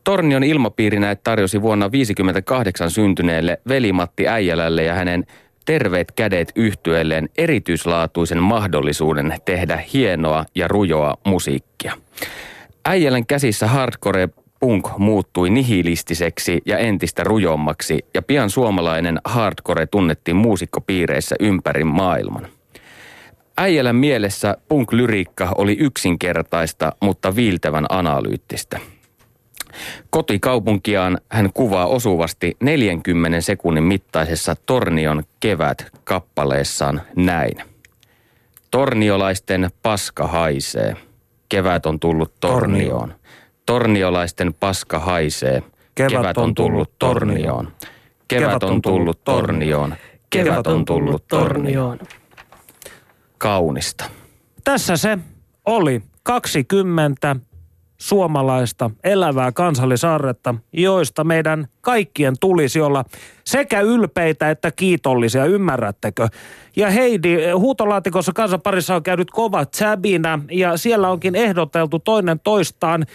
Tornion 0.04 0.44
ilmapiirinä 0.44 1.14
tarjosi 1.14 1.62
vuonna 1.62 1.84
1958 1.84 2.90
syntyneelle 2.90 3.60
Velimatti 3.68 4.28
Äijälälle 4.28 4.84
ja 4.84 4.94
hänen 4.94 5.26
terveet 5.64 6.12
kädet 6.12 6.52
yhtyeelleen 6.56 7.28
erityislaatuisen 7.38 8.42
mahdollisuuden 8.42 9.34
tehdä 9.44 9.82
hienoa 9.92 10.44
ja 10.54 10.68
rujoa 10.68 11.14
musiikkia. 11.24 11.92
Äijälän 12.84 13.26
käsissä 13.26 13.66
hardcore 13.66 14.28
punk 14.60 14.88
muuttui 14.98 15.50
nihilistiseksi 15.50 16.62
ja 16.66 16.78
entistä 16.78 17.24
rujommaksi 17.24 18.04
ja 18.14 18.22
pian 18.22 18.50
suomalainen 18.50 19.20
hardcore 19.24 19.86
tunnettiin 19.86 20.36
muusikkopiireissä 20.36 21.36
ympäri 21.40 21.84
maailman. 21.84 22.48
Äijälän 23.56 23.96
mielessä 23.96 24.56
punk-lyriikka 24.68 25.52
oli 25.58 25.76
yksinkertaista, 25.80 26.92
mutta 27.02 27.36
viiltävän 27.36 27.86
analyyttistä– 27.88 28.80
Kotikaupunkiaan 30.10 31.18
hän 31.28 31.52
kuvaa 31.52 31.86
osuvasti 31.86 32.56
40 32.60 33.40
sekunnin 33.40 33.84
mittaisessa 33.84 34.56
Tornion 34.66 35.22
kevät-kappaleessaan 35.40 37.02
näin. 37.16 37.54
Torniolaisten 38.70 39.70
paska 39.82 40.26
haisee. 40.26 40.96
Kevät 41.48 41.86
on 41.86 42.00
tullut 42.00 42.32
Tornioon. 42.40 43.14
Torniolaisten 43.66 44.54
paska 44.54 44.98
haisee. 44.98 45.62
Kevät 45.94 46.38
on 46.38 46.54
tullut 46.54 46.98
Tornioon. 46.98 47.72
Kevät 48.28 48.62
on 48.62 48.82
tullut 48.82 49.24
Tornioon. 49.24 49.94
Kevät 50.30 50.66
on 50.66 50.84
tullut 50.84 51.28
Tornioon. 51.28 51.98
Kaunista. 53.38 54.04
Tässä 54.64 54.96
se 54.96 55.18
oli 55.64 56.02
20 56.22 57.36
suomalaista 58.04 58.90
elävää 59.04 59.52
kansallisaarretta, 59.52 60.54
joista 60.72 61.24
meidän 61.24 61.68
kaikkien 61.80 62.34
tulisi 62.40 62.80
olla 62.80 63.04
sekä 63.44 63.80
ylpeitä 63.80 64.50
että 64.50 64.70
kiitollisia, 64.70 65.44
ymmärrättekö? 65.44 66.28
Ja 66.76 66.90
Heidi, 66.90 67.36
huutolaatikossa 67.56 68.32
kansanparissa 68.32 68.94
on 68.94 69.02
käynyt 69.02 69.30
kova 69.30 69.64
tsäbinä 69.64 70.38
ja 70.50 70.76
siellä 70.76 71.08
onkin 71.08 71.34
ehdoteltu 71.34 71.98
toinen 71.98 72.40
toistaan 72.40 73.06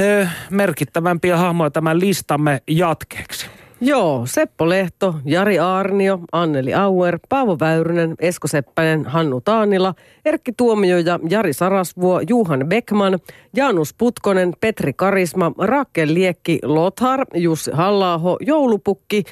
ö, 0.00 0.26
merkittävämpiä 0.50 1.36
hahmoja 1.36 1.70
tämän 1.70 2.00
listamme 2.00 2.62
jatkeeksi. 2.66 3.46
Joo, 3.80 4.22
Seppo 4.26 4.68
Lehto, 4.68 5.14
Jari 5.24 5.58
Aarnio, 5.58 6.18
Anneli 6.32 6.74
Auer, 6.74 7.18
Paavo 7.28 7.56
Väyrynen, 7.60 8.14
Esko 8.18 8.48
Seppänen, 8.48 9.04
Hannu 9.06 9.40
Taanila, 9.40 9.94
Erkki 10.24 10.52
Tuomioja, 10.56 11.18
Jari 11.30 11.52
Sarasvuo, 11.52 12.20
Juhan 12.28 12.66
Beckman, 12.68 13.18
Janus 13.56 13.94
Putkonen, 13.94 14.52
Petri 14.60 14.92
Karisma, 14.92 15.52
Raakel 15.58 16.14
Liekki, 16.14 16.58
Lothar, 16.62 17.24
Jussi 17.34 17.70
Hallaaho, 17.74 18.36
Joulupukki, 18.40 19.24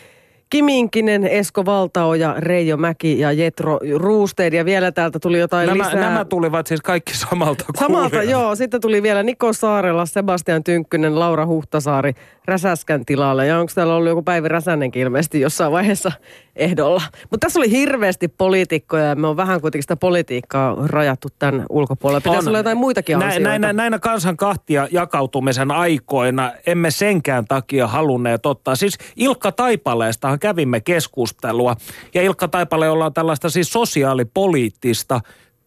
Kiminkinen, 0.50 1.24
Esko 1.26 1.64
Valtaoja, 1.64 2.34
Reijo 2.38 2.76
Mäki 2.76 3.18
ja 3.18 3.32
Jetro 3.32 3.78
Ruusted. 3.96 4.52
Ja 4.52 4.64
vielä 4.64 4.92
täältä 4.92 5.18
tuli 5.18 5.38
jotain 5.38 5.66
Nämä, 5.66 5.84
lisää. 5.84 6.00
nämä 6.00 6.24
tulivat 6.24 6.66
siis 6.66 6.80
kaikki 6.80 7.16
samalta 7.16 7.64
Samalta, 7.78 8.10
kuulijalta. 8.10 8.30
joo. 8.30 8.54
Sitten 8.54 8.80
tuli 8.80 9.02
vielä 9.02 9.22
Niko 9.22 9.52
Saarela, 9.52 10.06
Sebastian 10.06 10.64
Tynkkynen, 10.64 11.18
Laura 11.18 11.46
Huhtasaari 11.46 12.12
Räsäskän 12.48 13.04
tilalle. 13.04 13.46
Ja 13.46 13.58
onko 13.58 13.72
täällä 13.74 13.94
ollut 13.94 14.08
joku 14.08 14.22
Päivi 14.22 14.48
Räsänenkin 14.48 15.02
ilmeisesti 15.02 15.40
jossain 15.40 15.72
vaiheessa 15.72 16.12
ehdolla. 16.56 17.02
Mutta 17.30 17.46
tässä 17.46 17.60
oli 17.60 17.70
hirveästi 17.70 18.28
poliitikkoja 18.28 19.04
ja 19.04 19.14
me 19.16 19.26
on 19.26 19.36
vähän 19.36 19.60
kuitenkin 19.60 19.82
sitä 19.82 19.96
politiikkaa 19.96 20.76
rajattu 20.86 21.28
tämän 21.38 21.66
ulkopuolella. 21.70 22.20
Pitäisi 22.20 22.38
On. 22.38 22.48
olla 22.48 22.58
jotain 22.58 22.78
muitakin 22.78 23.18
Nä, 23.18 23.26
asioita. 23.26 23.48
näinä, 23.48 23.72
näinä 23.72 23.98
kansan 23.98 24.36
kahtia 24.36 24.88
jakautumisen 24.90 25.70
aikoina 25.70 26.52
emme 26.66 26.90
senkään 26.90 27.44
takia 27.44 27.86
halunneet 27.86 28.46
ottaa. 28.46 28.76
Siis 28.76 28.98
Ilkka 29.16 29.52
Taipaleestahan 29.52 30.38
kävimme 30.38 30.80
keskustelua. 30.80 31.76
Ja 32.14 32.22
Ilkka 32.22 32.48
Taipale, 32.48 32.88
on 32.90 33.12
tällaista 33.14 33.50
siis 33.50 33.72
sosiaalipoliittista 33.72 35.20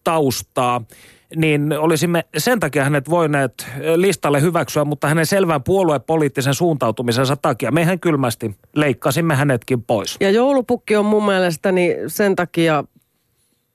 taustaa, 0.04 0.82
niin 1.36 1.74
olisimme 1.80 2.26
sen 2.38 2.60
takia 2.60 2.84
hänet 2.84 3.10
voineet 3.10 3.68
listalle 3.96 4.42
hyväksyä, 4.42 4.86
mutta 4.86 5.08
hänen 5.08 5.26
selvän 5.26 5.64
puoluepoliittisen 5.64 6.54
suuntautumisensa 6.54 7.36
takia 7.36 7.72
mehän 7.72 8.00
kylmästi 8.00 8.56
leikkasimme 8.76 9.36
hänetkin 9.36 9.84
pois. 9.84 10.18
Ja 10.20 10.32
joulupukki 10.32 10.96
on 10.96 11.06
mun 11.06 11.26
mielestäni 11.26 11.96
sen 12.08 12.36
takia 12.36 12.84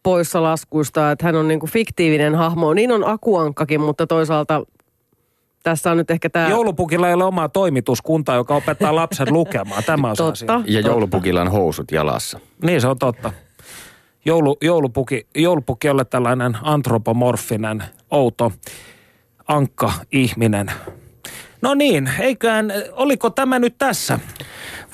poissa 0.02 0.42
laskuista, 0.42 1.10
että 1.10 1.26
hän 1.26 1.36
on 1.36 1.48
niinku 1.48 1.66
fiktiivinen 1.66 2.34
hahmo. 2.34 2.74
Niin 2.74 2.92
on 2.92 3.08
Akuankkakin, 3.08 3.80
mutta 3.80 4.06
toisaalta 4.06 4.62
tässä 5.62 5.90
on 5.90 5.96
nyt 5.96 6.10
ehkä 6.10 6.30
tämä... 6.30 6.48
Joulupukilla 6.48 7.08
ei 7.08 7.14
ole 7.14 7.24
omaa 7.24 7.48
toimituskuntaa, 7.48 8.36
joka 8.36 8.56
opettaa 8.56 8.94
lapset 8.94 9.30
lukemaan. 9.30 9.84
Tämä 9.84 10.10
on 10.10 10.16
se 10.16 10.22
asia. 10.22 10.46
Totta. 10.46 10.70
Ja 10.70 10.80
joulupukilla 10.80 11.40
on 11.40 11.48
housut 11.48 11.92
jalassa. 11.92 12.40
Niin 12.62 12.80
se 12.80 12.88
on 12.88 12.98
totta. 12.98 13.32
Joulu, 14.26 14.56
joulupukki, 14.62 15.26
joulupukki 15.34 15.88
on 15.88 16.04
tällainen 16.10 16.58
antropomorfinen, 16.62 17.82
outo 18.10 18.52
ankka-ihminen. 19.48 20.70
No 21.62 21.74
niin, 21.74 22.10
eiköhän, 22.20 22.72
oliko 22.92 23.30
tämä 23.30 23.58
nyt 23.58 23.78
tässä? 23.78 24.18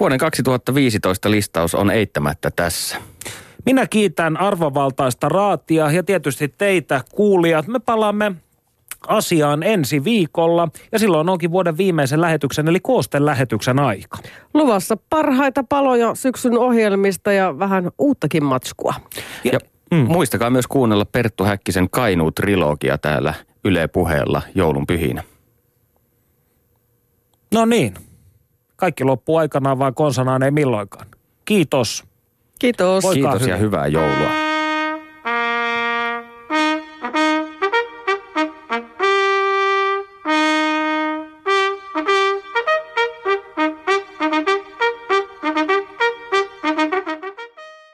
Vuoden 0.01 0.19
2015 0.19 1.31
listaus 1.31 1.75
on 1.75 1.91
eittämättä 1.91 2.51
tässä. 2.57 2.97
Minä 3.67 3.87
kiitän 3.87 4.37
arvovaltaista 4.37 5.29
raatia 5.29 5.91
ja 5.91 6.03
tietysti 6.03 6.49
teitä 6.49 7.01
kuulijat. 7.15 7.67
Me 7.67 7.79
palaamme 7.79 8.33
asiaan 9.09 9.63
ensi 9.63 10.05
viikolla 10.05 10.69
ja 10.93 10.99
silloin 10.99 11.29
onkin 11.29 11.51
vuoden 11.51 11.79
viimeisen 11.79 12.21
lähetyksen 12.21 12.69
eli 12.69 12.81
koosten 12.81 13.27
lähetyksen 13.27 13.79
aika. 13.79 14.19
Luvassa 14.55 14.97
parhaita 15.11 15.65
paloja 15.69 16.15
syksyn 16.15 16.59
ohjelmista 16.59 17.33
ja 17.33 17.59
vähän 17.59 17.91
uuttakin 17.99 18.45
matskua. 18.45 18.95
Ja 19.53 19.59
mm. 19.91 19.97
muistakaa 19.99 20.51
myös 20.51 20.67
kuunnella 20.67 21.05
Perttu 21.05 21.45
Häkkisen 21.45 21.91
Kainuu-trilogia 21.91 22.99
täällä 22.99 23.35
Yle 23.65 23.89
puheella 23.89 24.43
joulun 24.55 24.87
pyhinä. 24.87 25.23
No 27.55 27.65
niin, 27.65 27.95
kaikki 28.77 29.05
loppuu 29.05 29.37
aikanaan 29.37 29.79
vaan 29.79 29.95
konsanaan 29.95 30.43
ei 30.43 30.51
milloinkaan. 30.51 31.07
Kiitos. 31.45 32.05
Kiitos. 32.59 33.05
Voikaa 33.05 33.33
Kiitos 33.33 33.49
ja 33.49 33.57
hyvin. 33.57 33.67
hyvää 33.67 33.87
joulua. 33.87 34.52